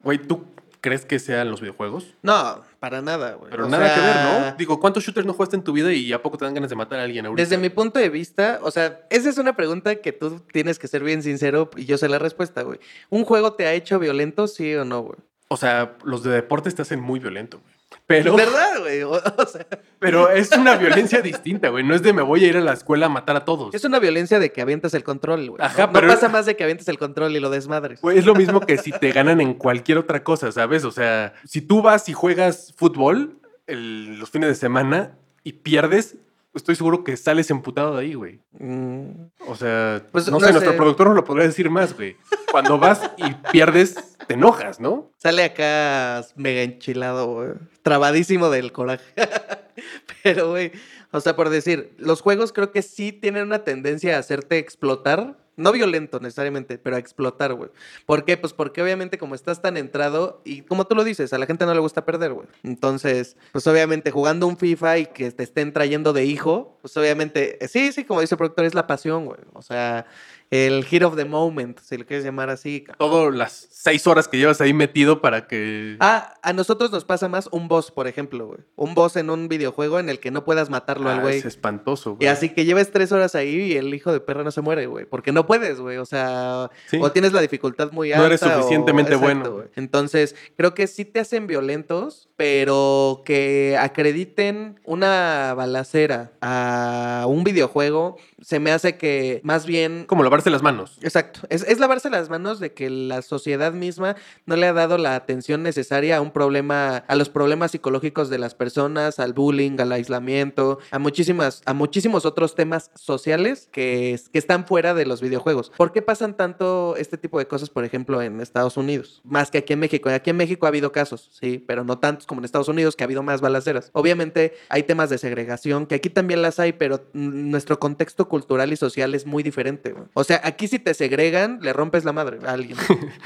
Güey, 0.03 0.17
¿tú 0.19 0.45
crees 0.85 1.03
que 1.03 1.17
sean 1.17 1.49
los 1.49 1.61
videojuegos? 1.61 2.13
No, 2.21 2.61
para 2.79 3.01
nada, 3.01 3.33
güey. 3.33 3.49
Pero 3.49 3.65
O 3.65 3.69
nada 3.69 3.95
que 3.95 3.99
ver, 3.99 4.15
¿no? 4.51 4.55
Digo, 4.55 4.79
¿cuántos 4.79 5.03
shooters 5.03 5.25
no 5.25 5.33
jugaste 5.33 5.55
en 5.55 5.63
tu 5.63 5.73
vida 5.73 5.91
y 5.91 6.13
a 6.13 6.21
poco 6.21 6.37
te 6.37 6.45
dan 6.45 6.53
ganas 6.53 6.69
de 6.69 6.75
matar 6.75 6.99
a 6.99 7.03
alguien 7.03 7.25
ahorita? 7.25 7.41
Desde 7.41 7.57
mi 7.57 7.69
punto 7.69 7.97
de 7.97 8.09
vista, 8.09 8.59
o 8.61 8.69
sea, 8.69 9.01
esa 9.09 9.27
es 9.29 9.39
una 9.39 9.55
pregunta 9.55 9.95
que 9.95 10.11
tú 10.11 10.41
tienes 10.53 10.77
que 10.77 10.87
ser 10.87 11.03
bien 11.03 11.23
sincero 11.23 11.71
y 11.75 11.85
yo 11.85 11.97
sé 11.97 12.07
la 12.07 12.19
respuesta, 12.19 12.61
güey. 12.61 12.79
¿Un 13.09 13.25
juego 13.25 13.53
te 13.53 13.65
ha 13.65 13.73
hecho 13.73 13.97
violento, 13.97 14.47
sí 14.47 14.75
o 14.75 14.85
no, 14.85 15.01
güey? 15.01 15.17
O 15.47 15.57
sea, 15.57 15.95
los 16.03 16.21
de 16.23 16.29
deportes 16.29 16.75
te 16.75 16.83
hacen 16.83 16.99
muy 16.99 17.19
violento, 17.19 17.59
güey. 17.59 17.74
Pero, 18.07 18.35
¿Verdad, 18.35 18.79
güey? 18.81 19.01
O, 19.03 19.19
sea, 19.47 19.65
pero 19.99 20.29
es 20.29 20.51
una 20.51 20.75
violencia 20.75 21.21
distinta, 21.21 21.69
güey. 21.69 21.83
No 21.83 21.95
es 21.95 22.03
de 22.03 22.13
me 22.13 22.21
voy 22.21 22.43
a 22.45 22.47
ir 22.47 22.57
a 22.57 22.61
la 22.61 22.73
escuela 22.73 23.07
a 23.07 23.09
matar 23.09 23.35
a 23.35 23.45
todos. 23.45 23.73
es 23.73 23.83
una 23.83 23.99
violencia 23.99 24.37
de 24.39 24.51
que 24.51 24.61
avientas 24.61 24.93
el 24.93 25.03
control, 25.03 25.49
güey. 25.51 25.61
Ajá, 25.63 25.87
no, 25.87 25.93
pero 25.93 26.07
no 26.07 26.13
pasa 26.13 26.29
más 26.29 26.45
de 26.45 26.55
que 26.55 26.63
avientes 26.63 26.87
el 26.87 26.97
control 26.97 27.35
y 27.35 27.39
lo 27.39 27.49
desmadres. 27.49 28.01
Güey, 28.01 28.17
es 28.17 28.25
lo 28.25 28.35
mismo 28.35 28.59
que 28.61 28.77
si 28.77 28.91
te 28.91 29.11
ganan 29.11 29.41
en 29.41 29.53
cualquier 29.55 29.97
otra 29.97 30.23
cosa, 30.23 30.51
¿sabes? 30.51 30.83
O 30.83 30.91
sea, 30.91 31.33
si 31.45 31.61
tú 31.61 31.81
vas 31.81 32.07
y 32.09 32.13
juegas 32.13 32.73
fútbol 32.77 33.39
el- 33.67 34.19
los 34.19 34.29
fines 34.29 34.49
de 34.49 34.55
semana 34.55 35.17
y 35.43 35.53
pierdes, 35.53 36.15
estoy 36.55 36.75
seguro 36.75 37.03
que 37.03 37.15
sales 37.17 37.49
emputado 37.51 37.95
de 37.95 38.01
ahí, 38.01 38.13
güey. 38.13 38.39
Mm, 38.59 39.09
O 39.47 39.55
sea, 39.55 40.01
Pues, 40.11 40.25
no, 40.27 40.39
no 40.39 40.39
sé, 40.45 40.51
nuestro 40.51 40.71
sé. 40.71 40.77
productor 40.77 41.07
nos 41.07 41.15
lo 41.17 41.23
podría 41.23 41.47
decir 41.47 41.69
más, 41.69 41.95
güey. 41.95 42.15
Cuando 42.51 42.77
vas 42.77 43.01
y 43.17 43.33
pierdes, 43.51 43.95
te 44.27 44.33
enojas, 44.35 44.79
¿no? 44.79 45.11
Sale 45.17 45.43
acá 45.43 46.25
mega 46.35 46.61
enchilado, 46.61 47.27
güey. 47.33 47.49
Trabadísimo 47.83 48.49
del 48.49 48.71
coraje. 48.71 49.03
Pero, 50.23 50.49
güey, 50.49 50.71
o 51.11 51.19
sea, 51.19 51.35
por 51.35 51.49
decir, 51.49 51.93
los 51.97 52.21
juegos 52.21 52.51
creo 52.53 52.71
que 52.71 52.81
sí 52.81 53.11
tienen 53.11 53.43
una 53.43 53.63
tendencia 53.63 54.15
a 54.15 54.19
hacerte 54.19 54.57
explotar. 54.57 55.37
No 55.57 55.71
violento 55.71 56.19
necesariamente, 56.19 56.77
pero 56.77 56.97
a 56.97 56.99
explotar, 56.99 57.53
güey. 57.53 57.69
¿Por 58.05 58.25
qué? 58.25 58.37
Pues 58.37 58.53
porque 58.53 58.81
obviamente 58.81 59.17
como 59.17 59.35
estás 59.35 59.61
tan 59.61 59.77
entrado 59.77 60.41
y 60.43 60.61
como 60.63 60.85
tú 60.85 60.95
lo 60.95 61.03
dices, 61.03 61.31
a 61.33 61.37
la 61.37 61.45
gente 61.45 61.65
no 61.65 61.73
le 61.73 61.79
gusta 61.79 62.05
perder, 62.05 62.33
güey. 62.33 62.47
Entonces, 62.63 63.37
pues 63.51 63.65
obviamente 63.67 64.11
jugando 64.11 64.47
un 64.47 64.57
FIFA 64.57 64.97
y 64.99 65.05
que 65.07 65.31
te 65.31 65.43
estén 65.43 65.71
trayendo 65.71 66.13
de 66.13 66.25
hijo, 66.25 66.77
pues 66.81 66.95
obviamente, 66.97 67.63
eh, 67.63 67.67
sí, 67.67 67.91
sí, 67.91 68.03
como 68.03 68.21
dice 68.21 68.35
el 68.35 68.37
productor, 68.37 68.65
es 68.65 68.73
la 68.73 68.85
pasión, 68.87 69.25
güey. 69.25 69.39
O 69.53 69.61
sea, 69.61 70.05
el 70.51 70.85
hit 70.85 71.03
of 71.03 71.15
the 71.15 71.25
moment, 71.25 71.79
si 71.79 71.97
lo 71.97 72.05
quieres 72.05 72.23
llamar 72.23 72.49
así. 72.49 72.85
Todas 72.97 73.33
las 73.35 73.67
seis 73.71 74.05
horas 74.07 74.27
que 74.27 74.37
llevas 74.37 74.61
ahí 74.61 74.73
metido 74.73 75.21
para 75.21 75.47
que... 75.47 75.97
Ah, 75.99 76.33
a 76.41 76.53
nosotros 76.53 76.91
nos 76.91 77.03
pasa 77.05 77.27
más 77.27 77.49
un 77.51 77.67
boss, 77.67 77.91
por 77.91 78.07
ejemplo, 78.07 78.47
güey. 78.47 78.59
Un 78.75 78.93
boss 78.95 79.15
en 79.15 79.29
un 79.29 79.47
videojuego 79.47 79.99
en 79.99 80.09
el 80.09 80.19
que 80.19 80.31
no 80.31 80.45
puedas 80.45 80.69
matarlo 80.69 81.09
al 81.09 81.19
Ah, 81.19 81.21
güey. 81.23 81.37
es 81.39 81.45
espantoso, 81.45 82.11
Y 82.13 82.15
güey. 82.25 82.27
así 82.29 82.49
que 82.49 82.65
lleves 82.65 82.91
tres 82.91 83.11
horas 83.11 83.35
ahí 83.35 83.55
y 83.55 83.77
el 83.77 83.93
hijo 83.93 84.11
de 84.13 84.19
perra 84.19 84.43
no 84.43 84.51
se 84.51 84.61
muere, 84.61 84.85
güey. 84.87 85.05
Porque 85.05 85.31
no 85.31 85.45
puedes, 85.45 85.79
güey. 85.79 85.97
O 85.97 86.05
sea, 86.05 86.69
Sí. 86.87 86.99
o 87.01 87.11
tienes 87.11 87.33
la 87.33 87.41
dificultad 87.41 87.91
muy 87.91 88.11
alta. 88.11 88.21
No 88.21 88.25
eres 88.27 88.43
o- 88.43 88.49
suficientemente 88.55 89.13
Exacto, 89.13 89.25
bueno. 89.41 89.51
güey. 89.55 89.67
Entonces, 89.75 90.35
creo 90.57 90.73
que 90.73 90.87
sí 90.87 91.05
te 91.05 91.19
hacen 91.19 91.47
violentos, 91.47 92.29
pero 92.35 93.23
que 93.25 93.77
acrediten 93.79 94.79
una 94.83 95.53
balacera 95.55 96.31
a 96.41 97.25
un 97.27 97.43
videojuego 97.43 98.17
se 98.41 98.59
me 98.59 98.71
hace 98.71 98.97
que 98.97 99.41
más 99.43 99.65
bien 99.65 100.05
Como 100.07 100.23
lavarse 100.23 100.49
las 100.49 100.61
manos. 100.61 100.97
Exacto. 101.01 101.41
Es, 101.49 101.63
es 101.63 101.79
lavarse 101.79 102.09
las 102.09 102.29
manos 102.29 102.59
de 102.59 102.73
que 102.73 102.89
la 102.89 103.21
sociedad 103.21 103.73
misma 103.73 104.15
no 104.45 104.55
le 104.55 104.67
ha 104.67 104.73
dado 104.73 104.97
la 104.97 105.15
atención 105.15 105.63
necesaria 105.63 106.17
a 106.17 106.21
un 106.21 106.31
problema, 106.31 106.97
a 106.97 107.15
los 107.15 107.29
problemas 107.29 107.71
psicológicos 107.71 108.29
de 108.29 108.37
las 108.37 108.55
personas, 108.55 109.19
al 109.19 109.33
bullying, 109.33 109.79
al 109.79 109.91
aislamiento, 109.91 110.79
a 110.91 110.99
muchísimas, 110.99 111.61
a 111.65 111.73
muchísimos 111.73 112.25
otros 112.25 112.55
temas 112.55 112.91
sociales 112.95 113.69
que, 113.71 114.19
que 114.31 114.39
están 114.39 114.65
fuera 114.65 114.93
de 114.93 115.05
los 115.05 115.21
videojuegos. 115.21 115.71
¿Por 115.75 115.91
qué 115.91 116.01
pasan 116.01 116.35
tanto 116.35 116.95
este 116.97 117.17
tipo 117.17 117.39
de 117.39 117.47
cosas, 117.47 117.69
por 117.69 117.85
ejemplo, 117.85 118.21
en 118.21 118.41
Estados 118.41 118.77
Unidos? 118.77 119.21
Más 119.23 119.51
que 119.51 119.59
aquí 119.59 119.73
en 119.73 119.79
México. 119.79 120.09
Aquí 120.09 120.29
en 120.29 120.37
México 120.37 120.65
ha 120.65 120.69
habido 120.69 120.91
casos, 120.91 121.29
sí, 121.31 121.63
pero 121.65 121.83
no 121.83 121.99
tantos 121.99 122.25
como 122.27 122.41
en 122.41 122.45
Estados 122.45 122.67
Unidos, 122.67 122.95
que 122.95 123.03
ha 123.03 123.05
habido 123.05 123.23
más 123.23 123.41
balaceras. 123.41 123.89
Obviamente 123.93 124.53
hay 124.69 124.83
temas 124.83 125.09
de 125.09 125.17
segregación, 125.17 125.85
que 125.85 125.95
aquí 125.95 126.09
también 126.09 126.41
las 126.41 126.59
hay, 126.59 126.73
pero 126.73 127.05
nuestro 127.13 127.79
contexto 127.79 128.27
cultural 128.35 128.73
y 128.73 128.75
social 128.75 129.15
es 129.15 129.25
muy 129.25 129.43
diferente. 129.43 129.93
güey. 129.93 130.03
O 130.13 130.25
sea, 130.25 130.41
aquí 130.43 130.67
si 130.67 130.77
te 130.77 130.93
segregan, 130.93 131.59
le 131.61 131.71
rompes 131.71 132.03
la 132.03 132.11
madre 132.11 132.39
a 132.45 132.51
alguien. 132.51 132.77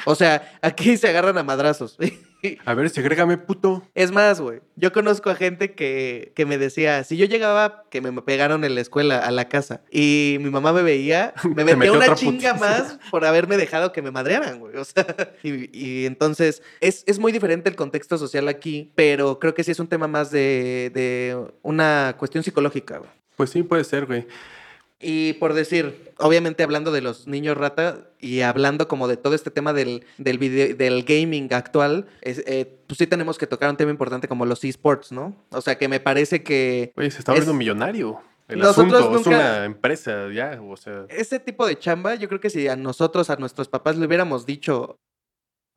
O 0.06 0.14
sea, 0.14 0.60
aquí 0.62 0.98
se 0.98 1.08
agarran 1.08 1.36
a 1.40 1.44
madrazos. 1.44 1.98
A 2.66 2.74
ver, 2.74 2.90
segrégame, 2.90 3.38
puto. 3.38 3.84
Es 3.96 4.12
más, 4.12 4.40
güey, 4.40 4.62
yo 4.78 4.94
conozco 4.94 5.30
a 5.30 5.36
gente 5.36 5.74
que, 5.74 6.32
que 6.36 6.46
me 6.46 6.58
decía, 6.58 7.04
si 7.04 7.18
yo 7.18 7.26
llegaba, 7.26 7.84
que 7.90 8.00
me 8.00 8.14
pegaron 8.22 8.64
en 8.64 8.76
la 8.76 8.82
escuela, 8.82 9.18
a 9.18 9.30
la 9.32 9.50
casa, 9.50 9.82
y 9.92 10.38
mi 10.40 10.50
mamá 10.50 10.72
me 10.72 10.82
veía, 10.82 11.34
me 11.44 11.66
metía 11.66 11.76
metió 11.76 11.94
una 11.96 12.16
chinga 12.16 12.54
putiza. 12.54 12.54
más 12.54 13.00
por 13.12 13.26
haberme 13.26 13.58
dejado 13.58 13.92
que 13.92 14.02
me 14.02 14.12
madrearan, 14.12 14.60
güey. 14.60 14.78
O 14.78 14.86
sea, 14.86 15.06
y, 15.44 15.78
y 15.78 16.06
entonces 16.06 16.64
es, 16.80 17.04
es 17.08 17.20
muy 17.20 17.34
diferente 17.34 17.70
el 17.70 17.76
contexto 17.76 18.18
social 18.18 18.48
aquí, 18.48 18.94
pero 18.96 19.38
creo 19.40 19.54
que 19.54 19.66
sí 19.66 19.72
es 19.72 19.80
un 19.82 19.88
tema 19.88 20.08
más 20.08 20.32
de, 20.32 20.92
de 20.94 21.38
una 21.62 22.16
cuestión 22.18 22.42
psicológica, 22.46 23.00
güey. 23.00 23.12
Pues 23.36 23.50
sí, 23.50 23.64
puede 23.64 23.84
ser, 23.84 24.06
güey. 24.06 24.28
Y 25.02 25.34
por 25.34 25.54
decir, 25.54 26.12
obviamente 26.18 26.62
hablando 26.64 26.92
de 26.92 27.02
los 27.02 27.26
niños 27.26 27.58
rata 27.58 28.10
y 28.20 28.42
hablando 28.42 28.88
como 28.90 29.08
de 29.08 29.16
todo 29.16 29.34
este 29.34 29.50
tema 29.50 29.72
del, 29.72 30.04
del, 30.18 30.38
video- 30.38 30.76
del 30.76 31.04
gaming 31.04 31.54
actual, 31.54 32.06
es, 32.22 32.44
eh, 32.46 32.80
pues 32.86 32.98
sí 32.98 33.08
tenemos 33.08 33.38
que 33.38 33.48
tocar 33.48 33.70
un 33.70 33.78
tema 33.78 33.92
importante 33.92 34.28
como 34.28 34.46
los 34.46 34.62
esports, 34.66 35.12
¿no? 35.14 35.36
O 35.52 35.62
sea 35.62 35.78
que 35.78 35.88
me 35.88 36.02
parece 36.02 36.44
que 36.44 36.92
Güey, 36.96 37.12
se 37.12 37.20
está 37.20 37.32
Es- 37.32 37.40
volviendo 37.40 37.54
millonario. 37.58 38.22
El 38.50 38.60
Nosotros 38.60 38.94
asunto 39.02 39.20
es 39.20 39.28
una 39.28 39.64
empresa, 39.66 40.28
ya, 40.34 40.60
o 40.60 40.76
sea. 40.76 41.06
ese 41.10 41.40
tipo 41.40 41.68
de 41.68 41.78
chamba, 41.78 42.16
yo 42.16 42.28
creo 42.28 42.40
que 42.42 42.50
si 42.50 42.68
a 42.68 42.76
nosotros, 42.76 43.30
a 43.30 43.36
nuestros 43.36 43.68
papás 43.70 43.96
le 43.96 44.08
hubiéramos 44.08 44.48
dicho 44.48 44.98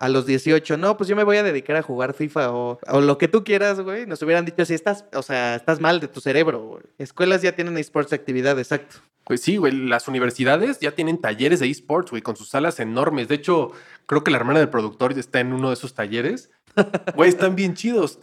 a 0.02 0.08
los 0.08 0.26
18, 0.26 0.78
no, 0.78 0.96
pues 0.96 1.08
yo 1.08 1.14
me 1.14 1.22
voy 1.22 1.36
a 1.36 1.44
dedicar 1.44 1.76
a 1.76 1.82
jugar 1.82 2.12
FIFA 2.12 2.52
o, 2.52 2.80
o 2.88 3.00
lo 3.00 3.18
que 3.18 3.28
tú 3.28 3.44
quieras, 3.44 3.78
güey, 3.78 4.04
nos 4.04 4.20
hubieran 4.22 4.44
dicho, 4.44 4.64
si 4.64 4.74
estás, 4.74 5.04
o 5.14 5.22
sea, 5.22 5.54
estás 5.54 5.78
mal 5.78 6.00
de 6.00 6.08
tu 6.08 6.20
cerebro, 6.20 6.60
güey. 6.60 6.82
Escuelas 6.98 7.40
ya 7.40 7.52
tienen 7.52 7.78
esports 7.78 8.12
actividad, 8.12 8.58
exacto. 8.58 8.96
Pues 9.22 9.42
sí, 9.42 9.58
güey, 9.58 9.72
las 9.72 10.08
universidades 10.08 10.80
ya 10.80 10.90
tienen 10.90 11.20
talleres 11.20 11.60
de 11.60 11.70
esports, 11.70 12.10
güey, 12.10 12.20
con 12.20 12.34
sus 12.34 12.48
salas 12.48 12.80
enormes. 12.80 13.28
De 13.28 13.36
hecho, 13.36 13.70
creo 14.06 14.24
que 14.24 14.32
la 14.32 14.38
hermana 14.38 14.58
del 14.58 14.70
productor 14.70 15.16
está 15.16 15.38
en 15.38 15.52
uno 15.52 15.68
de 15.68 15.74
esos 15.74 15.94
talleres. 15.94 16.50
Güey, 17.14 17.28
están 17.28 17.54
bien 17.54 17.74
chidos. 17.74 18.18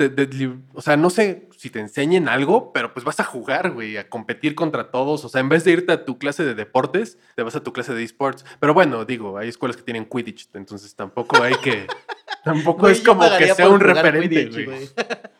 O 0.74 0.82
sea, 0.82 0.98
no 0.98 1.10
sé 1.10 1.48
si 1.58 1.70
te 1.70 1.80
enseñen 1.80 2.28
algo, 2.28 2.74
pero 2.74 2.94
pues 2.94 3.06
vas 3.06 3.20
a 3.20 3.24
jugar, 3.24 3.72
güey, 3.72 3.98
a 3.98 4.10
competir 4.10 4.56
contra 4.56 4.92
todos. 4.92 5.24
O 5.26 5.30
sea, 5.30 5.42
en 5.42 5.50
vez 5.50 5.64
de 5.64 5.72
irte 5.72 5.92
a 5.92 6.06
tu 6.06 6.18
clase 6.18 6.44
de 6.44 6.56
deportes, 6.56 7.18
te 7.36 7.44
vas 7.44 7.56
a 7.56 7.64
tu 7.64 7.74
clase 7.74 7.94
de 7.94 8.04
esports. 8.04 8.46
Pero 8.60 8.74
bueno, 8.74 9.06
digo, 9.06 9.38
hay 9.38 9.50
escuelas 9.50 9.78
que 9.78 9.84
tienen 9.84 10.06
Quidditch, 10.06 10.50
entonces 10.54 10.96
tampoco 10.96 11.42
hay 11.42 11.56
que... 11.56 11.88
Tampoco 12.44 12.88
es 12.88 13.02
como 13.02 13.22
que 13.38 13.54
sea 13.54 13.68
un 13.68 13.82
referente, 13.82 14.64
güey. 14.64 14.90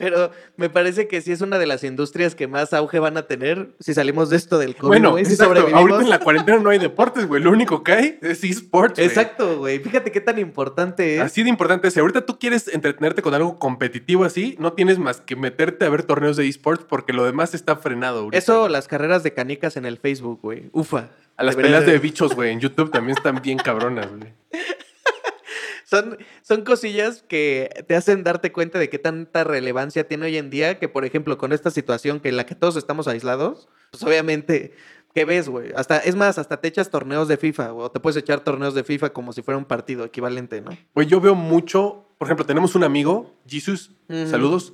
Pero 0.00 0.30
me 0.56 0.68
parece 0.70 1.06
que 1.06 1.20
sí 1.20 1.30
es 1.30 1.42
una 1.42 1.58
de 1.58 1.66
las 1.66 1.84
industrias 1.84 2.34
que 2.34 2.48
más 2.48 2.72
auge 2.72 2.98
van 2.98 3.16
a 3.16 3.26
tener 3.28 3.68
si 3.78 3.94
salimos 3.94 4.30
de 4.30 4.36
esto 4.38 4.58
del 4.58 4.74
COVID, 4.74 4.88
Bueno, 4.88 5.10
güey, 5.12 5.24
si 5.26 5.36
sobrevivimos. 5.36 5.78
ahorita 5.80 6.00
en 6.00 6.10
la 6.10 6.18
cuarentena 6.18 6.58
no 6.58 6.70
hay 6.70 6.78
deportes, 6.78 7.26
güey. 7.28 7.42
Lo 7.42 7.50
único 7.50 7.84
que 7.84 7.92
hay 7.92 8.18
es 8.22 8.42
esports. 8.42 8.94
güey. 8.96 9.06
Exacto, 9.06 9.58
güey. 9.58 9.78
Fíjate 9.78 10.10
qué 10.10 10.20
tan 10.20 10.38
importante 10.38 11.16
es. 11.16 11.20
Así 11.20 11.42
de 11.42 11.50
importante 11.50 11.86
es. 11.88 11.94
Si 11.94 12.00
ahorita 12.00 12.24
tú 12.24 12.38
quieres 12.38 12.66
entretenerte 12.68 13.22
con 13.22 13.34
algo 13.34 13.58
competitivo 13.58 14.24
así, 14.24 14.56
no 14.58 14.72
tienes 14.72 14.98
más 14.98 15.20
que 15.20 15.36
meterte 15.36 15.84
a 15.84 15.90
ver 15.90 16.02
torneos 16.02 16.36
de 16.36 16.48
esports 16.48 16.84
porque 16.88 17.12
lo 17.12 17.24
demás 17.24 17.54
está 17.54 17.76
frenado. 17.76 18.20
ahorita. 18.20 18.38
Eso, 18.38 18.68
las 18.68 18.88
carreras 18.88 19.22
de 19.22 19.34
canicas 19.34 19.76
en 19.76 19.84
el 19.84 19.98
Facebook, 19.98 20.40
güey. 20.42 20.70
Ufa. 20.72 21.10
A 21.36 21.44
las 21.44 21.56
peleas 21.56 21.86
de- 21.86 21.98
bichos, 21.98 22.34
güey, 22.34 22.50
en 22.52 22.60
YouTube 22.60 22.90
también 22.90 23.16
están 23.16 23.40
bien 23.42 23.58
cabronas, 23.58 24.08
güey. 24.10 24.32
Son, 25.90 26.18
son 26.42 26.62
cosillas 26.62 27.24
que 27.26 27.68
te 27.88 27.96
hacen 27.96 28.22
darte 28.22 28.52
cuenta 28.52 28.78
de 28.78 28.88
qué 28.88 29.00
tanta 29.00 29.42
relevancia 29.42 30.06
tiene 30.06 30.26
hoy 30.26 30.36
en 30.36 30.48
día 30.48 30.78
que, 30.78 30.88
por 30.88 31.04
ejemplo, 31.04 31.36
con 31.36 31.52
esta 31.52 31.72
situación 31.72 32.20
que 32.20 32.28
en 32.28 32.36
la 32.36 32.46
que 32.46 32.54
todos 32.54 32.76
estamos 32.76 33.08
aislados, 33.08 33.68
pues 33.90 34.04
obviamente, 34.04 34.72
¿qué 35.16 35.24
ves, 35.24 35.48
güey? 35.48 35.72
Hasta, 35.74 35.98
es 35.98 36.14
más, 36.14 36.38
hasta 36.38 36.60
te 36.60 36.68
echas 36.68 36.90
torneos 36.90 37.26
de 37.26 37.36
FIFA, 37.36 37.72
o 37.74 37.90
te 37.90 37.98
puedes 37.98 38.16
echar 38.16 38.38
torneos 38.38 38.72
de 38.74 38.84
FIFA 38.84 39.10
como 39.10 39.32
si 39.32 39.42
fuera 39.42 39.58
un 39.58 39.64
partido 39.64 40.04
equivalente, 40.04 40.60
¿no? 40.60 40.70
Güey, 40.94 41.08
yo 41.08 41.20
veo 41.20 41.34
mucho, 41.34 42.06
por 42.18 42.28
ejemplo, 42.28 42.46
tenemos 42.46 42.76
un 42.76 42.84
amigo, 42.84 43.34
Jesus, 43.48 43.90
saludos, 44.30 44.72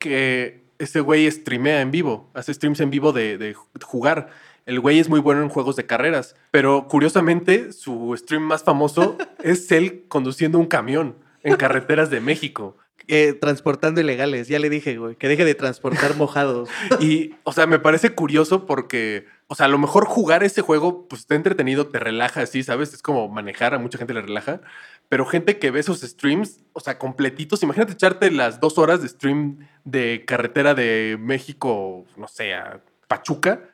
que 0.00 0.64
ese 0.80 0.98
güey 0.98 1.30
streamea 1.30 1.80
en 1.80 1.92
vivo, 1.92 2.28
hace 2.34 2.52
streams 2.52 2.80
en 2.80 2.90
vivo 2.90 3.12
de, 3.12 3.38
de 3.38 3.54
jugar. 3.84 4.30
El 4.66 4.80
güey 4.80 4.98
es 4.98 5.08
muy 5.08 5.20
bueno 5.20 5.42
en 5.42 5.48
juegos 5.48 5.76
de 5.76 5.86
carreras, 5.86 6.34
pero 6.50 6.88
curiosamente 6.88 7.72
su 7.72 8.12
stream 8.16 8.42
más 8.42 8.64
famoso 8.64 9.16
es 9.44 9.70
él 9.70 10.04
conduciendo 10.08 10.58
un 10.58 10.66
camión 10.66 11.16
en 11.44 11.54
carreteras 11.54 12.10
de 12.10 12.20
México. 12.20 12.76
Eh, 13.08 13.34
transportando 13.34 14.00
ilegales, 14.00 14.48
ya 14.48 14.58
le 14.58 14.68
dije, 14.68 14.98
güey, 14.98 15.14
que 15.14 15.28
deje 15.28 15.44
de 15.44 15.54
transportar 15.54 16.16
mojados. 16.16 16.68
Y, 16.98 17.36
o 17.44 17.52
sea, 17.52 17.68
me 17.68 17.78
parece 17.78 18.10
curioso 18.10 18.66
porque, 18.66 19.26
o 19.46 19.54
sea, 19.54 19.66
a 19.66 19.68
lo 19.68 19.78
mejor 19.78 20.06
jugar 20.06 20.42
ese 20.42 20.62
juego, 20.62 21.06
pues 21.06 21.20
está 21.20 21.36
entretenido, 21.36 21.86
te 21.86 22.00
relaja 22.00 22.40
así, 22.40 22.64
¿sabes? 22.64 22.92
Es 22.92 23.02
como 23.02 23.28
manejar, 23.28 23.74
a 23.74 23.78
mucha 23.78 23.98
gente 23.98 24.14
le 24.14 24.22
relaja. 24.22 24.60
Pero 25.08 25.24
gente 25.24 25.60
que 25.60 25.70
ve 25.70 25.78
esos 25.78 26.00
streams, 26.00 26.64
o 26.72 26.80
sea, 26.80 26.98
completitos, 26.98 27.62
imagínate 27.62 27.92
echarte 27.92 28.32
las 28.32 28.58
dos 28.58 28.76
horas 28.76 29.00
de 29.00 29.08
stream 29.08 29.58
de 29.84 30.24
carretera 30.26 30.74
de 30.74 31.16
México, 31.20 32.04
no 32.16 32.26
sé, 32.26 32.54
a 32.54 32.80
Pachuca. 33.08 33.70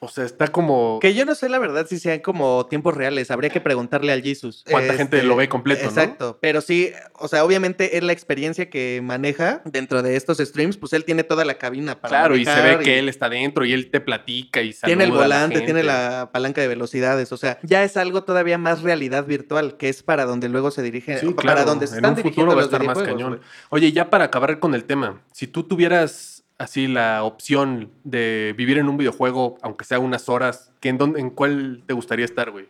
O 0.00 0.08
sea, 0.08 0.24
está 0.24 0.48
como... 0.48 0.98
Que 1.00 1.14
yo 1.14 1.24
no 1.24 1.34
sé 1.34 1.48
la 1.48 1.58
verdad 1.58 1.86
si 1.88 1.98
sean 1.98 2.20
como 2.20 2.66
tiempos 2.66 2.94
reales, 2.94 3.30
habría 3.30 3.48
que 3.48 3.62
preguntarle 3.62 4.12
al 4.12 4.22
Jesus. 4.22 4.62
¿Cuánta 4.70 4.92
gente 4.92 5.22
lo 5.22 5.34
ve 5.34 5.48
completo, 5.48 5.84
no? 5.84 5.88
Exacto, 5.88 6.38
pero 6.42 6.60
sí, 6.60 6.92
o 7.14 7.26
sea, 7.26 7.42
obviamente 7.42 7.96
es 7.96 8.02
la 8.02 8.12
experiencia 8.12 8.68
que 8.68 9.00
maneja 9.02 9.62
dentro 9.64 10.02
de 10.02 10.16
estos 10.16 10.38
streams, 10.38 10.76
pues 10.76 10.92
él 10.92 11.06
tiene 11.06 11.24
toda 11.24 11.46
la 11.46 11.54
cabina 11.54 12.02
para 12.02 12.18
Claro, 12.18 12.36
y 12.36 12.44
se 12.44 12.60
ve 12.60 12.80
que 12.84 12.98
él 12.98 13.08
está 13.08 13.30
dentro 13.30 13.64
y 13.64 13.72
él 13.72 13.90
te 13.90 14.02
platica 14.02 14.60
y 14.60 14.74
saluda 14.74 14.88
tiene 14.88 15.04
el 15.04 15.12
volante, 15.12 15.62
tiene 15.62 15.82
la 15.82 16.28
palanca 16.32 16.60
de 16.60 16.68
velocidades, 16.68 17.32
o 17.32 17.38
sea, 17.38 17.58
ya 17.62 17.82
es 17.82 17.96
algo 17.96 18.24
todavía 18.24 18.58
más 18.58 18.82
realidad 18.82 19.24
virtual, 19.24 19.78
que 19.78 19.88
es 19.88 20.02
para 20.02 20.26
donde 20.26 20.50
luego 20.50 20.70
se 20.70 20.82
dirige, 20.82 21.18
Sí, 21.18 21.30
para 21.30 21.54
claro, 21.54 21.64
donde 21.64 21.86
se 21.86 21.94
en 21.94 21.98
están 21.98 22.10
un 22.10 22.16
dirigiendo 22.16 22.52
futuro 22.52 22.56
va 22.56 22.62
a 22.62 22.82
los 22.82 22.84
estar 22.84 22.84
más 22.84 23.08
cañón. 23.08 23.40
Oye, 23.70 23.90
ya 23.92 24.10
para 24.10 24.24
acabar 24.24 24.58
con 24.58 24.74
el 24.74 24.84
tema, 24.84 25.22
si 25.32 25.46
tú 25.46 25.62
tuvieras 25.62 26.33
así 26.58 26.86
la 26.86 27.24
opción 27.24 27.90
de 28.04 28.54
vivir 28.56 28.78
en 28.78 28.88
un 28.88 28.96
videojuego, 28.96 29.58
aunque 29.62 29.84
sea 29.84 29.98
unas 29.98 30.28
horas, 30.28 30.72
¿qué 30.80 30.88
en, 30.88 30.98
dónde, 30.98 31.20
¿en 31.20 31.30
cuál 31.30 31.82
te 31.86 31.94
gustaría 31.94 32.24
estar, 32.24 32.50
güey? 32.50 32.66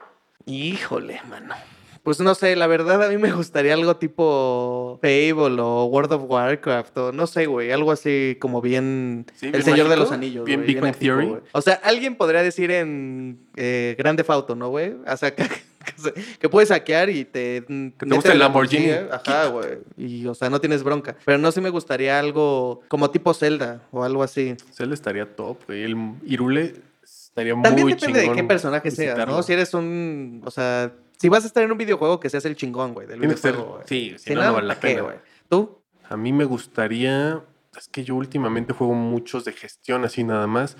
Híjole, 0.47 1.21
mano. 1.29 1.55
Pues 2.03 2.21
no 2.21 2.35
sé, 2.35 2.55
la 2.55 2.67
verdad 2.67 3.03
a 3.03 3.09
mí 3.09 3.17
me 3.17 3.33
gustaría 3.33 3.73
algo 3.73 3.97
tipo 3.97 4.99
Fable 5.01 5.59
o 5.59 5.87
World 5.87 6.13
of 6.13 6.25
Warcraft 6.29 6.99
o 6.99 7.13
no 7.13 7.27
sé, 7.27 7.47
güey, 7.47 7.73
algo 7.73 7.93
así 7.93 8.37
como 8.41 8.61
bien 8.61 9.25
Sí, 9.35 9.47
El 9.47 9.53
bien 9.53 9.65
Señor 9.65 9.89
de 9.89 9.97
los 9.97 10.13
Anillos. 10.13 10.45
bien 10.45 10.67
Big 10.67 10.81
Bang 10.81 10.95
Theory. 10.95 11.37
O 11.53 11.63
sea, 11.63 11.81
alguien 11.83 12.17
podría 12.17 12.43
decir 12.43 12.71
en 12.71 13.39
eh, 13.57 13.95
Grande 13.99 14.23
Fauto, 14.23 14.55
¿no, 14.55 14.69
güey? 14.69 14.95
O 15.07 15.17
sea, 15.17 15.33
que, 16.41 16.49
puedes 16.49 16.71
hackear 16.71 17.11
y 17.11 17.25
te... 17.25 17.65
Que 17.67 18.07
te 18.07 18.15
guste 18.15 18.33
el 18.33 18.39
Lamborghini. 18.39 18.91
Ajá, 18.91 19.47
güey. 19.47 19.79
Y, 19.97 20.27
o 20.27 20.35
sea, 20.35 20.51
no 20.51 20.61
tienes 20.61 20.83
bronca. 20.83 21.17
Pero 21.25 21.39
no 21.39 21.53
sé, 21.53 21.61
me 21.61 21.71
gustaría 21.71 22.19
algo 22.19 22.83
como 22.89 23.11
tipo 23.11 23.35
Zelda 23.35 23.83
o 23.91 24.05
algo 24.05 24.23
así. 24.23 24.57
Él 24.79 24.93
estaría 24.93 25.35
top, 25.37 25.59
güey. 25.67 25.85
El 25.85 25.97
Irule 26.25 26.75
estaría 27.03 27.55
También 27.55 27.83
muy 27.83 27.95
depende 27.95 28.19
de 28.19 28.25
chingón 28.25 28.37
qué 28.37 28.45
personaje 28.45 28.91
seas, 28.91 29.15
visitarlo. 29.15 29.37
¿no? 29.37 29.43
Si 29.43 29.53
eres 29.53 29.75
un... 29.75 30.43
O 30.45 30.51
sea, 30.51 30.93
si 31.19 31.29
vas 31.29 31.45
a 31.45 31.47
estar 31.47 31.63
en 31.63 31.73
un 31.73 31.79
videojuego, 31.79 32.21
que 32.21 32.31
seas 32.31 32.45
el 32.45 32.57
chingón, 32.57 32.95
güey, 32.95 33.07
del 33.07 33.19
Tiene 33.19 33.35
que 33.35 33.41
ser, 33.41 33.53
videojuego, 33.53 33.77
güey. 33.77 33.89
sí, 33.89 34.15
si 34.19 34.31
Si 34.31 34.35
no, 34.35 34.41
no, 34.41 34.47
no 34.49 34.53
vale 34.55 34.67
la 34.69 34.75
¿para 34.75 34.89
qué, 34.89 35.03
pena. 35.03 35.23
¿Tú? 35.49 35.79
A 36.09 36.17
mí 36.17 36.33
me 36.33 36.45
gustaría, 36.45 37.43
es 37.77 37.89
que 37.89 38.05
yo 38.05 38.15
últimamente 38.15 38.73
juego 38.73 38.95
muchos 38.95 39.45
de 39.45 39.53
gestión 39.53 40.05
así 40.05 40.23
nada 40.23 40.47
más, 40.47 40.77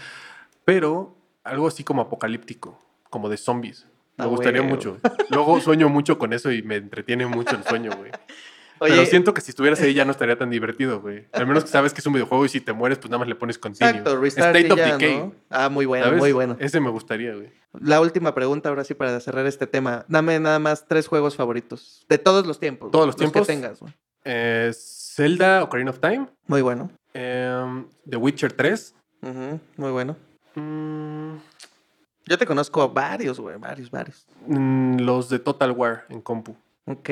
pero 0.65 1.17
algo 1.45 1.69
así 1.69 1.85
como 1.85 2.03
apocalíptico, 2.03 2.79
como 3.11 3.29
de 3.29 3.37
zombies. 3.37 3.87
Me 4.17 4.25
Ah, 4.25 4.27
gustaría 4.29 4.61
huevo. 4.63 4.75
mucho. 4.75 4.99
Luego 5.31 5.61
sueño 5.61 5.89
mucho 5.89 6.19
con 6.19 6.33
eso 6.33 6.51
y 6.53 6.63
me 6.63 6.77
entretiene 6.77 7.27
mucho 7.27 7.57
el 7.57 7.65
sueño, 7.65 7.91
güey. 7.97 8.11
Oye, 8.81 8.93
Pero 8.95 9.07
siento 9.07 9.33
que 9.33 9.41
si 9.41 9.51
estuvieras 9.53 9.81
ahí 9.81 9.95
ya 9.95 10.05
no 10.05 10.11
estaría 10.11 10.37
tan 10.37 10.51
divertido, 10.51 11.01
güey. 11.01 11.27
Al 11.33 11.47
menos 11.47 11.63
que 11.65 11.71
sabes 11.71 11.95
que 11.95 12.01
es 12.01 12.07
un 12.07 12.13
videojuego 12.13 12.45
y 12.45 12.49
si 12.49 12.61
te 12.61 12.73
mueres, 12.73 12.99
pues 12.99 13.09
nada 13.09 13.21
más 13.21 13.29
le 13.29 13.37
pones 13.37 13.57
continue. 13.57 13.89
exacto, 13.91 14.21
restart 14.21 14.55
State 14.57 14.73
of 14.73 14.79
ya, 14.79 14.93
Decay. 14.99 15.17
¿no? 15.19 15.33
Ah, 15.49 15.69
muy 15.69 15.87
bueno, 15.87 16.05
¿sabes? 16.07 16.19
muy 16.19 16.33
bueno. 16.33 16.57
Ese 16.59 16.81
me 16.81 16.91
gustaría, 16.91 17.35
güey. 17.35 17.51
La 17.81 18.01
última 18.01 18.35
pregunta, 18.35 18.69
ahora 18.69 18.83
sí, 18.85 18.95
para 18.95 19.19
cerrar 19.21 19.47
este 19.47 19.67
tema. 19.69 20.05
Dame 20.09 20.39
nada 20.41 20.59
más 20.59 20.87
tres 20.89 21.07
juegos 21.07 21.37
favoritos. 21.37 22.05
De 22.09 22.19
todos 22.19 22.47
los 22.47 22.59
tiempos. 22.59 22.91
¿Todos 22.91 23.07
los 23.07 23.15
que 23.15 23.21
tiempos? 23.21 23.47
tengas, 23.47 23.79
güey. 23.81 23.93
Eh, 24.25 24.73
Zelda 24.75 25.63
Ocarina 25.63 25.91
of 25.91 26.01
Time, 26.01 26.27
Muy 26.49 26.61
bueno. 26.61 26.91
em, 27.15 27.87
The 28.11 28.17
Witcher 28.17 28.53
3. 28.53 28.95
Ujú, 29.23 29.61
muy 29.77 29.91
bueno. 29.93 30.17
mm, 30.57 31.37
Yo 32.27 32.39
te 32.39 32.47
conozco 32.47 32.89
varios, 32.89 33.39
güey, 33.39 33.57
varios, 33.59 33.91
varios. 33.91 34.27
Mm, 34.47 35.01
Los 35.01 35.29
de 35.29 35.39
Total 35.39 35.71
War 35.73 36.07
en 36.09 36.21
compu. 36.21 36.57
Ok, 36.87 37.11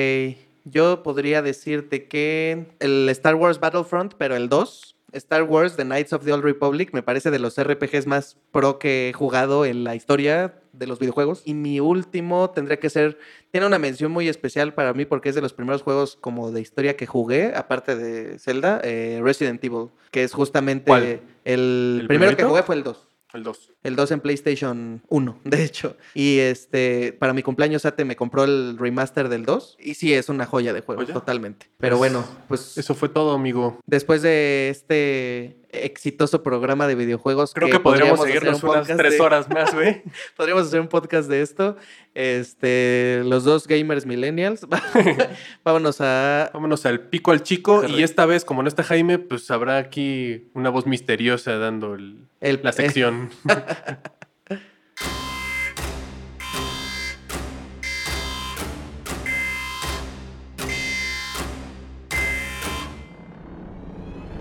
yo 0.64 1.02
podría 1.02 1.42
decirte 1.42 2.06
que 2.06 2.66
el 2.78 3.08
Star 3.10 3.34
Wars 3.34 3.58
Battlefront, 3.60 4.14
pero 4.16 4.36
el 4.36 4.48
2, 4.48 4.96
Star 5.12 5.42
Wars 5.42 5.76
The 5.76 5.84
Knights 5.84 6.12
of 6.12 6.24
the 6.24 6.32
Old 6.32 6.44
Republic, 6.44 6.92
me 6.92 7.02
parece 7.02 7.30
de 7.30 7.38
los 7.38 7.60
RPGs 7.62 8.06
más 8.06 8.36
pro 8.50 8.78
que 8.78 9.10
he 9.10 9.12
jugado 9.12 9.64
en 9.66 9.84
la 9.84 9.94
historia 9.94 10.54
de 10.72 10.86
los 10.86 10.98
videojuegos. 10.98 11.42
Y 11.44 11.54
mi 11.54 11.80
último 11.80 12.50
tendría 12.50 12.78
que 12.78 12.88
ser, 12.88 13.18
tiene 13.50 13.66
una 13.66 13.78
mención 13.78 14.10
muy 14.10 14.28
especial 14.28 14.72
para 14.72 14.94
mí 14.94 15.04
porque 15.04 15.28
es 15.28 15.34
de 15.34 15.42
los 15.42 15.52
primeros 15.52 15.82
juegos 15.82 16.16
como 16.20 16.50
de 16.50 16.60
historia 16.62 16.96
que 16.96 17.06
jugué, 17.06 17.52
aparte 17.54 17.96
de 17.96 18.38
Zelda, 18.38 18.80
eh, 18.82 19.20
Resident 19.22 19.62
Evil, 19.62 19.88
que 20.10 20.22
es 20.22 20.32
justamente 20.32 20.86
¿Cuál? 20.86 21.02
el, 21.02 21.98
¿El 22.00 22.04
primero 22.08 22.36
que 22.36 22.44
jugué 22.44 22.62
fue 22.62 22.76
el 22.76 22.82
2. 22.82 23.08
El 23.34 23.42
2. 23.42 23.71
El 23.82 23.96
2 23.96 24.12
en 24.12 24.20
PlayStation 24.20 25.02
1, 25.08 25.40
de 25.44 25.64
hecho. 25.64 25.96
Y 26.14 26.38
este, 26.38 27.12
para 27.18 27.32
mi 27.32 27.42
cumpleaños 27.42 27.84
Ate 27.84 28.04
me 28.04 28.16
compró 28.16 28.44
el 28.44 28.76
remaster 28.78 29.28
del 29.28 29.44
2. 29.44 29.76
Y 29.80 29.94
sí, 29.94 30.12
es 30.14 30.28
una 30.28 30.46
joya 30.46 30.72
de 30.72 30.80
juego, 30.82 31.02
¿Joya? 31.02 31.14
totalmente. 31.14 31.66
Pero 31.78 31.98
bueno, 31.98 32.24
pues 32.48 32.78
Eso 32.78 32.94
fue 32.94 33.08
todo, 33.08 33.32
amigo. 33.32 33.78
después 33.86 34.22
de 34.22 34.68
este 34.70 35.56
exitoso 35.74 36.42
programa 36.42 36.86
de 36.86 36.94
videojuegos. 36.94 37.54
Creo 37.54 37.70
que, 37.70 37.80
podríamos 37.80 38.20
seguirnos 38.20 38.62
un 38.62 38.68
unas 38.70 38.86
tres 38.86 39.14
de- 39.14 39.20
horas 39.20 39.48
más, 39.48 39.74
güey. 39.74 40.02
Podríamos 40.36 40.66
hacer 40.66 40.80
un 40.80 40.88
podcast 40.88 41.30
de 41.30 41.40
esto. 41.40 41.76
Este, 42.14 43.22
los 43.24 43.44
dos 43.44 43.66
gamers 43.66 44.04
millennials. 44.04 44.66
Vámonos 45.64 45.96
a. 46.00 46.50
Vámonos 46.52 46.84
al 46.84 47.00
pico 47.08 47.30
al 47.32 47.42
chico. 47.42 47.76
Correcto. 47.76 47.98
Y 47.98 48.02
esta 48.02 48.26
vez, 48.26 48.44
como 48.44 48.62
no 48.62 48.68
está 48.68 48.82
Jaime, 48.82 49.18
pues 49.18 49.50
habrá 49.50 49.78
aquí 49.78 50.48
una 50.54 50.68
voz 50.68 50.86
misteriosa 50.86 51.56
dando 51.56 51.94
el- 51.94 52.26
El- 52.42 52.60
la 52.62 52.72
sección. 52.72 53.30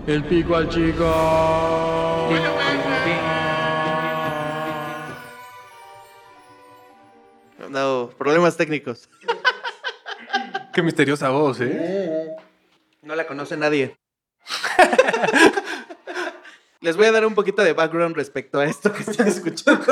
El 0.06 0.24
pico 0.24 0.56
al 0.56 0.68
chico. 0.68 1.04
No, 7.70 8.10
problemas 8.18 8.56
técnicos. 8.56 9.08
Qué 10.74 10.82
misteriosa 10.82 11.30
voz, 11.30 11.60
¿eh? 11.60 12.34
No 13.02 13.14
la 13.14 13.26
conoce 13.26 13.56
nadie. 13.56 13.96
Les 16.82 16.96
voy 16.96 17.06
a 17.06 17.12
dar 17.12 17.24
un 17.24 17.36
poquito 17.36 17.62
de 17.62 17.72
background 17.74 18.16
respecto 18.16 18.58
a 18.58 18.64
esto 18.64 18.92
que 18.92 19.02
están 19.02 19.28
escuchando. 19.28 19.84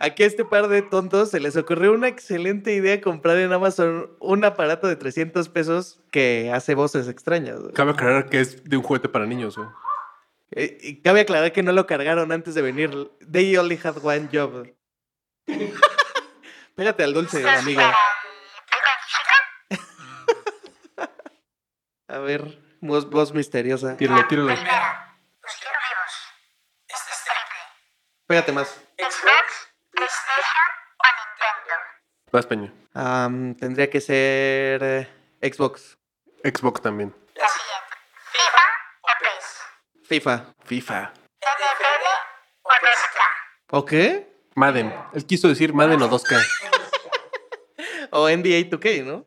Aquí 0.00 0.22
a 0.22 0.26
este 0.26 0.44
par 0.44 0.68
de 0.68 0.82
tontos 0.82 1.30
se 1.30 1.40
les 1.40 1.56
ocurrió 1.56 1.92
una 1.92 2.08
excelente 2.08 2.74
idea 2.74 3.00
comprar 3.00 3.38
en 3.38 3.50
Amazon 3.52 4.10
un 4.20 4.44
aparato 4.44 4.86
de 4.86 4.96
300 4.96 5.48
pesos 5.48 6.02
que 6.10 6.50
hace 6.52 6.74
voces 6.74 7.08
extrañas. 7.08 7.58
güey. 7.58 7.72
Cabe 7.72 7.92
aclarar 7.92 8.28
que 8.28 8.40
es 8.40 8.62
de 8.64 8.76
un 8.76 8.82
juguete 8.82 9.08
para 9.08 9.24
niños, 9.24 9.56
güey. 9.56 9.68
Eh, 10.50 10.76
y 10.82 11.00
cabe 11.00 11.20
aclarar 11.22 11.52
que 11.52 11.62
no 11.62 11.72
lo 11.72 11.86
cargaron 11.86 12.30
antes 12.32 12.54
de 12.54 12.60
venir. 12.60 13.10
They 13.32 13.56
only 13.56 13.80
had 13.82 13.96
one 14.02 14.28
job. 14.30 14.68
Pégate 16.76 17.02
al 17.02 17.14
dulce, 17.14 17.48
amiga. 17.48 17.94
A 22.08 22.18
ver, 22.18 22.60
voz, 22.82 23.08
voz 23.08 23.32
misteriosa. 23.32 23.96
Tíralo, 23.96 24.26
tíralo. 24.28 24.54
Pégate 28.26 28.52
más. 28.52 28.80
Vas, 32.32 32.46
Peña. 32.46 32.72
Am, 32.94 33.54
tendría 33.54 33.90
que 33.90 34.00
ser 34.00 34.82
eh, 34.82 35.08
Xbox. 35.42 35.96
Xbox 36.42 36.80
también. 36.80 37.14
FIFA. 40.04 40.54
FIFA. 40.64 41.12
¿O 43.70 43.84
qué? 43.84 44.32
Madden. 44.54 44.94
Él 45.12 45.26
quiso 45.26 45.48
decir 45.48 45.72
Madden 45.72 46.02
o 46.02 46.08
2K. 46.08 46.40
O 48.16 48.28
NBA 48.28 48.70
2K, 48.70 49.02
¿no? 49.02 49.26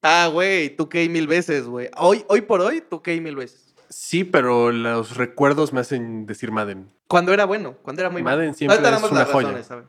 Ah, 0.00 0.28
güey, 0.32 0.76
2K 0.76 1.08
mil 1.08 1.26
veces, 1.26 1.66
güey. 1.66 1.90
Hoy, 1.96 2.24
hoy 2.28 2.42
por 2.42 2.60
hoy, 2.60 2.84
2K 2.88 3.20
mil 3.20 3.34
veces. 3.34 3.67
Sí, 3.90 4.24
pero 4.24 4.70
los 4.70 5.16
recuerdos 5.16 5.72
me 5.72 5.80
hacen 5.80 6.26
decir 6.26 6.52
Madden. 6.52 6.92
Cuando 7.08 7.32
era 7.32 7.44
bueno, 7.46 7.76
cuando 7.82 8.02
era 8.02 8.10
muy 8.10 8.22
Madden 8.22 8.38
bueno. 8.38 8.54
siempre 8.54 8.76
Ahorita 8.78 8.96
es 9.06 9.10
una 9.10 9.20
las 9.20 9.30
joya. 9.30 9.52
razones. 9.52 9.88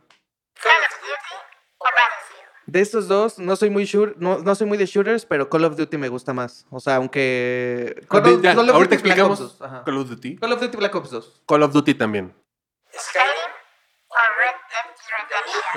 De 2.66 2.80
estos 2.80 3.08
dos, 3.08 3.38
no 3.40 3.56
soy 3.56 3.68
muy 3.68 3.84
sure, 3.84 4.14
no, 4.18 4.38
no 4.38 4.54
soy 4.54 4.66
muy 4.68 4.78
de 4.78 4.86
shooters, 4.86 5.26
pero 5.26 5.50
Call 5.50 5.64
of 5.64 5.76
Duty 5.76 5.96
me 5.98 6.08
gusta 6.08 6.32
más. 6.32 6.66
O 6.70 6.78
sea, 6.78 6.96
aunque. 6.96 8.00
Call 8.08 8.26
of, 8.26 8.42
Ya, 8.42 8.54
Call 8.54 8.68
of 8.70 8.76
ahorita 8.76 8.94
Duty 8.96 9.02
Black 9.02 9.18
explicamos 9.18 9.40
Ops 9.40 9.58
2, 9.58 9.62
ajá. 9.62 9.84
Call 9.84 9.96
of 9.98 10.08
Duty. 10.08 10.36
Call 10.36 10.52
of 10.52 10.60
Duty 10.60 10.76
Black 10.76 10.94
Ops 10.94 11.10
2. 11.10 11.42
Call 11.46 11.62
of 11.64 11.72
Duty 11.72 11.94
también. 11.94 12.32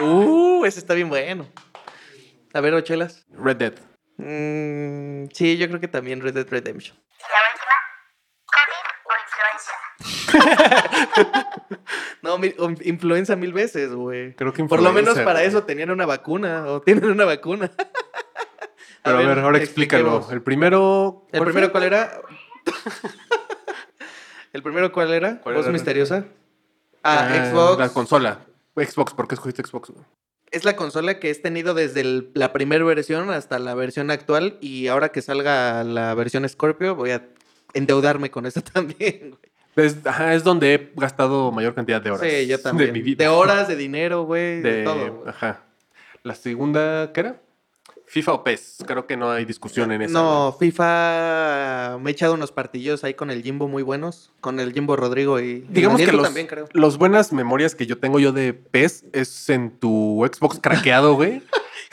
Uh, 0.02 0.66
ese 0.66 0.80
está 0.80 0.94
bien 0.94 1.10
bueno. 1.10 1.48
A 2.54 2.62
ver, 2.62 2.74
Ochelas. 2.76 3.26
Red 3.32 3.58
Dead. 3.58 3.74
Mm, 4.18 5.30
sí, 5.34 5.58
yo 5.58 5.68
creo 5.68 5.80
que 5.80 5.88
también 5.88 6.22
Red 6.22 6.36
Dead 6.36 6.48
Redemption. 6.48 6.96
No, 12.22 12.38
mi- 12.38 12.54
influenza 12.84 13.36
mil 13.36 13.54
veces, 13.54 13.94
güey. 13.94 14.34
Creo 14.36 14.54
que 14.54 14.64
Por 14.64 14.82
lo 14.82 14.94
menos 14.94 15.18
para 15.20 15.44
eso 15.44 15.64
tenían 15.64 15.92
una 15.92 16.06
vacuna 16.06 16.66
o 16.68 16.82
tienen 16.82 17.06
una 17.06 17.26
vacuna. 17.26 17.72
Pero 19.04 19.18
a 19.18 19.22
ver, 19.22 19.40
ahora 19.40 19.58
explícalo. 19.58 20.26
El 20.32 20.42
primero. 20.42 21.28
¿El 21.32 21.40
¿cuál 21.40 21.50
primero 21.52 21.72
cuál 21.72 21.84
era? 21.84 22.22
¿El 24.54 24.64
primero 24.64 24.92
cuál 24.92 25.12
era? 25.14 25.42
¿Cuál 25.42 25.56
¿Voz 25.56 25.66
era? 25.66 25.74
misteriosa? 25.74 26.26
Ah, 27.04 27.28
Ah, 27.30 27.50
Xbox. 27.52 27.80
La 27.80 27.90
consola. 27.90 28.40
Xbox, 28.76 29.14
¿por 29.14 29.28
qué 29.28 29.36
escogiste 29.36 29.64
Xbox? 29.64 29.92
Es 30.52 30.64
la 30.66 30.76
consola 30.76 31.20
que 31.20 31.32
he 31.32 31.36
tenido 31.36 31.74
desde 31.74 32.02
el- 32.02 32.32
la 32.36 32.54
primera 32.54 32.84
versión 32.86 33.30
hasta 33.32 33.60
la 33.60 33.74
versión 33.74 34.12
actual. 34.12 34.58
Y 34.62 34.88
ahora 34.88 35.10
que 35.10 35.22
salga 35.22 35.84
la 35.84 36.14
versión 36.14 36.48
Scorpio, 36.48 36.96
voy 36.96 37.12
a 37.12 37.28
endeudarme 37.74 38.32
con 38.32 38.46
eso 38.46 38.62
también. 38.74 39.32
güey. 39.32 39.53
Es, 39.76 39.98
ajá, 40.06 40.34
es 40.36 40.44
donde 40.44 40.74
he 40.74 40.92
gastado 40.96 41.52
mayor 41.52 41.74
cantidad 41.74 42.02
de 42.02 42.12
horas. 42.12 42.30
Sí, 42.30 42.48
yo 42.48 42.60
también. 42.60 42.88
De 42.94 42.94
mi 42.94 43.02
vida. 43.02 43.24
De 43.24 43.28
horas, 43.30 43.68
de 43.68 43.76
dinero, 43.76 44.24
güey. 44.24 44.62
De, 44.62 44.72
De- 44.78 44.84
todo. 44.84 45.24
Ajá. 45.28 45.62
La 46.24 46.36
segunda, 46.36 47.12
¿qué 47.14 47.20
era? 47.22 47.40
FIFA 48.06 48.34
o 48.34 48.44
PES. 48.44 48.78
Creo 48.86 49.08
que 49.08 49.18
no 49.18 49.32
hay 49.32 49.44
discusión 49.46 49.92
en 49.92 50.04
eso. 50.04 50.14
No, 50.14 50.56
FIFA 50.60 51.98
me 52.00 52.12
he 52.12 52.14
echado 52.14 52.36
unos 52.36 52.52
partillos 52.52 53.04
ahí 53.04 53.16
con 53.16 53.32
el 53.32 53.42
Jimbo 53.42 53.68
muy 53.68 53.82
buenos. 53.82 54.32
Con 54.40 54.60
el 54.60 54.72
Jimbo 54.74 54.96
Rodrigo 54.96 55.40
y. 55.40 55.66
Digamos 55.70 55.98
Daniel, 55.98 56.10
que 56.12 56.18
los, 56.18 56.26
también, 56.26 56.48
creo. 56.48 56.68
los 56.74 56.98
buenas 56.98 57.34
memorias 57.34 57.74
que 57.76 57.88
yo 57.88 57.98
tengo 57.98 58.20
yo 58.20 58.32
de 58.32 58.54
PES 58.54 59.06
es 59.14 59.50
en 59.50 59.72
tu 59.72 60.24
Xbox 60.32 60.60
craqueado, 60.62 61.16
güey. 61.16 61.42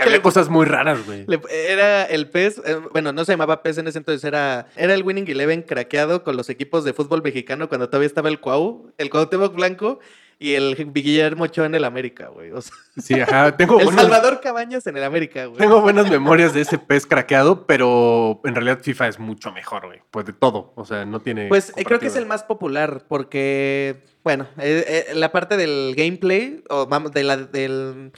Que 0.01 0.09
había 0.09 0.23
cosas 0.23 0.49
muy 0.49 0.67
raras, 0.67 1.05
güey. 1.05 1.27
Era 1.51 2.05
el 2.05 2.29
PES, 2.29 2.63
eh, 2.65 2.81
bueno, 2.93 3.13
no 3.13 3.25
se 3.25 3.33
llamaba 3.33 3.63
PES 3.63 3.79
en 3.79 3.89
ese 3.89 3.99
entonces, 3.99 4.25
era, 4.25 4.67
era 4.77 4.95
el 4.95 5.03
Winning 5.03 5.29
Eleven 5.29 5.63
craqueado 5.63 6.25
con 6.25 6.37
los 6.37 6.51
equipos 6.51 6.85
de 6.85 6.93
fútbol 6.93 7.23
mexicano 7.23 7.69
cuando 7.69 7.89
todavía 7.89 8.07
estaba 8.07 8.29
el 8.29 8.41
Cuau, 8.41 8.93
el 8.99 9.11
Cuauhtémoc 9.11 9.55
Blanco 9.55 10.01
y 10.43 10.55
el 10.55 10.75
Guillermo 10.95 11.45
Ochoa 11.45 11.67
en 11.67 11.75
el 11.75 11.85
América, 11.85 12.29
güey. 12.29 12.51
O 12.51 12.63
sea, 12.63 12.75
Sí, 12.97 13.21
ajá. 13.21 13.55
Tengo 13.59 13.79
el 13.79 13.85
buenas, 13.85 14.05
Salvador 14.05 14.41
Cabañas 14.41 14.87
en 14.87 14.97
el 14.97 15.05
América, 15.05 15.45
güey. 15.45 15.59
tengo 15.59 15.83
buenas 15.83 16.11
memorias 16.11 16.55
de 16.55 16.63
ese 16.63 16.79
PES 16.79 17.07
craqueado, 17.07 17.67
pero 17.67 18.41
en 18.45 18.55
realidad 18.55 18.81
FIFA 18.81 19.09
es 19.09 19.19
mucho 19.19 19.53
mejor, 19.53 19.87
güey. 19.87 20.01
Pues 20.11 20.25
de 20.25 20.33
todo. 20.33 20.73
O 20.77 20.87
sea, 20.87 21.05
no 21.05 21.21
tiene. 21.21 21.49
Pues 21.49 21.75
eh, 21.77 21.85
creo 21.85 22.01
que 22.01 22.07
es 22.07 22.17
el 22.17 22.25
más 22.25 22.43
popular 22.43 23.05
porque, 23.07 24.03
bueno, 24.25 24.49
eh, 24.59 25.07
eh, 25.11 25.15
la 25.15 25.31
parte 25.31 25.59
del 25.59 25.95
gameplay, 25.95 26.65
o 26.71 26.87
vamos, 26.87 27.13
de 27.13 27.23
la, 27.23 27.37
del, 27.37 28.13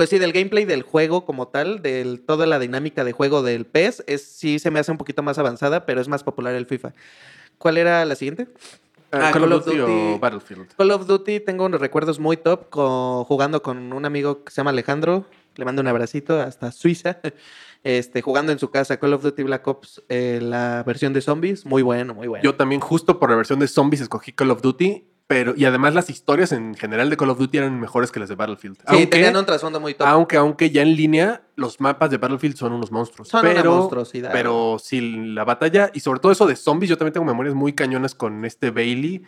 pues 0.00 0.08
sí, 0.08 0.18
del 0.18 0.32
gameplay 0.32 0.64
del 0.64 0.80
juego 0.82 1.26
como 1.26 1.48
tal, 1.48 1.82
de 1.82 2.18
toda 2.26 2.46
la 2.46 2.58
dinámica 2.58 3.04
de 3.04 3.12
juego 3.12 3.42
del 3.42 3.66
PES, 3.66 4.04
es, 4.06 4.22
sí 4.24 4.58
se 4.58 4.70
me 4.70 4.78
hace 4.80 4.90
un 4.90 4.96
poquito 4.96 5.22
más 5.22 5.38
avanzada, 5.38 5.84
pero 5.84 6.00
es 6.00 6.08
más 6.08 6.24
popular 6.24 6.54
el 6.54 6.64
FIFA. 6.64 6.94
¿Cuál 7.58 7.76
era 7.76 8.02
la 8.06 8.14
siguiente? 8.14 8.48
Ah, 9.12 9.28
Ah, 9.28 9.30
Call, 9.30 9.52
of 9.52 9.66
Duty, 9.66 9.78
o. 9.80 10.18
Battlefield. 10.18 10.68
Call 10.74 10.90
of 10.92 11.06
Duty 11.06 11.40
tengo 11.40 11.66
unos 11.66 11.82
recuerdos 11.82 12.18
muy 12.18 12.38
top 12.38 12.70
co- 12.70 13.26
jugando 13.26 13.62
con 13.62 13.92
un 13.92 14.06
amigo 14.06 14.42
que 14.42 14.50
se 14.50 14.56
llama 14.62 14.70
Alejandro. 14.70 15.26
Le 15.56 15.66
mando 15.66 15.82
un 15.82 15.88
abracito 15.88 16.40
hasta 16.40 16.72
Suiza. 16.72 17.18
Este, 17.82 18.22
jugando 18.22 18.52
en 18.52 18.58
su 18.58 18.70
casa 18.70 18.98
Call 18.98 19.12
of 19.14 19.22
Duty 19.22 19.42
Black 19.42 19.66
Ops, 19.66 20.02
eh, 20.08 20.38
la 20.42 20.82
versión 20.86 21.12
de 21.12 21.20
zombies, 21.20 21.66
muy 21.66 21.80
bueno, 21.82 22.14
muy 22.14 22.26
bueno. 22.26 22.42
Yo 22.44 22.54
también, 22.54 22.80
justo 22.80 23.18
por 23.18 23.28
la 23.30 23.36
versión 23.36 23.58
de 23.58 23.68
zombies, 23.68 24.00
escogí 24.02 24.32
Call 24.32 24.50
of 24.50 24.60
Duty. 24.62 25.04
Pero, 25.30 25.54
y 25.56 25.64
además 25.64 25.94
las 25.94 26.10
historias 26.10 26.50
en 26.50 26.74
general 26.74 27.08
de 27.08 27.16
Call 27.16 27.30
of 27.30 27.38
Duty 27.38 27.58
eran 27.58 27.78
mejores 27.78 28.10
que 28.10 28.18
las 28.18 28.28
de 28.28 28.34
Battlefield. 28.34 28.78
sí, 28.78 28.82
aunque, 28.88 29.06
tenían 29.06 29.36
un 29.36 29.46
trasfondo 29.46 29.78
muy 29.78 29.94
top. 29.94 30.04
aunque, 30.08 30.36
aunque 30.36 30.70
ya 30.70 30.82
en 30.82 30.96
línea, 30.96 31.42
los 31.54 31.80
mapas 31.80 32.10
de 32.10 32.16
Battlefield 32.16 32.56
son 32.56 32.72
unos 32.72 32.90
monstruos. 32.90 33.28
Son 33.28 33.46
una 33.46 33.54
pero, 33.54 33.76
monstruosidad. 33.76 34.32
Pero 34.32 34.78
sí, 34.82 35.00
la 35.00 35.44
batalla, 35.44 35.92
y 35.94 36.00
sobre 36.00 36.18
todo 36.18 36.32
eso 36.32 36.48
de 36.48 36.56
zombies, 36.56 36.90
yo 36.90 36.98
también 36.98 37.12
tengo 37.12 37.26
memorias 37.26 37.54
muy 37.54 37.74
cañonas 37.74 38.16
con 38.16 38.44
este 38.44 38.72
Bailey 38.72 39.22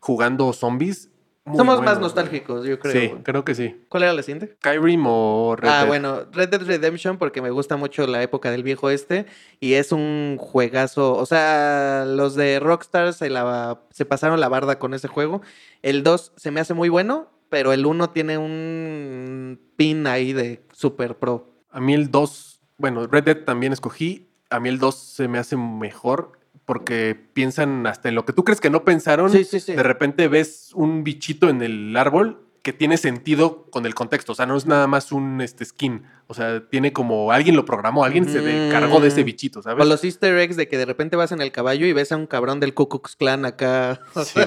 jugando 0.00 0.54
zombies. 0.54 1.10
Muy 1.44 1.56
Somos 1.56 1.78
más 1.82 1.94
güey. 1.94 2.02
nostálgicos, 2.02 2.64
yo 2.64 2.78
creo. 2.78 2.92
Sí, 2.92 3.08
güey. 3.08 3.22
creo 3.24 3.44
que 3.44 3.54
sí. 3.56 3.84
¿Cuál 3.88 4.04
era 4.04 4.12
la 4.12 4.22
siguiente? 4.22 4.54
Skyrim 4.58 5.04
o 5.06 5.56
Red 5.56 5.68
ah, 5.68 5.78
Dead. 5.78 5.88
bueno, 5.88 6.20
Red 6.30 6.50
Dead 6.50 6.62
Redemption 6.62 7.18
porque 7.18 7.42
me 7.42 7.50
gusta 7.50 7.76
mucho 7.76 8.06
la 8.06 8.22
época 8.22 8.52
del 8.52 8.62
viejo 8.62 8.90
este 8.90 9.26
y 9.58 9.74
es 9.74 9.90
un 9.90 10.36
juegazo, 10.38 11.16
o 11.16 11.26
sea, 11.26 12.04
los 12.06 12.36
de 12.36 12.60
Rockstar 12.60 13.12
se, 13.12 13.28
la, 13.28 13.80
se 13.90 14.04
pasaron 14.04 14.38
la 14.38 14.48
barda 14.48 14.78
con 14.78 14.94
ese 14.94 15.08
juego. 15.08 15.42
El 15.82 16.04
2 16.04 16.32
se 16.36 16.50
me 16.52 16.60
hace 16.60 16.74
muy 16.74 16.88
bueno, 16.88 17.28
pero 17.48 17.72
el 17.72 17.86
1 17.86 18.10
tiene 18.10 18.38
un 18.38 19.60
pin 19.76 20.06
ahí 20.06 20.32
de 20.32 20.64
super 20.72 21.18
pro. 21.18 21.56
A 21.70 21.80
mí 21.80 21.92
el 21.94 22.10
2, 22.12 22.60
bueno, 22.78 23.06
Red 23.08 23.24
Dead 23.24 23.44
también 23.44 23.72
escogí. 23.72 24.28
A 24.48 24.60
mí 24.60 24.68
el 24.68 24.78
2 24.78 24.94
se 24.94 25.26
me 25.26 25.38
hace 25.38 25.56
mejor 25.56 26.38
porque 26.64 27.16
piensan 27.32 27.86
hasta 27.86 28.08
en 28.08 28.14
lo 28.14 28.24
que 28.24 28.32
tú 28.32 28.44
crees 28.44 28.60
que 28.60 28.70
no 28.70 28.84
pensaron. 28.84 29.30
Sí, 29.30 29.44
sí, 29.44 29.60
sí. 29.60 29.74
De 29.74 29.82
repente 29.82 30.28
ves 30.28 30.70
un 30.74 31.04
bichito 31.04 31.48
en 31.48 31.62
el 31.62 31.96
árbol 31.96 32.38
que 32.62 32.72
tiene 32.72 32.96
sentido 32.96 33.66
con 33.70 33.86
el 33.86 33.94
contexto. 33.94 34.32
O 34.32 34.34
sea, 34.34 34.46
no 34.46 34.56
es 34.56 34.66
nada 34.66 34.86
más 34.86 35.10
un 35.10 35.40
este, 35.40 35.64
skin. 35.64 36.04
O 36.28 36.34
sea, 36.34 36.60
tiene 36.68 36.92
como 36.92 37.32
alguien 37.32 37.56
lo 37.56 37.64
programó, 37.64 38.04
alguien 38.04 38.28
se 38.28 38.66
encargó 38.68 39.00
de 39.00 39.08
ese 39.08 39.24
bichito, 39.24 39.58
O 39.58 39.62
¿sabes? 39.62 39.86
los 39.86 40.04
easter 40.04 40.38
eggs 40.38 40.56
de 40.56 40.68
que 40.68 40.78
de 40.78 40.84
repente 40.84 41.16
vas 41.16 41.32
en 41.32 41.40
el 41.42 41.50
caballo 41.50 41.86
y 41.86 41.92
ves 41.92 42.12
a 42.12 42.16
un 42.16 42.26
cabrón 42.26 42.60
del 42.60 42.72
Ku 42.72 42.88
Klux 42.88 43.16
Klan 43.16 43.44
acá. 43.44 44.00
Sí, 44.24 44.40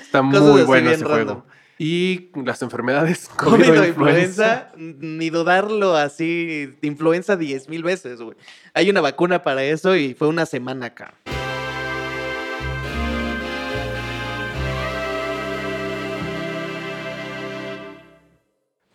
está 0.00 0.22
muy 0.22 0.62
bueno 0.64 0.90
ese 0.90 1.04
random. 1.04 1.12
juego. 1.12 1.46
Y 1.78 2.30
las 2.44 2.60
enfermedades. 2.60 3.28
COVID 3.36 3.78
o 3.78 3.82
o 3.82 3.86
influenza, 3.86 4.72
ni 4.76 5.30
dudarlo 5.30 5.96
así, 5.96 6.76
influenza 6.82 7.36
10 7.36 7.68
mil 7.68 7.84
veces, 7.84 8.20
güey. 8.20 8.36
Hay 8.74 8.90
una 8.90 9.00
vacuna 9.00 9.42
para 9.42 9.62
eso 9.62 9.96
y 9.96 10.14
fue 10.14 10.28
una 10.28 10.44
semana 10.44 10.86
acá. 10.86 11.14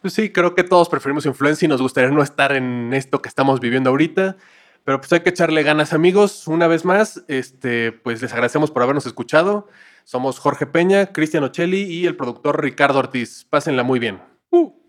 Pues 0.06 0.14
sí, 0.14 0.30
creo 0.30 0.54
que 0.54 0.64
todos 0.64 0.88
preferimos 0.88 1.26
influencia 1.26 1.66
y 1.66 1.68
nos 1.68 1.82
gustaría 1.82 2.12
no 2.12 2.22
estar 2.22 2.52
en 2.52 2.94
esto 2.94 3.24
que 3.24 3.28
estamos 3.28 3.60
viviendo 3.60 3.90
ahorita. 3.90 4.38
Pero 4.84 5.00
pues 5.00 5.12
hay 5.14 5.22
que 5.22 5.32
echarle 5.32 5.64
ganas, 5.64 5.94
amigos. 5.94 6.48
Una 6.48 6.68
vez 6.68 6.86
más, 6.86 7.24
este, 7.28 7.92
pues 7.92 8.22
les 8.22 8.32
agradecemos 8.32 8.70
por 8.70 8.84
habernos 8.84 9.08
escuchado. 9.08 9.68
Somos 10.04 10.38
Jorge 10.38 10.68
Peña, 10.68 11.08
Cristian 11.08 11.44
Ocelli 11.44 11.82
y 11.92 12.06
el 12.06 12.16
productor 12.16 12.62
Ricardo 12.62 13.00
Ortiz. 13.00 13.48
Pásenla 13.50 13.82
muy 13.82 13.98
bien. 13.98 14.22
Uh. 14.52 14.85